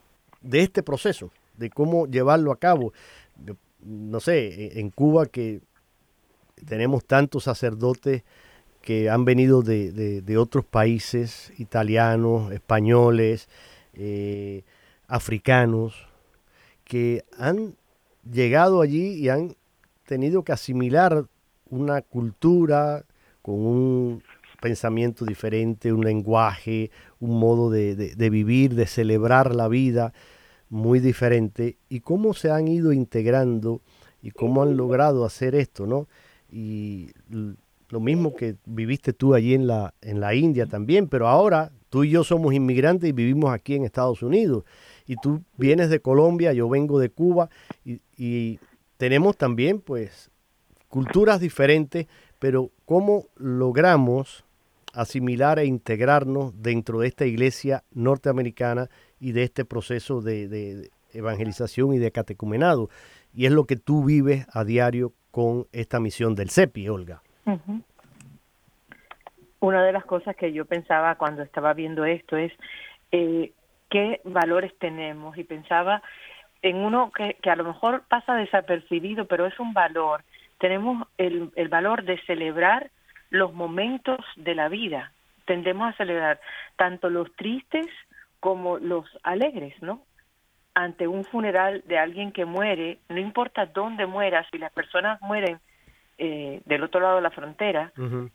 de 0.41 0.63
este 0.63 0.83
proceso, 0.83 1.31
de 1.59 1.69
cómo 1.69 2.07
llevarlo 2.07 2.51
a 2.51 2.59
cabo. 2.59 2.93
No 3.83 4.21
sé, 4.21 4.47
e, 4.49 4.81
en 4.81 4.91
Cuba 4.91 5.27
que 5.27 5.61
tenemos 6.67 7.05
tantos 7.05 7.45
sacerdotes 7.45 8.23
que 8.81 9.11
han 9.11 9.25
venido 9.25 9.63
de, 9.63 10.37
otros 10.39 10.65
países, 10.65 11.53
italianos, 11.59 12.53
españoles, 12.53 13.49
eh, 13.93 14.65
africanos, 15.07 16.09
que 16.85 17.25
han 17.39 17.75
llegado 18.23 18.81
allí 18.81 19.14
y 19.14 19.29
han 19.29 19.57
tenido 20.07 20.43
que 20.43 20.53
asimilar 20.53 21.27
una 21.68 22.03
cultura 22.03 23.05
con 23.43 23.55
un 23.55 24.23
pensamiento 24.61 25.25
diferente, 25.25 25.93
un 25.93 26.05
lenguaje, 26.05 26.91
un 27.18 27.39
modo 27.39 27.71
de, 27.71 27.95
de, 27.95 28.31
vivir, 28.31 28.75
de 28.75 28.87
celebrar 28.87 29.55
la 29.55 29.68
vida 29.68 30.12
muy 30.68 31.01
diferente 31.01 31.79
y 31.89 32.01
cómo 32.01 32.35
se 32.35 32.51
han 32.51 32.68
ido 32.68 32.93
integrando 32.93 33.81
y 34.23 34.31
cómo 34.31 34.62
han 34.62 34.77
logrado 34.77 35.25
hacer 35.25 35.55
esto, 35.55 35.87
¿no? 35.87 36.09
Y 36.51 37.11
lo 37.89 38.01
mismo 38.01 38.35
que 38.35 38.57
viviste 38.66 39.12
tú 39.12 39.35
allí 39.35 39.55
en 39.55 39.66
la, 39.66 39.95
en 40.01 40.21
la 40.21 40.35
India 40.35 40.66
también, 40.66 41.09
pero 41.09 41.29
ahora 41.29 41.73
tú 41.89 42.05
y 42.05 42.11
yo 42.11 42.23
somos 42.23 42.55
inmigrantes 42.55 43.09
y 43.09 43.12
vivimos 43.12 43.53
aquí 43.53 43.75
en 43.75 43.85
Estados 43.85 44.23
Unidos. 44.23 44.64
Y 45.11 45.17
tú 45.17 45.43
vienes 45.57 45.91
de 45.91 45.99
Colombia, 45.99 46.53
yo 46.53 46.69
vengo 46.69 47.01
de 47.01 47.11
Cuba 47.11 47.49
y, 47.85 48.61
tenemos 48.97 49.37
también 49.37 49.81
pues 49.81 50.31
culturas 50.89 51.41
diferentes, 51.41 52.07
pero 52.39 52.71
cómo 52.85 53.25
logramos 53.35 54.45
asimilar 54.95 55.59
e 55.59 55.65
integrarnos 55.65 56.63
dentro 56.63 57.01
de 57.01 57.09
esta 57.09 57.27
iglesia 57.27 57.83
norteamericana 57.91 58.89
y 59.19 59.33
de 59.33 59.43
este 59.43 59.65
proceso 59.65 60.21
de, 60.21 60.91
evangelización 61.13 61.93
y 61.93 61.99
de 61.99 62.13
catecumenado. 62.13 62.89
Y 63.35 63.47
es 63.47 63.53
lo 63.53 63.65
que 63.65 63.75
tú 63.75 64.05
vives 64.05 64.47
a 64.53 64.63
diario 64.63 65.13
con 65.33 65.67
esta 65.73 65.99
misión 65.99 66.37
del 66.37 66.51
CEPI, 66.51 66.89
Olga. 66.89 67.21
Una 69.59 69.83
de 69.83 69.93
las 69.93 70.05
cosas 70.05 70.37
que 70.37 70.53
yo 70.53 70.67
pensaba 70.67 71.17
cuando 71.17 71.43
estaba 71.43 71.75
viendo 71.75 72.05
esto 72.05 72.37
es 72.37 72.53
eh, 73.11 73.55
qué 73.91 74.20
valores 74.24 74.76
tenemos 74.78 75.36
y 75.36 75.45
pensaba 75.45 76.03
en 76.62 76.76
uno 76.76 77.11
que, 77.11 77.34
que, 77.43 77.51
a 77.51 77.57
lo 77.57 77.64
mejor 77.64 78.05
pasa 78.09 78.34
desapercibido, 78.34 79.26
pero 79.26 79.47
es 79.47 79.59
un 79.59 79.72
valor. 79.72 80.22
Tenemos 80.59 81.09
el, 81.18 81.51
el 81.57 81.68
valor 81.68 82.05
de 82.05 82.20
celebrar 82.26 82.91
los 83.30 83.53
momentos 83.55 84.18
de 84.36 84.55
la 84.55 84.68
vida. 84.68 85.12
Tendemos 85.47 85.88
a 85.88 85.97
celebrar 85.97 86.41
tanto 86.76 87.09
los 87.09 87.34
tristes 87.36 87.86
como 88.41 88.78
los 88.78 89.07
alegres, 89.22 89.74
¿no? 89.82 90.03
Ante 90.74 91.09
un 91.09 91.24
funeral 91.24 91.82
de 91.86 91.99
alguien 91.99 92.32
que 92.32 92.45
muere, 92.45 92.99
no 93.09 93.18
importa 93.18 93.66
dónde 93.66 94.07
muera, 94.07 94.47
si 94.51 94.59
las 94.59 94.72
personas 94.72 95.20
mueren 95.22 95.59
eh, 96.18 96.61
del 96.64 96.82
otro 96.82 97.01
lado 97.01 97.16
de 97.16 97.22
la 97.22 97.30
frontera, 97.30 97.93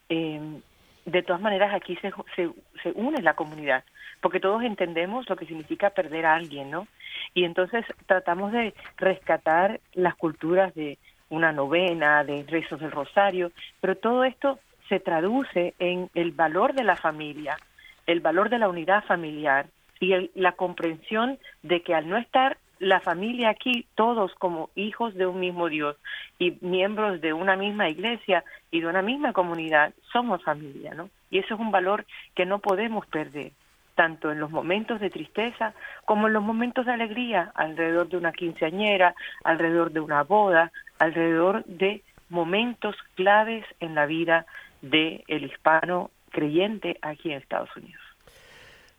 eh, 0.10 0.62
de 1.06 1.24
todas 1.24 1.42
maneras 1.42 1.74
aquí 1.74 1.96
se, 1.98 2.12
se, 2.36 2.50
se 2.82 2.92
une 2.92 3.22
la 3.22 3.36
comunidad, 3.36 3.84
porque 4.22 4.40
todos 4.40 4.64
entendemos 4.64 5.30
lo 5.30 5.36
que 5.36 5.46
significa 5.46 5.92
perder 5.92 6.26
a 6.26 6.36
alguien, 6.36 6.72
¿no? 6.72 6.88
Y 7.34 7.44
entonces 7.44 7.86
tratamos 8.08 8.52
de 8.52 8.74
rescatar 8.98 9.80
las 9.94 10.16
culturas 10.16 10.74
de 10.74 10.98
una 11.30 11.52
novena, 11.52 12.24
de 12.24 12.44
rezos 12.48 12.80
del 12.80 12.92
rosario, 12.92 13.52
pero 13.82 13.96
todo 13.96 14.24
esto 14.24 14.60
se 14.90 15.00
traduce 15.00 15.74
en 15.80 16.10
el 16.14 16.32
valor 16.32 16.74
de 16.74 16.84
la 16.84 16.96
familia, 16.96 17.58
el 18.06 18.20
valor 18.20 18.50
de 18.50 18.60
la 18.60 18.70
unidad 18.70 19.04
familiar 19.06 19.68
y 20.00 20.30
la 20.36 20.52
comprensión 20.54 21.40
de 21.64 21.82
que 21.82 21.96
al 21.96 22.08
no 22.08 22.18
estar 22.18 22.58
la 22.80 23.00
familia 23.00 23.50
aquí, 23.50 23.86
todos 23.96 24.34
como 24.36 24.70
hijos 24.76 25.14
de 25.16 25.26
un 25.26 25.40
mismo 25.40 25.70
Dios 25.70 25.96
y 26.40 26.58
miembros 26.62 27.22
de 27.22 27.34
una 27.34 27.56
misma 27.56 27.90
iglesia 27.90 28.44
y 28.72 28.82
de 28.82 28.88
una 28.88 29.02
misma 29.02 29.34
comunidad, 29.34 29.94
somos 30.12 30.44
familia, 30.44 30.94
¿no? 30.94 31.10
Y 31.30 31.40
eso 31.40 31.54
es 31.56 31.60
un 31.60 31.72
valor 31.72 32.06
que 32.36 32.46
no 32.46 32.60
podemos 32.60 33.06
perder, 33.08 33.52
tanto 33.96 34.32
en 34.32 34.40
los 34.40 34.52
momentos 34.52 35.00
de 35.00 35.10
tristeza 35.10 35.74
como 36.06 36.28
en 36.28 36.34
los 36.34 36.44
momentos 36.44 36.86
de 36.86 36.94
alegría, 36.94 37.52
alrededor 37.56 38.10
de 38.10 38.18
una 38.18 38.34
quinceañera, 38.34 39.16
alrededor 39.44 39.92
de 39.92 40.02
una 40.02 40.24
boda, 40.24 40.72
alrededor 41.00 41.64
de 41.66 42.02
momentos 42.30 42.96
claves 43.16 43.66
en 43.80 43.96
la 43.96 44.06
vida 44.06 44.46
del 44.82 45.24
el 45.28 45.46
hispano 45.46 46.12
creyente 46.32 46.98
aquí 47.02 47.32
en 47.32 47.38
Estados 47.38 47.70
Unidos. 47.76 48.02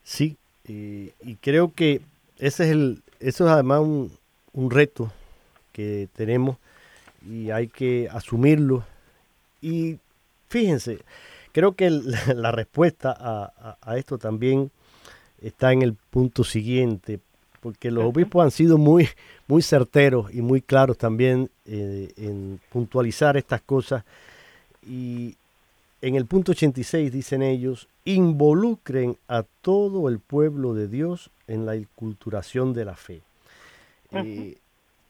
Sí, 0.03 0.37
y 0.64 1.37
creo 1.43 1.72
que 1.74 2.01
ese 2.39 2.64
es 2.64 2.70
el, 2.70 3.03
eso 3.20 3.46
es 3.46 3.50
además 3.50 3.80
un, 3.80 4.12
un 4.52 4.70
reto 4.70 5.12
que 5.72 6.08
tenemos 6.14 6.56
y 7.28 7.50
hay 7.50 7.68
que 7.68 8.08
asumirlo. 8.10 8.84
Y 9.60 9.98
fíjense, 10.48 11.00
creo 11.52 11.72
que 11.72 11.90
la, 12.34 12.52
respuesta 12.52 13.14
a, 13.18 13.76
a, 13.80 13.96
esto 13.96 14.18
también 14.18 14.70
está 15.40 15.72
en 15.72 15.82
el 15.82 15.94
punto 15.94 16.44
siguiente, 16.44 17.20
porque 17.60 17.90
los 17.90 18.04
obispos 18.04 18.44
han 18.44 18.50
sido 18.50 18.78
muy, 18.78 19.08
muy 19.46 19.62
certeros 19.62 20.32
y 20.32 20.40
muy 20.40 20.60
claros 20.60 20.98
también 20.98 21.50
eh, 21.64 22.12
en 22.16 22.60
puntualizar 22.70 23.36
estas 23.36 23.60
cosas. 23.60 24.04
Y 24.86 25.36
en 26.03 26.14
el 26.14 26.26
punto 26.26 26.53
86 26.53 27.11
dicen 27.11 27.42
ellos, 27.42 27.88
involucren 28.05 29.18
a 29.28 29.42
todo 29.42 30.09
el 30.09 30.20
pueblo 30.20 30.74
de 30.74 30.88
Dios 30.88 31.30
en 31.47 31.66
la 31.66 31.76
inculturación 31.76 32.74
de 32.74 32.84
la 32.84 32.97
fe. 32.97 33.22
Eh, 34.12 34.59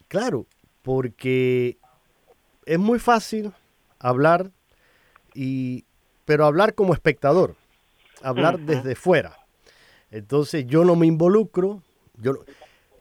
claro, 0.09 0.47
porque 0.83 1.77
es 2.65 2.79
muy 2.79 2.99
fácil 2.99 3.53
hablar, 3.99 4.51
y, 5.35 5.85
pero 6.25 6.47
hablar 6.47 6.75
como 6.75 6.95
espectador, 6.95 7.57
hablar 8.23 8.59
desde 8.61 8.95
fuera. 8.95 9.37
Entonces 10.11 10.67
yo 10.67 10.85
no 10.85 10.97
me 10.97 11.07
involucro, 11.07 11.83
yo, 12.19 12.45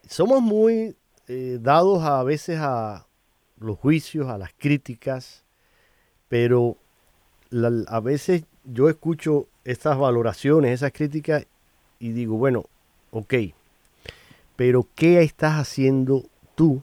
somos 0.09 0.41
muy 0.41 0.95
eh, 1.27 1.59
dados 1.61 2.03
a 2.03 2.23
veces 2.23 2.59
a 2.59 3.05
los 3.59 3.77
juicios, 3.77 4.27
a 4.27 4.37
las 4.37 4.51
críticas, 4.57 5.43
pero 6.27 6.77
a 7.87 7.99
veces 7.99 8.43
yo 8.63 8.89
escucho 8.89 9.47
estas 9.63 9.97
valoraciones, 9.97 10.71
esas 10.71 10.91
críticas 10.91 11.45
y 11.99 12.11
digo, 12.11 12.37
bueno, 12.37 12.65
ok, 13.11 13.33
pero 14.55 14.87
¿qué 14.95 15.21
estás 15.21 15.53
haciendo 15.53 16.25
tú 16.55 16.81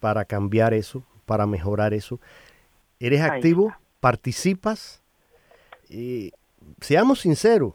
para 0.00 0.24
cambiar 0.24 0.74
eso, 0.74 1.02
para 1.24 1.46
mejorar 1.46 1.94
eso? 1.94 2.20
¿Eres 3.00 3.22
activo? 3.22 3.74
¿Participas? 4.00 5.02
Eh, 5.88 6.30
seamos 6.80 7.20
sinceros, 7.20 7.74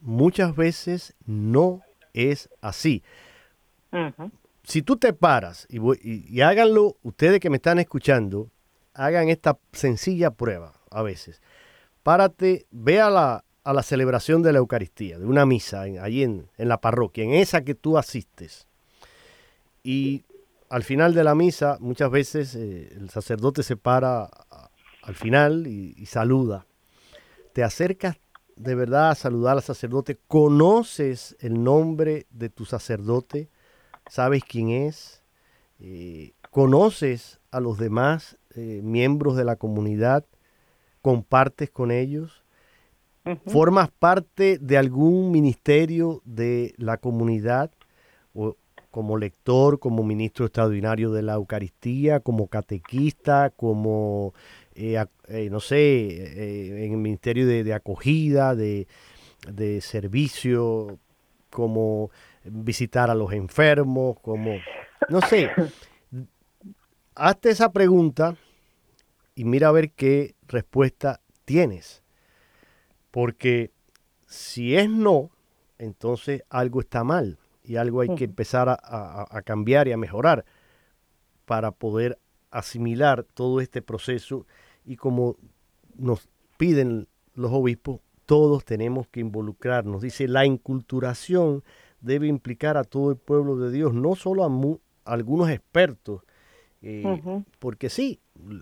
muchas 0.00 0.54
veces 0.54 1.14
no 1.26 1.82
es 2.12 2.48
así. 2.60 3.02
Si 4.64 4.82
tú 4.82 4.96
te 4.96 5.12
paras 5.12 5.66
y, 5.68 5.78
y 6.02 6.40
háganlo, 6.40 6.96
ustedes 7.02 7.40
que 7.40 7.50
me 7.50 7.56
están 7.56 7.78
escuchando, 7.78 8.48
hagan 8.94 9.28
esta 9.28 9.58
sencilla 9.72 10.30
prueba 10.30 10.81
a 10.92 11.02
veces. 11.02 11.40
Párate, 12.02 12.66
ve 12.70 13.00
a 13.00 13.10
la, 13.10 13.44
a 13.64 13.72
la 13.72 13.82
celebración 13.82 14.42
de 14.42 14.52
la 14.52 14.58
Eucaristía, 14.58 15.18
de 15.18 15.26
una 15.26 15.46
misa 15.46 15.82
allí 15.82 16.22
en, 16.22 16.48
la 16.58 16.80
parroquia, 16.80 17.24
en 17.24 17.34
esa 17.34 17.62
que 17.62 17.74
tú 17.74 17.96
asistes. 17.96 18.66
Y 19.82 20.24
al 20.68 20.82
final 20.82 21.14
de 21.14 21.24
la 21.24 21.34
misa, 21.34 21.76
muchas 21.80 22.10
veces 22.10 22.54
eh, 22.54 22.92
el 22.96 23.10
sacerdote 23.10 23.62
se 23.62 23.76
para 23.76 24.30
al 25.02 25.14
final 25.14 25.66
y, 25.66 26.06
saluda. 26.06 26.66
Te 27.52 27.62
acercas 27.62 28.16
de 28.56 28.74
verdad 28.74 29.10
a 29.10 29.14
saludar 29.14 29.56
al 29.56 29.62
sacerdote, 29.62 30.18
conoces 30.28 31.36
el 31.40 31.62
nombre 31.62 32.26
de 32.30 32.48
tu 32.48 32.64
sacerdote, 32.64 33.48
sabes 34.08 34.44
quién 34.44 34.70
es, 34.70 35.22
eh, 35.80 36.32
conoces 36.50 37.40
a 37.50 37.60
los 37.60 37.78
demás 37.78 38.38
eh, 38.54 38.80
miembros 38.82 39.36
de 39.36 39.44
la 39.44 39.56
comunidad, 39.56 40.24
compartes 41.02 41.70
con 41.70 41.90
ellos, 41.90 42.42
formas 43.46 43.90
parte 43.90 44.58
de 44.58 44.78
algún 44.78 45.30
ministerio 45.30 46.22
de 46.24 46.74
la 46.78 46.96
comunidad, 46.96 47.70
o 48.34 48.56
como 48.90 49.16
lector, 49.16 49.78
como 49.78 50.04
ministro 50.04 50.44
extraordinario 50.44 51.10
de 51.12 51.22
la 51.22 51.34
Eucaristía, 51.34 52.20
como 52.20 52.48
catequista, 52.48 53.50
como, 53.50 54.34
eh, 54.74 55.02
eh, 55.28 55.48
no 55.50 55.60
sé, 55.60 55.78
eh, 55.78 56.84
en 56.84 56.92
el 56.92 56.98
ministerio 56.98 57.46
de, 57.46 57.72
acogida, 57.72 58.54
de, 58.54 58.86
de, 59.50 59.80
servicio, 59.80 60.98
como 61.48 62.10
visitar 62.44 63.10
a 63.10 63.14
los 63.14 63.32
enfermos, 63.32 64.20
como, 64.20 64.56
no 65.08 65.20
sé. 65.22 65.50
Hazte 67.14 67.50
esa 67.50 67.72
pregunta 67.72 68.36
y 69.34 69.44
mira 69.44 69.68
a 69.68 69.72
ver 69.72 69.90
qué 69.90 70.34
respuesta 70.52 71.20
tienes. 71.44 72.02
Porque 73.10 73.72
si 74.26 74.76
es 74.76 74.88
no, 74.88 75.30
entonces 75.78 76.44
algo 76.48 76.80
está 76.80 77.04
mal 77.04 77.38
y 77.64 77.76
algo 77.76 78.00
hay 78.00 78.14
que 78.14 78.24
empezar 78.24 78.68
a, 78.68 79.42
cambiar 79.44 79.88
y 79.88 79.92
a 79.92 79.96
mejorar 79.96 80.44
para 81.44 81.72
poder 81.72 82.18
asimilar 82.50 83.24
todo 83.24 83.60
este 83.60 83.82
proceso 83.82 84.46
y 84.84 84.96
como 84.96 85.36
nos 85.96 86.28
piden 86.56 87.08
los 87.34 87.52
obispos, 87.52 88.00
todos 88.26 88.64
tenemos 88.64 89.08
que 89.08 89.20
involucrarnos. 89.20 90.02
Dice, 90.02 90.28
la 90.28 90.46
inculturación 90.46 91.62
debe 92.00 92.26
implicar 92.26 92.76
a 92.76 92.84
todo 92.84 93.10
el 93.10 93.16
pueblo 93.16 93.56
de 93.56 93.70
Dios, 93.70 93.94
no 93.94 94.14
solo 94.14 94.44
a, 94.44 95.12
algunos 95.12 95.50
expertos, 95.50 96.22
eh, 96.82 97.04
porque 97.58 97.90
sí, 97.90 98.20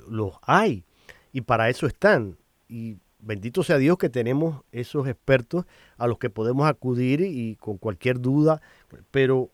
los 0.09 0.35
hay 0.43 0.85
y 1.33 1.43
para 1.43 1.69
eso 1.69 1.87
están. 1.87 2.37
Y 2.69 2.97
bendito 3.19 3.63
sea 3.63 3.79
Dios 3.79 3.99
que 3.99 4.09
tenemos 4.09 4.63
esos 4.73 5.09
expertos 5.09 5.65
a 5.99 6.07
los 6.07 6.19
que 6.19 6.31
podemos 6.31 6.69
acudir 6.69 7.21
y 7.21 7.57
con 7.57 7.77
cualquier 7.77 8.21
duda, 8.21 8.61
pero 9.11 9.51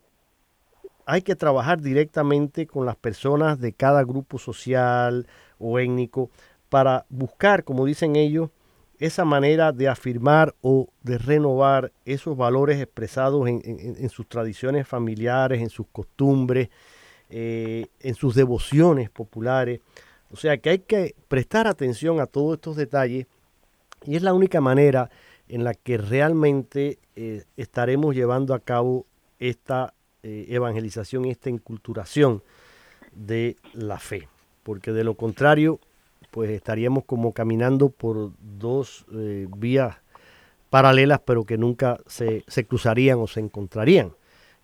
hay 1.06 1.22
que 1.22 1.36
trabajar 1.36 1.80
directamente 1.80 2.66
con 2.66 2.84
las 2.84 2.96
personas 2.96 3.60
de 3.60 3.72
cada 3.72 4.02
grupo 4.02 4.38
social 4.38 5.26
o 5.58 5.78
étnico 5.78 6.30
para 6.68 7.06
buscar, 7.08 7.62
como 7.62 7.86
dicen 7.86 8.16
ellos, 8.16 8.50
esa 8.98 9.24
manera 9.24 9.72
de 9.72 9.88
afirmar 9.88 10.54
o 10.62 10.88
de 11.02 11.18
renovar 11.18 11.92
esos 12.04 12.36
valores 12.36 12.80
expresados 12.80 13.46
en, 13.46 14.08
sus 14.08 14.26
tradiciones 14.26 14.88
familiares, 14.88 15.60
en 15.60 15.70
sus 15.70 15.86
costumbres, 15.92 16.70
eh, 17.28 17.86
en 18.00 18.14
sus 18.14 18.34
devociones 18.34 19.10
populares. 19.10 19.80
O 20.36 20.38
sea 20.38 20.58
que 20.58 20.68
hay 20.68 20.78
que 20.80 21.14
prestar 21.28 21.66
atención 21.66 22.20
a 22.20 22.26
todos 22.26 22.56
estos 22.56 22.76
detalles 22.76 23.26
y 24.04 24.16
es 24.16 24.22
la 24.22 24.34
única 24.34 24.60
manera 24.60 25.08
en 25.48 25.64
la 25.64 25.72
que 25.72 25.96
realmente 25.96 26.98
eh, 27.14 27.44
estaremos 27.56 28.14
llevando 28.14 28.52
a 28.52 28.60
cabo 28.60 29.06
esta 29.38 29.94
eh, 30.22 30.44
evangelización 30.50 31.24
esta 31.24 31.48
inculturación 31.48 32.42
de 33.14 33.56
la 33.72 33.98
fe. 33.98 34.28
Porque 34.62 34.92
de 34.92 35.04
lo 35.04 35.14
contrario, 35.14 35.80
pues 36.30 36.50
estaríamos 36.50 37.04
como 37.06 37.32
caminando 37.32 37.88
por 37.88 38.32
dos 38.38 39.06
eh, 39.14 39.46
vías 39.56 39.96
paralelas, 40.68 41.20
pero 41.24 41.44
que 41.44 41.56
nunca 41.56 41.96
se, 42.04 42.44
cruzarían 42.68 43.20
o 43.20 43.26
se 43.26 43.40
encontrarían. 43.40 44.12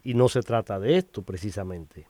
Y 0.04 0.12
no 0.12 0.28
se 0.28 0.42
trata 0.42 0.78
de 0.78 0.98
esto 0.98 1.22
precisamente. 1.22 2.08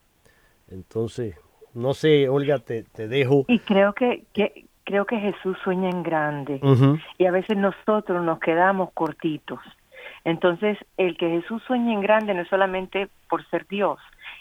Entonces, 0.66 1.36
no 1.74 1.94
sé, 1.94 2.28
Olga, 2.28 2.58
te, 2.58 2.82
te 2.82 3.08
dejo. 3.08 3.44
Y 3.48 3.58
creo 3.60 3.92
que, 3.92 4.24
que, 4.32 4.66
creo 4.84 5.04
que 5.06 5.18
Jesús 5.18 5.56
sueña 5.64 5.88
en 5.90 6.02
grande 6.02 6.60
y 7.18 7.26
a 7.26 7.30
veces 7.30 7.56
nosotros 7.56 8.24
nos 8.24 8.38
quedamos 8.40 8.90
cortitos. 8.92 9.60
Entonces, 10.24 10.78
el 10.96 11.16
que 11.16 11.28
Jesús 11.28 11.62
sueña 11.66 11.92
en 11.92 12.00
grande 12.00 12.34
no 12.34 12.42
es 12.42 12.48
solamente 12.48 13.08
por 13.28 13.44
ser 13.48 13.66
Dios, 13.66 13.98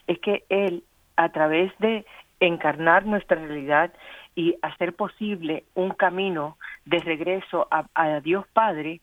es 0.07 0.19
que 0.19 0.43
Él, 0.49 0.83
a 1.15 1.29
través 1.29 1.71
de 1.79 2.05
encarnar 2.39 3.05
nuestra 3.05 3.37
realidad 3.37 3.91
y 4.35 4.55
hacer 4.61 4.93
posible 4.93 5.63
un 5.75 5.91
camino 5.91 6.57
de 6.85 6.99
regreso 6.99 7.67
a, 7.71 7.85
a 7.93 8.19
Dios 8.21 8.45
Padre, 8.53 9.01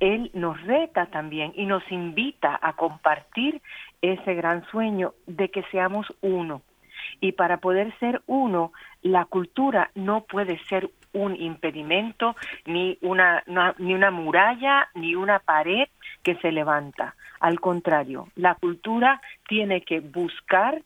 Él 0.00 0.30
nos 0.34 0.60
reta 0.62 1.06
también 1.06 1.52
y 1.54 1.66
nos 1.66 1.82
invita 1.90 2.58
a 2.60 2.74
compartir 2.74 3.62
ese 4.02 4.34
gran 4.34 4.64
sueño 4.66 5.14
de 5.26 5.50
que 5.50 5.62
seamos 5.70 6.06
uno. 6.20 6.62
Y 7.20 7.32
para 7.32 7.58
poder 7.58 7.96
ser 7.98 8.22
uno, 8.26 8.72
la 9.02 9.24
cultura 9.24 9.90
no 9.94 10.24
puede 10.24 10.58
ser 10.64 10.90
un 11.12 11.34
impedimento, 11.36 12.36
ni 12.66 12.98
una, 13.00 13.42
ni 13.78 13.94
una 13.94 14.10
muralla, 14.10 14.88
ni 14.94 15.14
una 15.14 15.38
pared 15.38 15.88
que 16.22 16.36
se 16.36 16.52
levanta. 16.52 17.14
Al 17.40 17.60
contrario, 17.60 18.28
la 18.36 18.54
cultura 18.54 19.20
tiene 19.48 19.82
que 19.82 20.00
buscar 20.00 20.82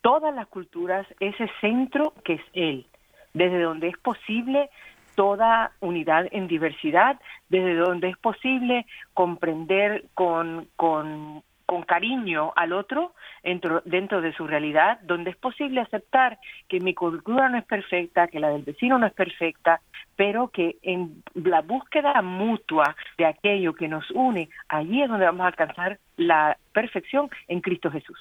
todas 0.00 0.34
las 0.34 0.46
culturas 0.46 1.06
ese 1.18 1.50
centro 1.60 2.14
que 2.24 2.34
es 2.34 2.42
él, 2.52 2.86
desde 3.34 3.60
donde 3.60 3.88
es 3.88 3.98
posible 3.98 4.70
toda 5.14 5.72
unidad 5.80 6.28
en 6.30 6.48
diversidad, 6.48 7.20
desde 7.48 7.74
donde 7.74 8.08
es 8.08 8.16
posible 8.16 8.86
comprender 9.12 10.04
con, 10.14 10.68
con 10.76 11.42
con 11.70 11.82
cariño 11.84 12.52
al 12.56 12.72
otro 12.72 13.12
dentro, 13.44 13.80
dentro 13.84 14.20
de 14.20 14.32
su 14.32 14.44
realidad, 14.44 14.98
donde 15.02 15.30
es 15.30 15.36
posible 15.36 15.80
aceptar 15.80 16.40
que 16.68 16.80
mi 16.80 16.94
cultura 16.94 17.48
no 17.48 17.58
es 17.58 17.64
perfecta, 17.64 18.26
que 18.26 18.40
la 18.40 18.48
del 18.48 18.64
vecino 18.64 18.98
no 18.98 19.06
es 19.06 19.12
perfecta, 19.12 19.80
pero 20.16 20.48
que 20.48 20.78
en 20.82 21.22
la 21.34 21.60
búsqueda 21.60 22.20
mutua 22.22 22.96
de 23.16 23.26
aquello 23.26 23.72
que 23.72 23.86
nos 23.86 24.10
une, 24.10 24.48
allí 24.68 25.00
es 25.00 25.08
donde 25.08 25.26
vamos 25.26 25.42
a 25.42 25.46
alcanzar 25.46 26.00
la 26.16 26.58
perfección 26.72 27.30
en 27.46 27.60
Cristo 27.60 27.88
Jesús. 27.88 28.18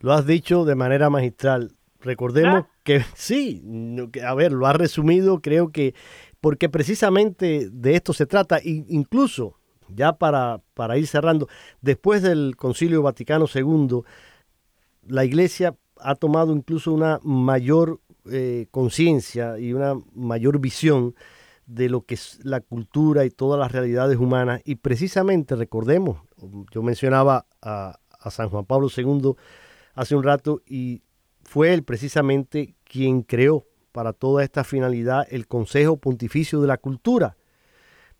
Lo 0.00 0.12
has 0.12 0.26
dicho 0.26 0.66
de 0.66 0.74
manera 0.74 1.08
magistral. 1.08 1.70
Recordemos 2.02 2.66
que 2.82 3.00
sí, 3.14 3.62
a 4.22 4.34
ver, 4.34 4.52
lo 4.52 4.66
has 4.66 4.76
resumido, 4.76 5.40
creo 5.40 5.72
que 5.72 5.94
porque 6.42 6.68
precisamente 6.68 7.70
de 7.72 7.94
esto 7.94 8.12
se 8.12 8.26
trata, 8.26 8.58
incluso 8.62 9.56
ya 9.88 10.14
para, 10.14 10.60
para 10.74 10.98
ir 10.98 11.06
cerrando, 11.06 11.48
después 11.80 12.22
del 12.22 12.56
Concilio 12.56 13.02
Vaticano 13.02 13.46
II, 13.52 14.02
la 15.06 15.24
Iglesia 15.24 15.76
ha 15.98 16.14
tomado 16.14 16.52
incluso 16.52 16.92
una 16.92 17.20
mayor 17.22 18.00
eh, 18.30 18.66
conciencia 18.70 19.58
y 19.58 19.72
una 19.72 19.94
mayor 20.14 20.58
visión 20.58 21.14
de 21.66 21.88
lo 21.88 22.02
que 22.02 22.14
es 22.14 22.40
la 22.42 22.60
cultura 22.60 23.24
y 23.24 23.30
todas 23.30 23.58
las 23.58 23.72
realidades 23.72 24.18
humanas. 24.18 24.60
Y 24.64 24.76
precisamente, 24.76 25.56
recordemos, 25.56 26.18
yo 26.72 26.82
mencionaba 26.82 27.46
a, 27.62 27.98
a 28.20 28.30
San 28.30 28.48
Juan 28.48 28.64
Pablo 28.64 28.88
II 28.94 29.34
hace 29.94 30.14
un 30.14 30.22
rato 30.22 30.62
y 30.66 31.02
fue 31.42 31.72
él 31.72 31.84
precisamente 31.84 32.74
quien 32.84 33.22
creó 33.22 33.66
para 33.92 34.12
toda 34.12 34.42
esta 34.42 34.64
finalidad 34.64 35.26
el 35.30 35.46
Consejo 35.46 35.96
Pontificio 35.96 36.60
de 36.60 36.66
la 36.66 36.78
Cultura, 36.78 37.36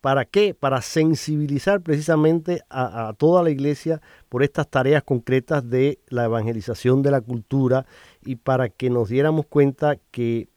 ¿Para 0.05 0.25
qué? 0.25 0.53
Para 0.53 0.83
sensibilizar 0.83 1.81
precisamente 1.81 2.61
a, 2.69 3.15
toda 3.17 3.41
la 3.41 3.49
iglesia 3.49 4.03
por 4.29 4.43
estas 4.43 4.69
tareas 4.69 5.01
concretas 5.01 5.67
de 5.67 5.97
la 6.09 6.25
evangelización 6.25 7.01
de 7.01 7.09
la 7.09 7.21
cultura 7.21 7.87
y 8.23 8.35
para 8.35 8.69
que 8.69 8.91
nos 8.91 9.09
diéramos 9.09 9.47
cuenta 9.47 9.97
que 10.11 10.47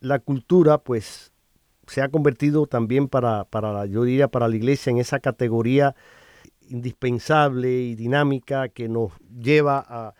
la 0.00 0.18
cultura 0.18 0.78
pues 0.78 1.30
se 1.86 2.02
ha 2.02 2.08
convertido 2.08 2.66
también 2.66 3.06
para, 3.06 3.44
para 3.44 3.86
yo 3.86 4.02
diría, 4.02 4.26
para 4.26 4.48
la 4.48 4.56
iglesia 4.56 4.90
en 4.90 4.98
esa 4.98 5.20
categoría 5.20 5.94
indispensable 6.68 7.70
y 7.80 7.94
dinámica 7.94 8.70
que 8.70 8.88
nos 8.88 9.12
lleva 9.40 9.84
a, 9.86 10.14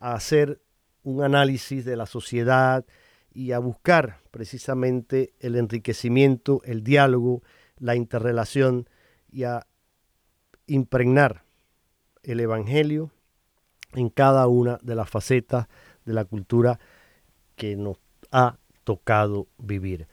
a 0.00 0.14
hacer 0.14 0.62
un 1.02 1.22
análisis 1.22 1.84
de 1.84 1.96
la 1.96 2.06
sociedad 2.06 2.86
y 3.34 3.52
a 3.52 3.58
buscar 3.58 4.20
precisamente 4.30 5.34
el 5.40 5.56
enriquecimiento, 5.56 6.62
el 6.64 6.82
diálogo, 6.82 7.42
la 7.78 7.94
interrelación 7.94 8.88
y 9.30 9.44
a 9.44 9.66
impregnar 10.66 11.44
el 12.22 12.40
Evangelio 12.40 13.10
en 13.94 14.10
cada 14.10 14.46
una 14.46 14.78
de 14.82 14.94
las 14.94 15.08
facetas 15.08 15.66
de 16.04 16.12
la 16.12 16.24
cultura 16.24 16.78
que 17.56 17.76
nos 17.76 17.98
ha 18.30 18.58
tocado 18.84 19.48
vivir. 19.58 20.06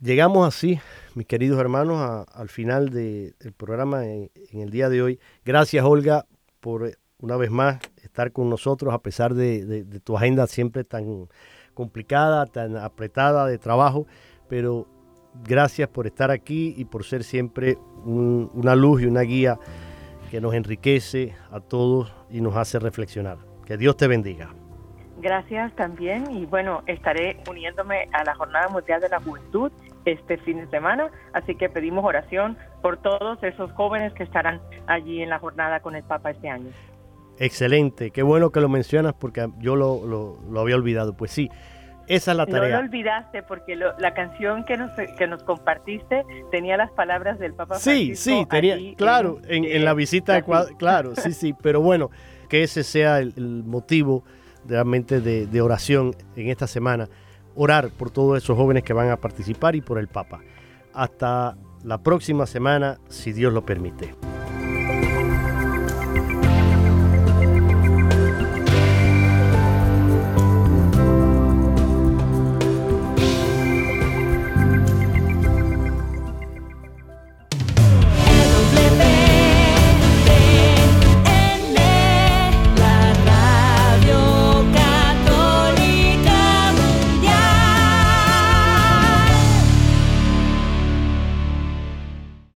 Llegamos 0.00 0.46
así, 0.46 0.80
mis 1.14 1.26
queridos 1.26 1.58
hermanos, 1.58 2.26
al 2.30 2.48
final 2.48 2.90
del 2.90 3.34
programa 3.56 4.06
en, 4.06 4.30
el 4.52 4.70
día 4.70 4.88
de 4.88 5.02
hoy. 5.02 5.20
Gracias, 5.44 5.84
Olga, 5.84 6.26
por 6.60 6.86
eh, 6.86 6.96
una 7.18 7.36
vez 7.36 7.50
más 7.50 7.78
estar 8.02 8.32
con 8.32 8.50
nosotros 8.50 8.92
a 8.92 8.98
pesar 8.98 9.34
de 9.34 10.00
tu 10.04 10.16
agenda 10.16 10.46
siempre 10.46 10.84
tan 10.84 11.28
complicada, 11.72 12.46
tan 12.46 12.76
apretada 12.76 13.46
de 13.46 13.58
trabajo, 13.58 14.06
pero 14.48 14.86
gracias 15.42 15.88
por 15.88 16.06
estar 16.06 16.30
aquí 16.30 16.74
y 16.76 16.84
por 16.84 17.04
ser 17.04 17.24
siempre 17.24 17.78
una 18.04 18.74
luz 18.74 19.02
y 19.02 19.06
una 19.06 19.22
guía 19.22 19.58
que 20.30 20.40
nos 20.40 20.54
enriquece 20.54 21.34
a 21.50 21.60
todos 21.60 22.12
y 22.30 22.40
nos 22.40 22.56
hace 22.56 22.78
reflexionar. 22.78 23.38
Que 23.64 23.76
Dios 23.76 23.96
te 23.96 24.06
bendiga. 24.06 24.50
Gracias 25.20 25.74
también 25.76 26.30
y 26.30 26.44
bueno, 26.44 26.82
estaré 26.86 27.38
uniéndome 27.48 28.08
a 28.12 28.24
la 28.24 28.34
Jornada 28.34 28.68
Mundial 28.68 29.00
de 29.00 29.08
la 29.08 29.20
Juventud 29.20 29.72
este 30.04 30.36
fin 30.38 30.58
de 30.58 30.66
semana, 30.66 31.10
así 31.32 31.54
que 31.54 31.70
pedimos 31.70 32.04
oración 32.04 32.58
por 32.82 32.98
todos 32.98 33.42
esos 33.42 33.72
jóvenes 33.72 34.12
que 34.12 34.22
estarán 34.22 34.60
allí 34.86 35.22
en 35.22 35.30
la 35.30 35.38
jornada 35.38 35.80
con 35.80 35.94
el 35.94 36.02
Papa 36.02 36.32
este 36.32 36.50
año. 36.50 36.70
Excelente, 37.38 38.10
qué 38.10 38.22
bueno 38.22 38.50
que 38.50 38.60
lo 38.60 38.68
mencionas 38.68 39.14
porque 39.14 39.48
yo 39.60 39.76
lo, 39.76 40.36
lo 40.50 40.60
había 40.60 40.76
olvidado. 40.76 41.16
Pues 41.16 41.30
sí, 41.30 41.48
esa 42.06 42.30
es 42.32 42.36
la 42.36 42.46
tarea. 42.46 42.76
No 42.76 42.82
lo 42.82 42.88
olvidaste 42.88 43.42
porque 43.42 43.76
la 43.76 44.14
canción 44.14 44.64
que 44.64 44.76
nos, 44.76 44.90
que 45.16 45.26
nos 45.26 45.42
compartiste 45.42 46.24
tenía 46.50 46.76
las 46.76 46.90
palabras 46.90 47.38
del 47.38 47.54
Papa 47.54 47.78
Sí, 47.78 48.16
sí, 48.16 48.46
tenía, 48.48 48.76
claro, 48.96 49.40
en, 49.46 49.84
la 49.84 49.94
visita 49.94 50.34
de 50.34 50.44
claro, 50.78 51.14
sí, 51.16 51.32
sí, 51.32 51.54
pero 51.62 51.80
bueno, 51.80 52.10
que 52.48 52.62
ese 52.62 52.82
sea 52.82 53.18
el, 53.18 53.62
motivo 53.64 54.24
realmente 54.66 55.20
de, 55.20 55.60
oración 55.60 56.14
en 56.36 56.48
esta 56.48 56.66
semana 56.66 57.08
orar 57.54 57.90
por 57.90 58.10
todos 58.10 58.42
esos 58.42 58.56
jóvenes 58.56 58.82
que 58.82 58.92
van 58.92 59.10
a 59.10 59.16
participar 59.16 59.76
y 59.76 59.80
por 59.80 59.98
el 59.98 60.08
Papa. 60.08 60.40
Hasta 60.92 61.56
la 61.84 61.98
próxima 61.98 62.46
semana, 62.46 62.98
si 63.08 63.32
Dios 63.32 63.52
lo 63.52 63.64
permite. 63.64 64.14